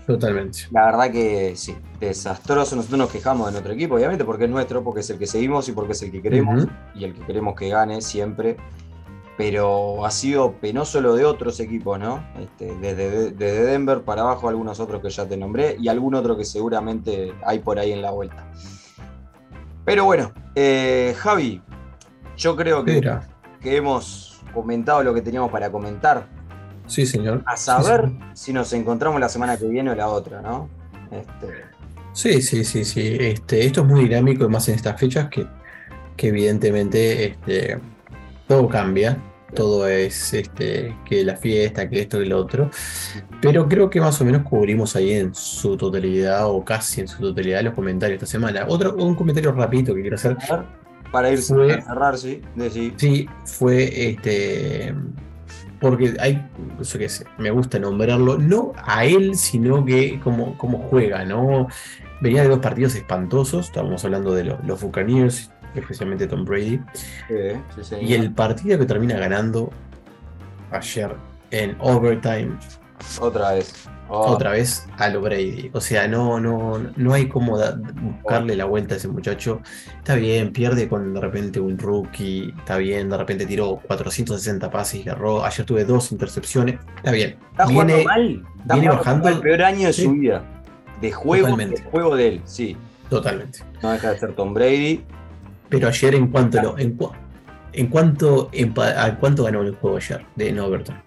Totalmente. 0.09 0.61
La 0.71 0.85
verdad 0.87 1.11
que 1.11 1.55
sí, 1.55 1.77
desastroso. 1.99 2.75
Nosotros 2.75 2.97
nos 2.97 3.11
quejamos 3.11 3.45
de 3.45 3.51
nuestro 3.51 3.73
equipo, 3.73 3.93
obviamente, 3.93 4.25
porque 4.25 4.45
es 4.45 4.49
nuestro, 4.49 4.83
porque 4.83 5.01
es 5.01 5.09
el 5.11 5.19
que 5.19 5.27
seguimos 5.27 5.69
y 5.69 5.71
porque 5.71 5.91
es 5.91 6.01
el 6.01 6.11
que 6.11 6.19
queremos 6.19 6.65
y 6.95 7.03
el 7.03 7.13
que 7.13 7.21
queremos 7.21 7.53
que 7.53 7.69
gane 7.69 8.01
siempre. 8.01 8.57
Pero 9.37 10.03
ha 10.03 10.09
sido 10.09 10.53
penoso 10.53 10.99
lo 10.99 11.13
de 11.13 11.25
otros 11.25 11.59
equipos, 11.59 11.99
¿no? 11.99 12.25
Este, 12.39 12.75
desde, 12.77 13.29
desde 13.33 13.65
Denver 13.65 14.01
para 14.01 14.23
abajo, 14.23 14.49
algunos 14.49 14.79
otros 14.79 14.99
que 14.99 15.11
ya 15.11 15.27
te 15.27 15.37
nombré 15.37 15.77
y 15.79 15.89
algún 15.89 16.15
otro 16.15 16.35
que 16.35 16.43
seguramente 16.43 17.31
hay 17.45 17.59
por 17.59 17.77
ahí 17.77 17.91
en 17.91 18.01
la 18.01 18.09
vuelta. 18.09 18.47
Pero 19.85 20.05
bueno, 20.05 20.31
eh, 20.55 21.13
Javi, 21.19 21.61
yo 22.35 22.55
creo 22.55 22.83
que, 22.83 22.93
Mira, 22.95 23.29
que 23.61 23.77
hemos 23.77 24.41
comentado 24.55 25.03
lo 25.03 25.13
que 25.13 25.21
teníamos 25.21 25.51
para 25.51 25.71
comentar. 25.71 26.38
Sí, 26.89 27.05
señor. 27.05 27.43
A 27.45 27.55
Sí, 27.55 27.65
saber 27.65 28.01
señor. 28.09 28.23
si 28.35 28.53
nos 28.53 28.73
encontramos 28.73 29.19
la 29.21 29.29
semana 29.29 29.57
que 29.57 29.65
viene 29.67 29.91
o 29.91 29.95
la 29.95 30.07
otra, 30.07 30.41
¿no? 30.41 30.67
Este, 31.11 31.69
Sí, 32.13 32.41
sí, 32.41 32.65
sí, 32.65 32.83
sí. 32.83 33.15
Este, 33.19 33.65
esto 33.65 33.81
es 33.81 33.87
muy 33.87 34.03
dinámico, 34.03 34.43
y 34.43 34.49
más 34.49 34.67
en 34.67 34.75
estas 34.75 34.99
fechas 34.99 35.29
que, 35.29 35.45
que 36.17 36.27
evidentemente 36.29 37.25
este, 37.27 37.79
todo 38.47 38.67
cambia. 38.67 39.17
Todo 39.53 39.87
es 39.87 40.33
este, 40.35 40.95
que 41.05 41.23
la 41.23 41.35
fiesta, 41.35 41.89
que 41.89 42.01
esto 42.01 42.21
y 42.21 42.27
lo 42.27 42.37
otro. 42.39 42.69
Pero 43.41 43.67
creo 43.67 43.89
que 43.89 43.99
más 43.99 44.19
o 44.21 44.25
menos 44.25 44.43
cubrimos 44.43 44.95
ahí 44.95 45.13
en 45.13 45.33
su 45.33 45.75
totalidad 45.75 46.45
o 46.47 46.63
casi 46.63 47.01
en 47.01 47.07
su 47.07 47.19
totalidad 47.19 47.63
los 47.63 47.73
comentarios 47.73 48.17
esta 48.17 48.27
semana. 48.27 48.65
Otro, 48.67 48.95
un 48.95 49.15
comentario 49.15 49.51
rapidito 49.51 49.95
que 49.95 50.01
quiero 50.01 50.17
hacer. 50.17 50.37
Para 51.11 51.31
ir 51.31 51.39
Fue- 51.39 51.73
a 51.73 51.81
cerrar, 51.81 52.17
sí. 52.19 52.41
Sí, 52.97 53.27
fue 53.45 54.09
este. 54.11 54.93
Porque 55.79 56.15
hay, 56.19 56.45
yo 56.81 56.99
qué 56.99 57.07
sé, 57.09 57.25
me 57.37 57.51
gusta 57.51 57.79
nombrarlo, 57.79 58.37
no 58.37 58.73
a 58.85 59.05
él, 59.05 59.35
sino 59.35 59.85
que 59.85 60.19
como, 60.19 60.57
como 60.57 60.79
juega, 60.79 61.23
¿no? 61.25 61.67
Venía 62.21 62.41
de 62.43 62.49
dos 62.49 62.59
partidos 62.59 62.95
espantosos, 62.95 63.67
estábamos 63.67 64.03
hablando 64.03 64.33
de 64.33 64.43
lo- 64.43 64.59
los 64.65 64.81
Buccaneers, 64.81 65.51
especialmente 65.75 66.27
Tom 66.27 66.43
Brady, 66.43 66.81
sí, 67.75 67.83
sí. 67.83 67.95
y 68.01 68.13
el 68.13 68.33
partido 68.33 68.77
que 68.77 68.85
termina 68.85 69.17
ganando 69.17 69.71
ayer 70.71 71.15
en 71.51 71.77
overtime, 71.79 72.57
Otra 73.21 73.53
vez. 73.53 73.87
Oh, 74.11 74.31
otra 74.31 74.51
vez 74.51 74.87
a 74.97 75.07
lo 75.09 75.21
Brady. 75.21 75.69
O 75.73 75.79
sea, 75.81 76.07
no, 76.07 76.39
no, 76.39 76.79
no 76.95 77.13
hay 77.13 77.27
como 77.27 77.57
buscarle 78.01 78.55
la 78.55 78.65
vuelta 78.65 78.95
a 78.95 78.97
ese 78.97 79.07
muchacho. 79.07 79.61
Está 79.97 80.15
bien, 80.15 80.51
pierde 80.51 80.89
con 80.89 81.13
de 81.13 81.21
repente 81.21 81.59
un 81.59 81.77
rookie. 81.77 82.53
Está 82.57 82.77
bien, 82.77 83.09
de 83.09 83.17
repente 83.17 83.45
tiró 83.45 83.79
460 83.87 84.71
pases 84.71 85.01
y 85.01 85.03
le 85.03 85.11
erró. 85.11 85.45
Ayer 85.45 85.65
tuve 85.65 85.85
dos 85.85 86.11
intercepciones. 86.11 86.79
Está 86.97 87.11
bien. 87.11 87.37
Está 87.51 87.67
jugando 87.67 87.93
Viene 87.95 88.03
mal. 88.07 88.43
Está 88.61 88.73
viene 88.73 88.89
jugando 88.89 89.03
bajando- 89.03 89.29
el 89.29 89.39
peor 89.41 89.61
año 89.63 89.87
de 89.87 89.93
Sí. 89.93 90.03
su 90.03 90.11
vida. 90.13 90.43
De 91.01 91.11
juego, 91.11 91.45
Totalmente. 91.47 91.81
de 91.83 91.89
juego 91.89 92.15
de 92.15 92.27
él, 92.27 92.41
sí. 92.45 92.75
totalmente. 93.09 93.59
No 93.81 93.91
deja 93.91 94.11
de 94.11 94.19
ser 94.19 94.33
Tom 94.35 94.53
Brady. 94.53 95.03
Pero 95.69 95.87
ayer, 95.87 96.15
en 96.15 96.27
cuanto 96.27 96.61
lo, 96.61 96.77
en, 96.77 96.97
en 97.73 97.87
cuanto 97.87 98.49
empa- 98.51 98.95
a 98.97 99.15
cuánto 99.19 99.43
ganó 99.43 99.61
el 99.61 99.75
juego 99.75 99.97
ayer 99.97 100.25
de 100.35 100.49
en 100.49 100.59
overtime. 100.59 100.97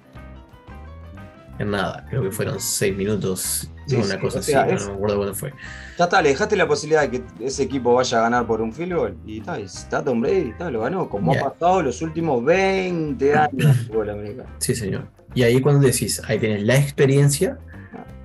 En 1.62 1.70
nada, 1.70 2.04
creo 2.10 2.22
que 2.22 2.30
fueron 2.32 2.58
6 2.60 2.96
minutos, 2.96 3.70
Sí, 3.86 3.96
una 3.96 4.04
sí, 4.04 4.18
cosa 4.18 4.38
o 4.38 4.40
así, 4.40 4.52
no, 4.52 4.64
me 4.90 4.94
acuerdo 4.94 5.16
cuándo 5.16 5.34
fue. 5.34 5.52
Ya 5.98 6.04
está, 6.04 6.20
le 6.22 6.28
dejaste 6.30 6.56
la 6.56 6.66
posibilidad 6.68 7.02
de 7.02 7.10
que 7.10 7.24
ese 7.46 7.62
equipo 7.64 7.94
vaya 7.94 8.18
a 8.18 8.22
ganar 8.22 8.46
por 8.46 8.60
un 8.60 8.72
field 8.72 8.94
goal. 8.94 9.16
Y 9.26 9.38
está, 9.38 9.58
está 9.58 10.02
Tom 10.04 10.20
Brady, 10.20 10.50
está, 10.50 10.70
lo 10.70 10.80
ganó. 10.80 11.08
Como 11.08 11.32
ha 11.32 11.50
pasado 11.50 11.82
los 11.82 12.00
últimos 12.02 12.44
20 12.44 13.34
años 13.34 13.50
del 13.52 13.74
fútbol 13.74 14.10
americano. 14.10 14.48
Sí, 14.58 14.74
señor. 14.74 15.06
Y 15.34 15.42
ahí 15.42 15.60
cuando 15.60 15.86
decís, 15.86 16.20
ahí 16.28 16.38
tenés 16.38 16.62
la 16.62 16.76
experiencia 16.76 17.58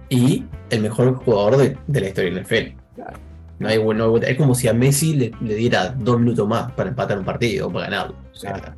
y 0.09 0.45
el 0.69 0.81
mejor 0.81 1.15
jugador 1.15 1.57
de, 1.57 1.77
de 1.87 2.01
la 2.01 2.07
historia 2.07 2.31
del 2.33 2.43
NFL. 2.43 2.75
Claro. 2.95 3.19
No 3.59 3.67
hay, 3.67 3.83
no 3.83 4.15
hay- 4.15 4.21
es 4.31 4.37
como 4.37 4.53
si 4.55 4.67
a 4.67 4.73
Messi 4.73 5.15
le, 5.15 5.31
le 5.41 5.55
diera 5.55 5.89
dos 5.89 6.19
minutos 6.19 6.47
más 6.47 6.71
para 6.73 6.89
empatar 6.89 7.17
un 7.17 7.25
partido 7.25 7.67
o 7.67 7.71
para 7.71 7.85
ganarlo. 7.89 8.15
O 8.31 8.35
sea, 8.35 8.53
Claro. 8.53 8.73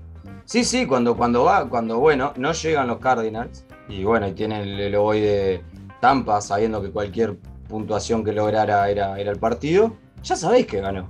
Sí, 0.46 0.64
sí, 0.64 0.88
cuando, 0.88 1.16
cuando 1.16 1.44
va, 1.44 1.70
cuando 1.70 2.00
bueno, 2.00 2.34
no 2.38 2.52
llegan 2.54 2.88
los 2.88 2.98
Cardinals 3.00 3.66
y 3.90 4.04
bueno, 4.04 4.28
y 4.28 4.34
tienen 4.34 4.62
el, 4.62 4.80
el 4.80 4.96
hoy 4.96 5.20
de 5.20 5.62
Tampa 6.00 6.40
sabiendo 6.40 6.82
que 6.82 6.92
cualquier 6.92 7.38
puntuación 7.68 8.24
que 8.24 8.32
lograra 8.32 8.90
era, 8.90 9.20
era 9.20 9.32
el 9.32 9.40
partido, 9.40 9.96
ya 10.24 10.36
sabéis 10.36 10.68
que 10.68 10.80
ganó. 10.80 11.10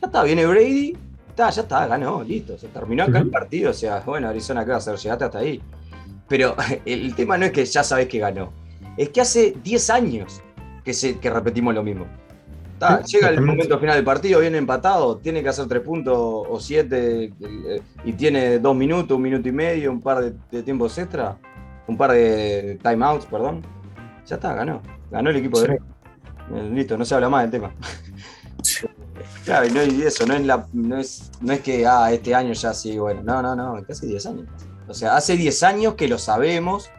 Ya 0.00 0.06
está, 0.06 0.22
viene 0.22 0.44
Brady, 0.44 0.96
está, 1.28 1.50
ya 1.50 1.62
está, 1.62 1.86
ganó, 1.86 2.22
listo, 2.22 2.58
se 2.58 2.68
terminó 2.68 3.04
acá 3.04 3.18
el 3.18 3.30
partido, 3.30 3.70
o 3.70 3.74
sea, 3.74 4.00
bueno, 4.00 4.28
Arizona, 4.28 4.64
¿qué 4.64 4.70
va 4.70 4.76
a 4.76 4.78
hacer? 4.78 4.96
Llegaste 4.96 5.24
hasta 5.24 5.38
ahí. 5.38 5.62
Pero 6.28 6.56
el 6.84 7.14
tema 7.14 7.38
no 7.38 7.46
es 7.46 7.52
que 7.52 7.64
ya 7.64 7.82
sabés 7.82 8.08
que 8.08 8.18
ganó, 8.18 8.52
es 8.96 9.08
que 9.10 9.20
hace 9.20 9.54
10 9.62 9.90
años 9.90 10.42
que, 10.84 10.92
se, 10.92 11.18
que 11.18 11.30
repetimos 11.30 11.74
lo 11.74 11.82
mismo. 11.82 12.06
Está, 12.74 13.02
llega 13.02 13.28
el 13.28 13.40
momento 13.40 13.78
final 13.78 13.94
del 13.94 14.04
partido, 14.04 14.40
viene 14.40 14.58
empatado, 14.58 15.18
tiene 15.18 15.42
que 15.42 15.48
hacer 15.48 15.66
tres 15.68 15.80
puntos 15.80 16.16
o 16.16 16.58
siete 16.60 17.32
eh, 17.40 17.80
y 18.04 18.12
tiene 18.14 18.58
dos 18.58 18.74
minutos, 18.74 19.16
un 19.16 19.22
minuto 19.22 19.48
y 19.48 19.52
medio, 19.52 19.92
un 19.92 20.00
par 20.00 20.20
de, 20.20 20.34
de 20.50 20.62
tiempos 20.64 20.98
extra, 20.98 21.38
un 21.86 21.96
par 21.96 22.12
de 22.12 22.78
timeouts, 22.82 23.26
perdón. 23.26 23.62
Ya 24.26 24.36
está, 24.36 24.54
ganó. 24.54 24.80
Ganó 25.10 25.30
el 25.30 25.36
equipo 25.36 25.60
de 25.60 25.66
Sí. 25.66 25.72
Drake. 25.72 25.84
Eh, 26.54 26.70
Listo, 26.70 26.96
no 26.96 27.04
se 27.04 27.14
habla 27.14 27.28
más 27.28 27.42
del 27.42 27.50
tema. 27.50 27.72
Claro, 29.44 29.66
y 29.66 29.70
no 29.70 29.82
y 29.82 30.02
eso, 30.02 30.26
no 30.26 30.34
es, 30.34 30.46
la, 30.46 30.66
no, 30.72 30.96
es, 30.96 31.30
no 31.42 31.52
es 31.52 31.60
que 31.60 31.86
ah, 31.86 32.10
este 32.10 32.34
año 32.34 32.54
ya 32.54 32.72
sí, 32.72 32.98
bueno, 32.98 33.22
no, 33.22 33.42
no, 33.42 33.54
no, 33.54 33.78
es 33.78 33.84
que 33.84 33.92
hace 33.92 34.06
10 34.06 34.26
años. 34.26 34.48
O 34.88 34.94
sea, 34.94 35.16
hace 35.16 35.36
10 35.36 35.62
años 35.64 35.94
que 35.94 36.08
lo 36.08 36.18
sabemos, 36.18 36.90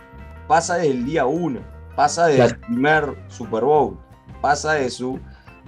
pasa 0.47 0.75
desde 0.75 0.91
el 0.91 1.05
día 1.05 1.25
1, 1.25 1.59
pasa 1.95 2.27
desde 2.27 2.45
el 2.45 2.59
primer 2.59 3.15
Super 3.29 3.63
Bowl, 3.63 3.97
pasa 4.41 4.73
de 4.73 4.91
su, 4.91 5.19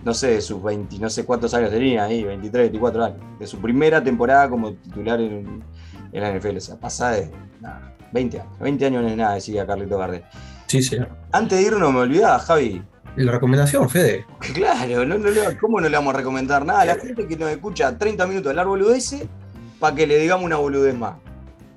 no 0.03 0.13
sé, 0.13 0.27
de 0.35 0.41
sus 0.41 0.61
20, 0.61 0.99
no 0.99 1.09
sé 1.09 1.25
cuántos 1.25 1.53
años 1.55 1.71
tenía 1.71 2.03
ahí, 2.03 2.23
23, 2.23 2.65
24 2.65 3.05
años, 3.05 3.19
de 3.39 3.47
su 3.47 3.59
primera 3.59 4.03
temporada 4.03 4.47
como 4.47 4.73
titular 4.73 5.19
en, 5.19 5.63
en 6.11 6.21
la 6.21 6.31
NFL, 6.31 6.57
o 6.57 6.61
sea, 6.61 6.79
pasa 6.79 7.11
de 7.11 7.31
nada, 7.59 7.95
20 8.11 8.39
años, 8.39 8.59
20 8.59 8.85
años 8.85 9.03
no 9.03 9.09
es 9.09 9.17
nada, 9.17 9.35
decía 9.35 9.65
Carlito 9.65 9.97
Gardel. 9.97 10.23
Sí, 10.67 10.81
señor. 10.81 11.09
Antes 11.31 11.59
de 11.59 11.65
irnos 11.65 11.93
me 11.93 11.99
olvidaba, 11.99 12.39
Javi, 12.39 12.81
La 13.15 13.31
recomendación, 13.31 13.89
Fede. 13.89 14.25
Claro, 14.53 15.05
no, 15.05 15.17
no 15.17 15.29
le- 15.29 15.57
¿cómo 15.57 15.79
no 15.81 15.87
le 15.89 15.95
vamos 15.97 16.13
a 16.13 16.17
recomendar 16.17 16.65
nada? 16.65 16.81
A 16.81 16.85
la 16.85 16.95
gente 16.95 17.27
que 17.27 17.35
nos 17.37 17.49
escucha 17.49 17.97
30 17.97 18.25
minutos 18.27 18.45
de 18.45 18.49
hablar 18.51 18.67
boludeces 18.67 19.23
para 19.79 19.95
que 19.95 20.05
le 20.07 20.17
digamos 20.19 20.45
una 20.45 20.57
boludez 20.57 20.95
más. 20.95 21.15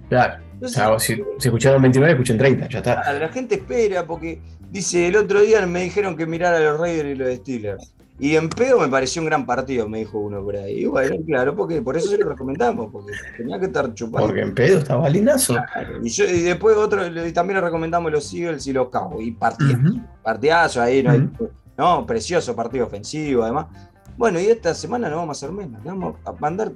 Claro. 0.09 0.43
Entonces, 0.55 0.77
sea, 0.77 0.99
si, 0.99 1.15
si 1.39 1.49
escucharon 1.49 1.81
29, 1.81 2.13
escuchen 2.13 2.37
30, 2.37 2.69
ya 2.69 2.79
está. 2.79 3.13
la 3.13 3.29
gente 3.29 3.55
espera 3.55 4.05
porque 4.07 4.41
dice, 4.71 5.07
el 5.09 5.17
otro 5.17 5.41
día 5.41 5.65
me 5.67 5.83
dijeron 5.85 6.17
que 6.17 6.27
mirara 6.27 6.59
a 6.59 6.61
los 6.61 6.79
Raiders 6.81 7.09
y 7.11 7.15
los 7.15 7.35
Steelers. 7.37 7.95
Y 8.21 8.37
en 8.37 8.51
pedo 8.51 8.79
me 8.79 8.89
pareció 8.89 9.23
un 9.23 9.27
gran 9.27 9.47
partido, 9.47 9.89
me 9.89 9.99
dijo 10.01 10.19
uno 10.19 10.43
por 10.45 10.55
ahí. 10.55 10.81
Y 10.83 10.85
bueno, 10.85 11.17
claro, 11.27 11.57
porque 11.57 11.81
por 11.81 11.97
eso 11.97 12.09
se 12.11 12.19
lo 12.19 12.29
recomendamos, 12.29 12.91
porque 12.93 13.13
tenía 13.37 13.59
que 13.59 13.65
estar 13.67 13.95
chupando. 13.95 14.27
Porque 14.27 14.43
en 14.43 14.55
pedo 14.55 14.79
estaba 14.79 15.09
lindazo. 15.09 15.55
Claro, 15.55 16.05
Y, 16.05 16.11
yo- 16.11 16.27
y 16.27 16.43
después 16.43 16.77
otro, 16.77 17.07
y 17.07 17.33
también 17.33 17.57
le 17.57 17.63
recomendamos 17.63 18.13
los 18.13 18.33
Eagles 18.35 18.67
y 18.67 18.73
los 18.75 18.91
Cowboys. 18.91 19.27
Y 19.27 19.31
partido. 19.33 19.73
Ujú. 19.73 20.01
Partidazo 20.23 20.83
ahí, 20.83 21.03
no, 21.03 21.15
Ujú. 21.15 21.49
no, 21.79 22.05
precioso 22.07 22.55
partido 22.55 22.85
ofensivo, 22.87 23.43
además. 23.43 23.67
Bueno, 24.19 24.39
y 24.39 24.47
esta 24.49 24.75
semana 24.75 25.09
no 25.09 25.17
vamos 25.17 25.39
a 25.43 25.47
hacer 25.47 25.57
menos. 25.57 25.83
Le 25.83 25.89
vamos 25.91 26.17
a 26.27 26.33
mandar. 26.33 26.73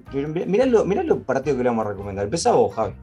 Mirá, 0.46 0.64
lo- 0.64 0.86
mirá 0.86 1.02
los 1.02 1.18
partidos 1.18 1.58
que 1.58 1.64
le 1.64 1.68
vamos 1.68 1.84
a 1.84 1.90
recomendar. 1.90 2.24
Empezá 2.24 2.52
vos, 2.52 2.74
Javi. 2.74 2.94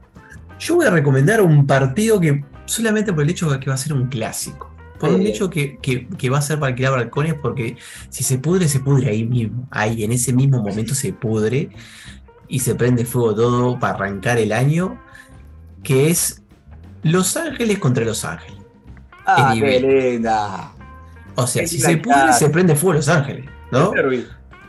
Yo 0.58 0.74
voy 0.74 0.86
a 0.86 0.90
recomendar 0.90 1.40
un 1.40 1.64
partido 1.64 2.18
que 2.18 2.44
solamente 2.64 3.12
por 3.12 3.22
el 3.22 3.30
hecho 3.30 3.48
de 3.48 3.60
que 3.60 3.68
va 3.70 3.74
a 3.74 3.78
ser 3.78 3.92
un 3.92 4.08
clásico. 4.08 4.68
Por 5.02 5.14
un 5.16 5.22
Sí. 5.22 5.28
hecho 5.28 5.50
que, 5.50 5.78
que- 5.78 6.06
que 6.08 6.30
va 6.30 6.38
a 6.38 6.42
ser 6.42 6.58
para 6.60 6.70
alquilar 6.70 6.92
balcones, 6.92 7.34
porque 7.34 7.76
si 8.08 8.22
se 8.24 8.38
pudre, 8.38 8.68
se 8.68 8.80
pudre 8.80 9.10
ahí 9.10 9.24
mismo. 9.24 9.66
Ahí, 9.70 10.04
en 10.04 10.12
ese 10.12 10.32
mismo 10.32 10.62
momento 10.62 10.94
se 10.94 11.12
pudre 11.12 11.70
y 12.48 12.60
se 12.60 12.74
prende 12.76 13.04
fuego 13.04 13.34
todo 13.34 13.78
para 13.80 13.94
arrancar 13.94 14.38
el 14.38 14.52
año, 14.52 15.00
que 15.82 16.08
es 16.10 16.42
Los 17.02 17.36
Ángeles 17.36 17.78
contra 17.80 18.04
Los 18.04 18.24
Ángeles. 18.24 18.60
Ah, 19.26 19.54
qué 19.58 19.80
linda. 19.80 20.72
O 21.34 21.46
sea, 21.46 21.66
si 21.66 21.80
se 21.80 21.96
pudre, 21.96 22.32
se 22.32 22.48
prende 22.50 22.76
fuego 22.76 22.94
Los 22.94 23.08
Ángeles, 23.08 23.46
¿no? 23.72 23.92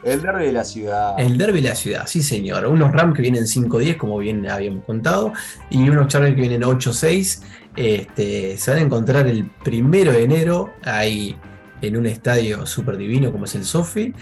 El 0.06 0.22
derby. 0.22 0.46
De 0.46 0.52
la 0.54 0.64
ciudad. 0.64 1.20
El 1.20 1.38
derby 1.38 1.62
de 1.62 1.70
la 1.70 1.76
ciudad, 1.76 2.04
sí 2.08 2.22
señor. 2.22 2.66
Unos 2.66 2.92
Rams 2.92 3.16
que 3.16 3.22
vienen 3.22 3.44
5-10, 3.44 3.98
como 3.98 4.18
bien 4.18 4.50
habíamos 4.50 4.84
contado, 4.86 5.34
y 5.70 5.88
unos 5.90 6.08
Chargers 6.08 6.36
que 6.36 6.42
vienen 6.42 6.62
8-6. 6.64 7.42
Este, 7.76 8.58
se 8.58 8.72
van 8.72 8.80
a 8.80 8.84
encontrar 8.84 9.28
el 9.28 9.46
primero 9.64 10.12
de 10.12 10.24
enero 10.24 10.74
ahí 10.84 11.36
en 11.82 11.98
un 11.98 12.06
estadio 12.06 12.66
súper 12.66 12.98
divino 12.98 13.32
como 13.32 13.46
es 13.46 13.56
el 13.56 13.66
Sofi. 13.66 14.14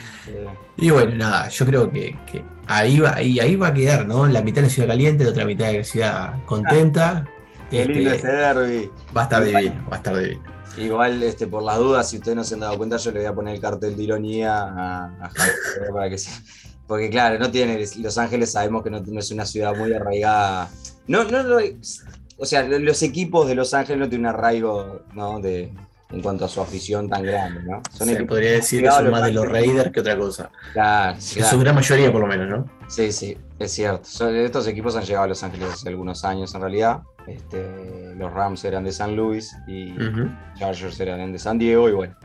Y 0.77 0.89
bueno, 0.89 1.15
nada, 1.15 1.47
yo 1.49 1.65
creo 1.65 1.91
que, 1.91 2.17
que 2.31 2.43
ahí, 2.67 2.99
va, 2.99 3.15
ahí, 3.15 3.39
ahí 3.39 3.55
va 3.55 3.67
a 3.67 3.73
quedar, 3.73 4.07
¿no? 4.07 4.25
La 4.27 4.41
mitad 4.41 4.57
de 4.61 4.67
la 4.67 4.69
ciudad 4.69 4.87
caliente, 4.87 5.23
la 5.23 5.29
otra 5.31 5.45
mitad 5.45 5.67
de 5.67 5.77
la 5.79 5.83
ciudad 5.83 6.33
contenta. 6.45 7.25
qué 7.69 7.85
lindo 7.85 8.11
Este, 8.11 8.27
ese 8.29 8.37
derby. 8.37 8.89
va 9.15 9.21
a 9.21 9.23
estar 9.25 9.43
divino, 9.43 9.75
va 9.91 9.95
a 9.95 9.97
estar 9.97 10.17
divino. 10.17 10.41
Igual, 10.77 11.21
este, 11.23 11.47
por 11.47 11.63
las 11.63 11.77
dudas, 11.77 12.09
si 12.09 12.17
ustedes 12.17 12.35
no 12.35 12.43
se 12.43 12.53
han 12.53 12.61
dado 12.61 12.77
cuenta, 12.77 12.97
yo 12.97 13.11
le 13.11 13.19
voy 13.19 13.27
a 13.27 13.33
poner 13.33 13.55
el 13.55 13.61
cartel 13.61 13.95
de 13.95 14.03
ironía 14.03 14.61
a, 14.61 15.05
a 15.21 15.29
Javi, 15.29 15.51
para 15.93 16.09
que 16.09 16.17
Porque 16.87 17.09
claro, 17.09 17.39
no 17.39 17.51
tiene. 17.51 17.83
Los 17.99 18.17
Ángeles 18.17 18.51
sabemos 18.51 18.83
que 18.83 18.89
no, 18.89 18.99
no 18.99 19.19
es 19.19 19.31
una 19.31 19.45
ciudad 19.45 19.75
muy 19.75 19.93
arraigada. 19.93 20.69
No, 21.07 21.23
no, 21.25 21.43
no, 21.43 21.57
o 22.37 22.45
sea, 22.45 22.63
los 22.63 23.03
equipos 23.03 23.47
de 23.47 23.55
Los 23.55 23.73
Ángeles 23.73 23.99
no 23.99 24.09
tienen 24.09 24.27
un 24.27 24.33
arraigo, 24.33 25.01
¿no? 25.13 25.39
De, 25.39 25.71
en 26.11 26.21
cuanto 26.21 26.45
a 26.45 26.47
su 26.47 26.59
afición 26.59 27.07
tan 27.09 27.23
grande, 27.23 27.61
¿no? 27.63 27.81
Son 27.91 28.07
Se 28.07 28.25
podría 28.25 28.53
decir 28.53 28.81
que 28.81 28.91
son 28.91 29.11
más 29.11 29.23
de 29.23 29.31
los. 29.31 29.47
Raiders 29.47 29.91
que 29.91 29.99
otra 29.99 30.17
cosa. 30.17 30.49
Claro, 30.73 31.17
En 31.17 31.21
claro. 31.21 31.49
su 31.49 31.59
gran 31.59 31.75
mayoría, 31.75 32.11
por 32.11 32.21
lo 32.21 32.27
menos, 32.27 32.49
¿no? 32.49 32.65
Sí, 32.87 33.11
sí, 33.11 33.37
es 33.59 33.71
cierto. 33.71 34.07
Estos 34.29 34.67
equipos 34.67 34.95
han 34.95 35.03
llegado 35.03 35.25
a 35.25 35.27
Los 35.27 35.43
Ángeles 35.43 35.69
hace 35.73 35.89
algunos 35.89 36.25
años, 36.25 36.53
en 36.53 36.61
realidad. 36.61 37.01
Este, 37.27 38.15
los 38.15 38.31
Rams 38.33 38.63
eran 38.65 38.83
de 38.83 38.91
San 38.91 39.15
Luis 39.15 39.55
y 39.67 39.91
Ujú. 39.93 40.29
Chargers 40.57 40.99
eran 40.99 41.31
de 41.31 41.39
San 41.39 41.57
Diego 41.59 41.87
y 41.89 41.93
bueno. 41.93 42.15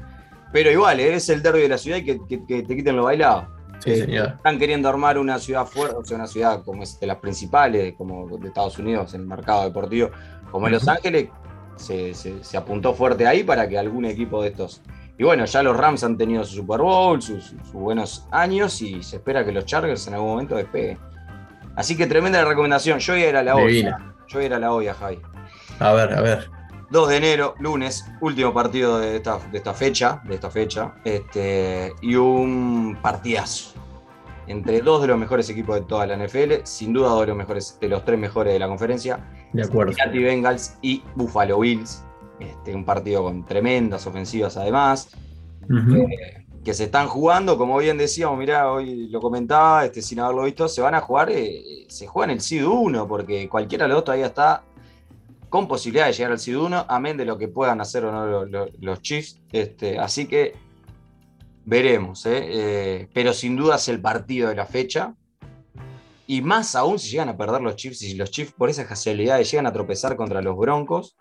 Pero 0.53 0.71
igual, 0.71 1.01
¿eh? 1.01 1.15
es 1.15 1.29
el 1.29 1.43
derby 1.43 1.61
de 1.63 1.69
la 1.69 1.79
ciudad 1.79 1.99
y 1.99 2.05
que, 2.05 2.19
que- 2.29 2.47
que 2.47 2.63
te 2.63 2.77
quiten 2.77 2.97
lo 2.97 3.05
bailado. 3.05 3.49
Sí, 3.81 3.91
Eh, 3.91 3.97
señor. 3.97 4.27
Están 4.37 4.59
queriendo 4.59 4.89
armar 4.89 5.19
una 5.19 5.39
ciudad 5.39 5.67
fuerte, 5.67 5.97
o 5.97 6.05
sea, 6.05 6.17
una 6.17 6.27
ciudad 6.27 6.63
como 6.65 6.83
es 6.83 6.99
de 6.99 7.07
las 7.07 7.19
principales, 7.19 7.95
como 7.99 8.27
de 8.39 8.49
Estados 8.49 8.79
Unidos, 8.79 9.13
en 9.15 9.21
el 9.23 9.27
mercado 9.27 9.65
deportivo, 9.65 10.11
como 10.51 10.67
en 10.67 10.73
Los. 10.75 10.89
Ángeles, 10.89 11.29
se, 11.77 12.15
se- 12.15 12.43
se 12.43 12.57
apuntó 12.57 12.95
fuerte 12.95 13.27
ahí 13.27 13.45
para 13.45 13.69
que 13.69 13.79
algún 13.79 14.07
equipo 14.07 14.41
de 14.43 14.49
estos. 14.49 14.81
Y 15.19 15.25
bueno, 15.25 15.45
ya 15.45 15.63
los 15.63 15.77
Rams 15.77 16.05
han 16.05 16.17
tenido 16.17 16.43
su 16.45 16.57
Super 16.57 16.81
Bowl, 16.81 17.21
sus, 17.21 17.45
sus 17.45 17.73
buenos 17.73 18.27
años, 18.31 18.81
y 18.81 19.03
se 19.03 19.17
espera 19.17 19.45
que 19.45 19.53
los 19.53 19.67
Chargers 19.67 20.07
en 20.09 20.15
algún 20.15 20.31
momento 20.31 20.57
despeguen. 20.57 20.99
Así 21.75 21.97
que 21.97 22.07
tremenda 22.07 22.43
recomendación. 22.45 22.99
Yo 22.99 23.13
voy 23.13 23.23
a 23.25 23.29
ir 23.29 23.37
a 23.37 23.43
la 23.43 23.57
olla. 23.57 24.15
Yo 24.29 24.39
voy 24.39 24.45
a 24.45 24.47
ir 24.47 24.55
a 24.55 24.59
la 24.59 24.73
olla, 24.73 24.95
Javi. 24.95 25.21
A 25.79 25.93
ver, 25.93 26.13
a 26.15 26.21
ver. 26.21 26.51
2 26.91 27.09
de 27.09 27.17
enero, 27.17 27.55
lunes, 27.59 28.05
último 28.21 28.55
partido 28.55 28.99
de 28.99 29.17
esta, 29.17 29.39
de 29.51 29.59
esta 29.59 29.75
fecha, 29.75 30.23
de 30.25 30.35
esta 30.37 30.51
fecha, 30.51 30.95
este, 31.05 31.93
y 32.01 32.15
un 32.15 32.97
partidazo 33.03 33.75
entre 34.47 34.81
dos 34.81 35.03
de 35.03 35.09
los 35.09 35.19
mejores 35.19 35.51
equipos 35.51 35.75
de 35.77 35.83
toda 35.83 36.07
la 36.07 36.17
NFL, 36.17 36.63
sin 36.65 36.93
duda 36.93 37.09
dos 37.09 37.23
de 37.23 37.27
los 37.27 37.37
mejores, 37.37 37.79
de 37.81 37.89
los 37.89 38.05
tres 38.05 38.19
mejores 38.19 38.53
de 38.53 38.59
la 38.59 38.69
conferencia, 38.69 39.19
De 39.53 39.65
acuerdo. 39.65 39.93
Cincinnati 39.93 40.23
Bengals 40.23 40.79
y 40.83 41.03
Buffalo 41.17 41.59
Bills, 41.61 42.05
este, 42.39 42.75
un 42.75 42.85
partido 42.85 43.25
con 43.25 43.45
tremendas 43.45 44.07
ofensivas 44.07 44.57
además, 44.57 45.11
eh, 45.69 46.46
que 46.67 46.75
se 46.75 46.83
están 46.85 47.07
jugando, 47.07 47.57
como 47.57 47.79
bien 47.79 47.97
decíamos, 47.97 48.37
mirá, 48.37 48.73
hoy 48.73 49.07
lo 49.07 49.21
comentaba, 49.21 49.85
este, 49.85 50.03
sin 50.03 50.19
haberlo 50.19 50.43
visto, 50.43 50.67
se 50.67 50.81
van 50.83 50.97
a 50.97 51.01
jugar, 51.01 51.31
eh, 51.31 51.87
se 51.87 52.09
juegan 52.09 52.31
el 52.33 52.41
SID 52.41 52.67
1, 52.67 53.07
porque 53.07 53.49
cualquiera 53.49 53.85
de 53.85 53.91
los 53.91 53.99
dos 53.99 54.05
todavía 54.07 54.27
está 54.27 54.65
con 55.49 55.69
posibilidad 55.69 56.07
de 56.07 56.13
llegar 56.13 56.33
al 56.33 56.41
SID 56.41 56.57
1, 56.59 56.87
amén 56.89 57.17
de 57.17 57.25
lo 57.25 57.39
que 57.39 57.47
puedan 57.47 57.81
hacer 57.81 58.05
o 58.05 58.11
no 58.11 58.27
lo- 58.27 58.47
lo- 58.47 58.67
los 58.81 59.01
Chiefs. 59.01 59.41
Este, 59.53 59.97
así 60.01 60.27
que 60.27 60.55
veremos, 61.65 62.27
¿eh? 62.27 62.43
Eh, 62.45 63.09
pero 63.15 63.33
sin 63.33 63.55
duda 63.55 63.77
es 63.77 63.89
el 63.89 64.01
partido 64.01 64.49
de 64.49 64.57
la 64.57 64.67
fecha. 64.67 65.15
Y 66.27 66.43
más 66.43 66.75
aún 66.75 66.99
si 66.99 67.11
llegan 67.11 67.29
a 67.29 67.37
perder 67.37 67.61
los 67.63 67.77
Chiefs 67.77 68.03
y 68.03 68.09
si 68.09 68.15
los 68.17 68.33
Chiefs 68.33 68.53
por 68.59 68.69
esas 68.71 68.87
casualidades 68.87 69.49
llegan 69.49 69.67
a 69.67 69.73
tropezar 69.73 70.17
contra 70.17 70.43
los 70.43 70.57
Broncos, 70.57 71.17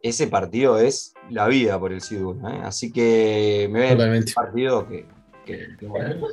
ese 0.00 0.28
partido 0.28 0.78
es 0.78 1.11
la 1.30 1.48
vida 1.48 1.78
por 1.78 1.92
el 1.92 2.00
SID 2.00 2.22
1. 2.22 2.48
¿eh? 2.50 2.60
Así 2.64 2.92
que 2.92 3.68
me 3.70 3.94
voy 3.94 4.02
a 4.02 4.24
partido 4.34 4.86
que, 4.88 5.06
que- 5.44 5.68
que, 5.78 5.86
bueno, 5.86 6.26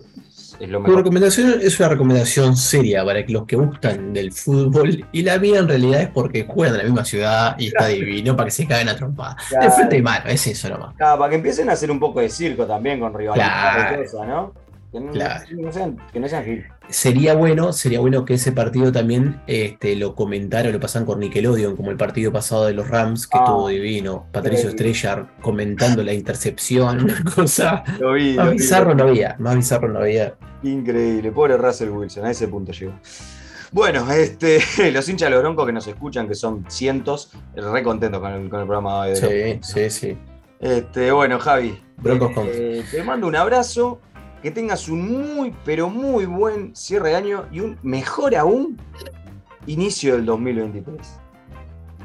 es 0.60 0.70
lo 0.70 0.78
Tu 0.80 0.84
mejor. 0.84 0.98
recomendación 0.98 1.60
es 1.62 1.80
una 1.80 1.90
recomendación 1.90 2.56
seria 2.56 3.04
para 3.06 3.26
que 3.26 3.32
los 3.34 3.46
que 3.46 3.56
gustan 3.56 4.14
del 4.14 4.32
fútbol 4.32 5.06
y 5.12 5.24
la 5.24 5.38
mía 5.40 5.60
en 5.60 5.68
realidad 5.68 6.02
es 6.02 6.10
porque 6.10 6.46
juegan 6.46 6.76
en 6.76 6.78
la 6.80 6.84
misma 6.86 7.06
ciudad 7.06 7.56
y 7.58 7.68
está 7.68 7.88
divino 7.88 8.36
para 8.36 8.46
que 8.48 8.52
se 8.52 8.68
caigan 8.68 8.90
a 8.90 8.96
trompada. 8.96 9.38
De 9.62 9.72
frente 9.72 9.98
y 9.98 10.02
mano, 10.02 10.26
es 10.30 10.46
eso 10.48 10.70
nomás. 10.70 10.96
Para 10.98 11.30
que 11.30 11.36
empiecen 11.36 11.70
a 11.70 11.74
hacer 11.74 11.90
un 11.92 12.00
poco 12.00 12.20
de 12.20 12.30
circo 12.30 12.66
también 12.66 13.00
con 13.00 13.14
rivalidad 13.14 13.96
Claro. 13.96 14.26
¿no? 14.28 14.69
Que 14.92 15.00
no, 15.00 15.12
Claro. 15.12 15.46
que 15.48 15.54
no 15.56 15.72
sean, 15.72 15.98
que 16.12 16.20
no 16.20 16.28
sean 16.28 16.44
gil. 16.46 16.66
Sería 16.90 17.36
bueno, 17.36 17.72
sería 17.74 18.00
bueno 18.00 18.26
que 18.26 18.34
ese 18.34 18.52
partido 18.52 18.92
también 18.92 19.40
este, 19.46 19.96
lo 19.96 20.16
comentaran, 20.16 20.72
lo 20.72 20.80
pasan 20.80 21.06
con 21.06 21.20
Nickelodeon, 21.20 21.76
como 21.76 21.92
el 21.92 21.98
partido 21.98 22.32
pasado 22.32 22.66
de 22.66 22.74
los 22.74 22.88
Rams, 22.90 23.28
que 23.28 23.38
Ah. 23.38 23.44
estuvo 23.46 23.68
divino. 23.68 24.26
Patricio. 24.32 24.70
Estrella 24.70 25.28
comentando 25.42 26.02
la 26.04 26.14
intercepción, 26.14 27.04
una 27.04 27.24
cosa. 27.36 27.84
Lo 28.00 28.14
vi, 28.14 28.34
Más 28.36 28.46
lo 28.48 28.52
vi. 28.54 28.58
bizarro 28.58 28.96
no 28.96 29.04
había, 29.04 29.36
más 29.38 29.56
bizarro 29.56 29.88
no 29.90 30.00
había. 30.00 30.34
Increíble, 30.64 31.32
pobre 31.32 31.56
Russell 31.58 31.90
Wilson, 31.90 32.26
a 32.26 32.32
ese 32.32 32.48
punto 32.48 32.72
llegó. 32.72 32.94
Bueno, 33.72 34.12
este, 34.12 34.60
los 34.92 35.08
hinchas 35.08 35.28
de 35.28 35.36
los 35.36 35.44
broncos 35.44 35.68
que 35.68 35.72
nos 35.74 35.86
escuchan, 35.88 36.28
que 36.28 36.34
son 36.34 36.66
cientos, 36.68 37.32
re 37.56 37.84
contentos 37.84 38.20
con 38.20 38.32
el, 38.32 38.50
con 38.50 38.62
el 38.62 38.66
programa 38.66 39.06
de 39.06 39.12
hoy. 39.14 39.60
Sí, 39.62 39.74
sí, 39.74 39.90
sí. 39.92 40.18
Este, 40.60 41.12
bueno, 41.12 41.38
Javi. 41.40 41.80
Broncos 41.98 42.32
eh, 42.48 42.82
con- 42.82 42.92
te 42.92 43.04
mando 43.04 43.28
un 43.28 43.36
abrazo, 43.36 44.00
que 44.42 44.52
tengas 44.52 44.88
un 44.90 45.36
muy, 45.36 45.54
pero 45.66 45.90
muy 45.90 46.26
buen 46.26 46.76
cierre 46.76 47.10
de 47.10 47.16
año 47.16 47.46
y 47.52 47.60
un 47.60 47.78
mejor 47.84 48.36
aún 48.36 48.78
inicio 49.68 50.16
del 50.16 50.26
2023. 50.26 51.20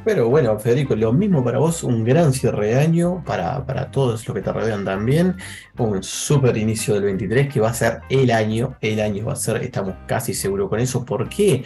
Pero 0.05 0.28
bueno, 0.28 0.59
Federico, 0.59 0.95
lo 0.95 1.14
mismo 1.14 1.43
para 1.43 1.59
vos, 1.59 1.82
un 1.82 2.05
gran 2.05 2.35
cierre 2.35 2.66
de 2.66 2.74
año, 2.78 3.24
para, 3.24 3.64
para 3.64 3.91
todos 3.91 4.26
los 4.26 4.35
que 4.37 4.43
te 4.43 4.53
rodean 4.53 4.85
también, 4.85 5.37
un 5.78 6.03
súper 6.03 6.59
inicio 6.59 6.93
del 6.95 7.05
23 7.05 7.51
que 7.51 7.59
va 7.59 7.70
a 7.70 7.74
ser 7.74 8.01
el 8.11 8.30
año, 8.30 8.76
el 8.82 9.01
año 9.01 9.24
va 9.24 9.32
a 9.32 9.37
ser, 9.37 9.62
estamos 9.62 9.95
casi 10.07 10.35
seguros 10.35 10.68
con 10.68 10.78
eso. 10.78 11.07
¿Por 11.07 11.30
qué? 11.30 11.64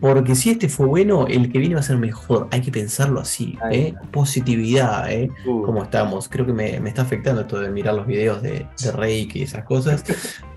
Porque 0.00 0.34
si 0.34 0.50
este 0.50 0.68
fue 0.68 0.86
bueno, 0.86 1.26
el 1.26 1.50
que 1.50 1.58
viene 1.58 1.74
va 1.74 1.80
a 1.80 1.84
ser 1.84 1.96
mejor. 1.96 2.48
Hay 2.50 2.60
que 2.60 2.70
pensarlo 2.70 3.20
así. 3.20 3.58
¿eh? 3.70 3.94
Positividad, 4.10 5.10
¿eh? 5.10 5.30
Uh, 5.46 5.62
¿Cómo 5.62 5.82
estamos? 5.82 6.28
Creo 6.28 6.44
que 6.44 6.52
me, 6.52 6.78
me 6.80 6.90
está 6.90 7.02
afectando 7.02 7.42
esto 7.42 7.60
de 7.60 7.70
mirar 7.70 7.94
los 7.94 8.06
videos 8.06 8.42
de, 8.42 8.66
de 8.82 8.92
Reiki 8.92 9.40
y 9.40 9.42
esas 9.42 9.64
cosas. 9.64 10.04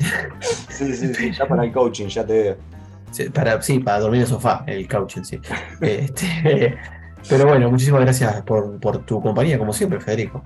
sí, 0.70 0.94
sí, 0.94 1.14
sí, 1.14 1.32
ya 1.32 1.48
para 1.48 1.64
el 1.64 1.72
coaching, 1.72 2.08
ya 2.08 2.26
te 2.26 2.34
veo. 2.34 2.58
Sí, 3.12 3.30
para, 3.30 3.62
sí, 3.62 3.80
para 3.80 4.00
dormir 4.00 4.20
en 4.20 4.24
el 4.24 4.28
sofá, 4.28 4.64
el 4.68 4.88
couching, 4.88 5.26
sí. 5.26 5.40
Este, 5.82 6.78
pero 7.28 7.48
bueno, 7.48 7.70
muchísimas 7.70 8.02
gracias 8.02 8.42
por, 8.44 8.80
por 8.80 9.00
tu 9.00 9.22
compañía, 9.22 9.58
como 9.58 9.74
siempre, 9.74 10.00
Federico. 10.00 10.44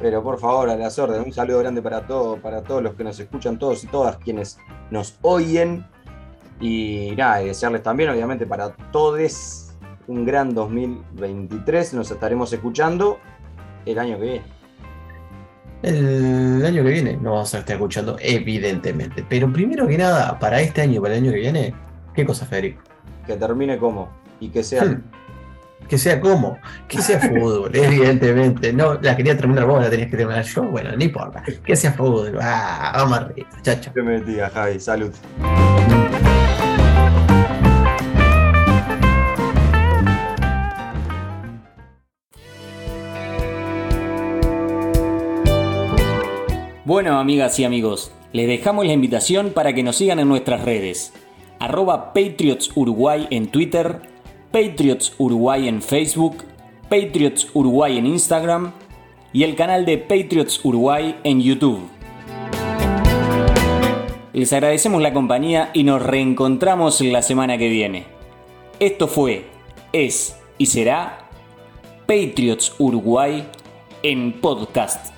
Pero 0.00 0.22
por 0.22 0.38
favor, 0.38 0.70
a 0.70 0.76
las 0.76 0.98
órdenes, 0.98 1.26
un 1.26 1.32
saludo 1.32 1.58
grande 1.58 1.82
para 1.82 2.06
todos, 2.06 2.38
para 2.38 2.62
todos 2.62 2.82
los 2.82 2.94
que 2.94 3.04
nos 3.04 3.18
escuchan, 3.18 3.58
todos 3.58 3.82
y 3.82 3.88
todas 3.88 4.16
quienes 4.18 4.58
nos 4.90 5.18
oyen. 5.22 5.84
Y 6.60 7.14
nada, 7.16 7.42
y 7.42 7.46
desearles 7.46 7.82
también, 7.82 8.10
obviamente, 8.10 8.46
para 8.46 8.70
todos 8.70 9.68
un 10.08 10.24
gran 10.24 10.54
2023. 10.54 11.94
Nos 11.94 12.10
estaremos 12.10 12.52
escuchando 12.52 13.18
el 13.86 13.98
año 13.98 14.18
que 14.18 14.24
viene. 14.24 14.58
El 15.82 16.64
año 16.66 16.82
que 16.82 16.90
viene 16.90 17.16
no 17.16 17.34
vamos 17.34 17.54
a 17.54 17.58
estar 17.58 17.76
escuchando, 17.76 18.16
evidentemente. 18.20 19.24
Pero 19.28 19.52
primero 19.52 19.86
que 19.86 19.96
nada, 19.96 20.38
para 20.38 20.60
este 20.60 20.82
año, 20.82 21.00
para 21.00 21.14
el 21.14 21.22
año 21.22 21.32
que 21.32 21.38
viene, 21.38 21.74
¿qué 22.14 22.26
cosa, 22.26 22.46
Federico? 22.46 22.82
Que 23.26 23.36
termine 23.36 23.78
como 23.78 24.08
y 24.40 24.48
que 24.48 24.64
sea. 24.64 24.84
Hmm. 24.84 25.02
Que 25.88 25.96
sea 25.96 26.20
como, 26.20 26.58
que 26.86 27.00
sea 27.00 27.18
fútbol, 27.18 27.70
evidentemente. 27.74 28.72
No, 28.74 28.94
la 28.94 29.16
quería 29.16 29.36
terminar 29.36 29.64
vos, 29.64 29.80
la 29.80 29.88
tenías 29.88 30.10
que 30.10 30.18
terminar 30.18 30.44
yo. 30.44 30.64
Bueno, 30.64 30.90
no 30.94 31.02
importa. 31.02 31.42
Que 31.64 31.76
sea 31.76 31.92
fútbol. 31.92 32.38
Ah, 32.42 32.92
vamos 32.94 33.18
arriba, 33.18 33.48
chacho. 33.62 33.92
Que 33.94 34.02
me 34.02 34.20
diga, 34.20 34.50
Javi, 34.50 34.80
salud. 34.80 35.12
Bueno, 46.88 47.18
amigas 47.18 47.58
y 47.58 47.64
amigos, 47.64 48.12
les 48.32 48.48
dejamos 48.48 48.86
la 48.86 48.94
invitación 48.94 49.50
para 49.50 49.74
que 49.74 49.82
nos 49.82 49.96
sigan 49.96 50.20
en 50.20 50.28
nuestras 50.28 50.64
redes. 50.64 51.12
Arroba 51.58 52.14
Patriots 52.14 52.70
Uruguay 52.74 53.26
en 53.28 53.48
Twitter, 53.48 54.00
Patriots 54.52 55.14
Uruguay 55.18 55.68
en 55.68 55.82
Facebook, 55.82 56.44
Patriots 56.88 57.46
Uruguay 57.52 57.98
en 57.98 58.06
Instagram 58.06 58.72
y 59.34 59.42
el 59.42 59.54
canal 59.54 59.84
de 59.84 59.98
Patriots 59.98 60.64
Uruguay 60.64 61.14
en 61.24 61.42
YouTube. 61.42 61.90
Les 64.32 64.50
agradecemos 64.54 65.02
la 65.02 65.12
compañía 65.12 65.68
y 65.74 65.84
nos 65.84 66.00
reencontramos 66.00 67.02
la 67.02 67.20
semana 67.20 67.58
que 67.58 67.68
viene. 67.68 68.06
Esto 68.80 69.08
fue, 69.08 69.44
es 69.92 70.40
y 70.56 70.64
será 70.64 71.28
Patriots 72.06 72.74
Uruguay 72.78 73.46
en 74.02 74.40
podcast. 74.40 75.17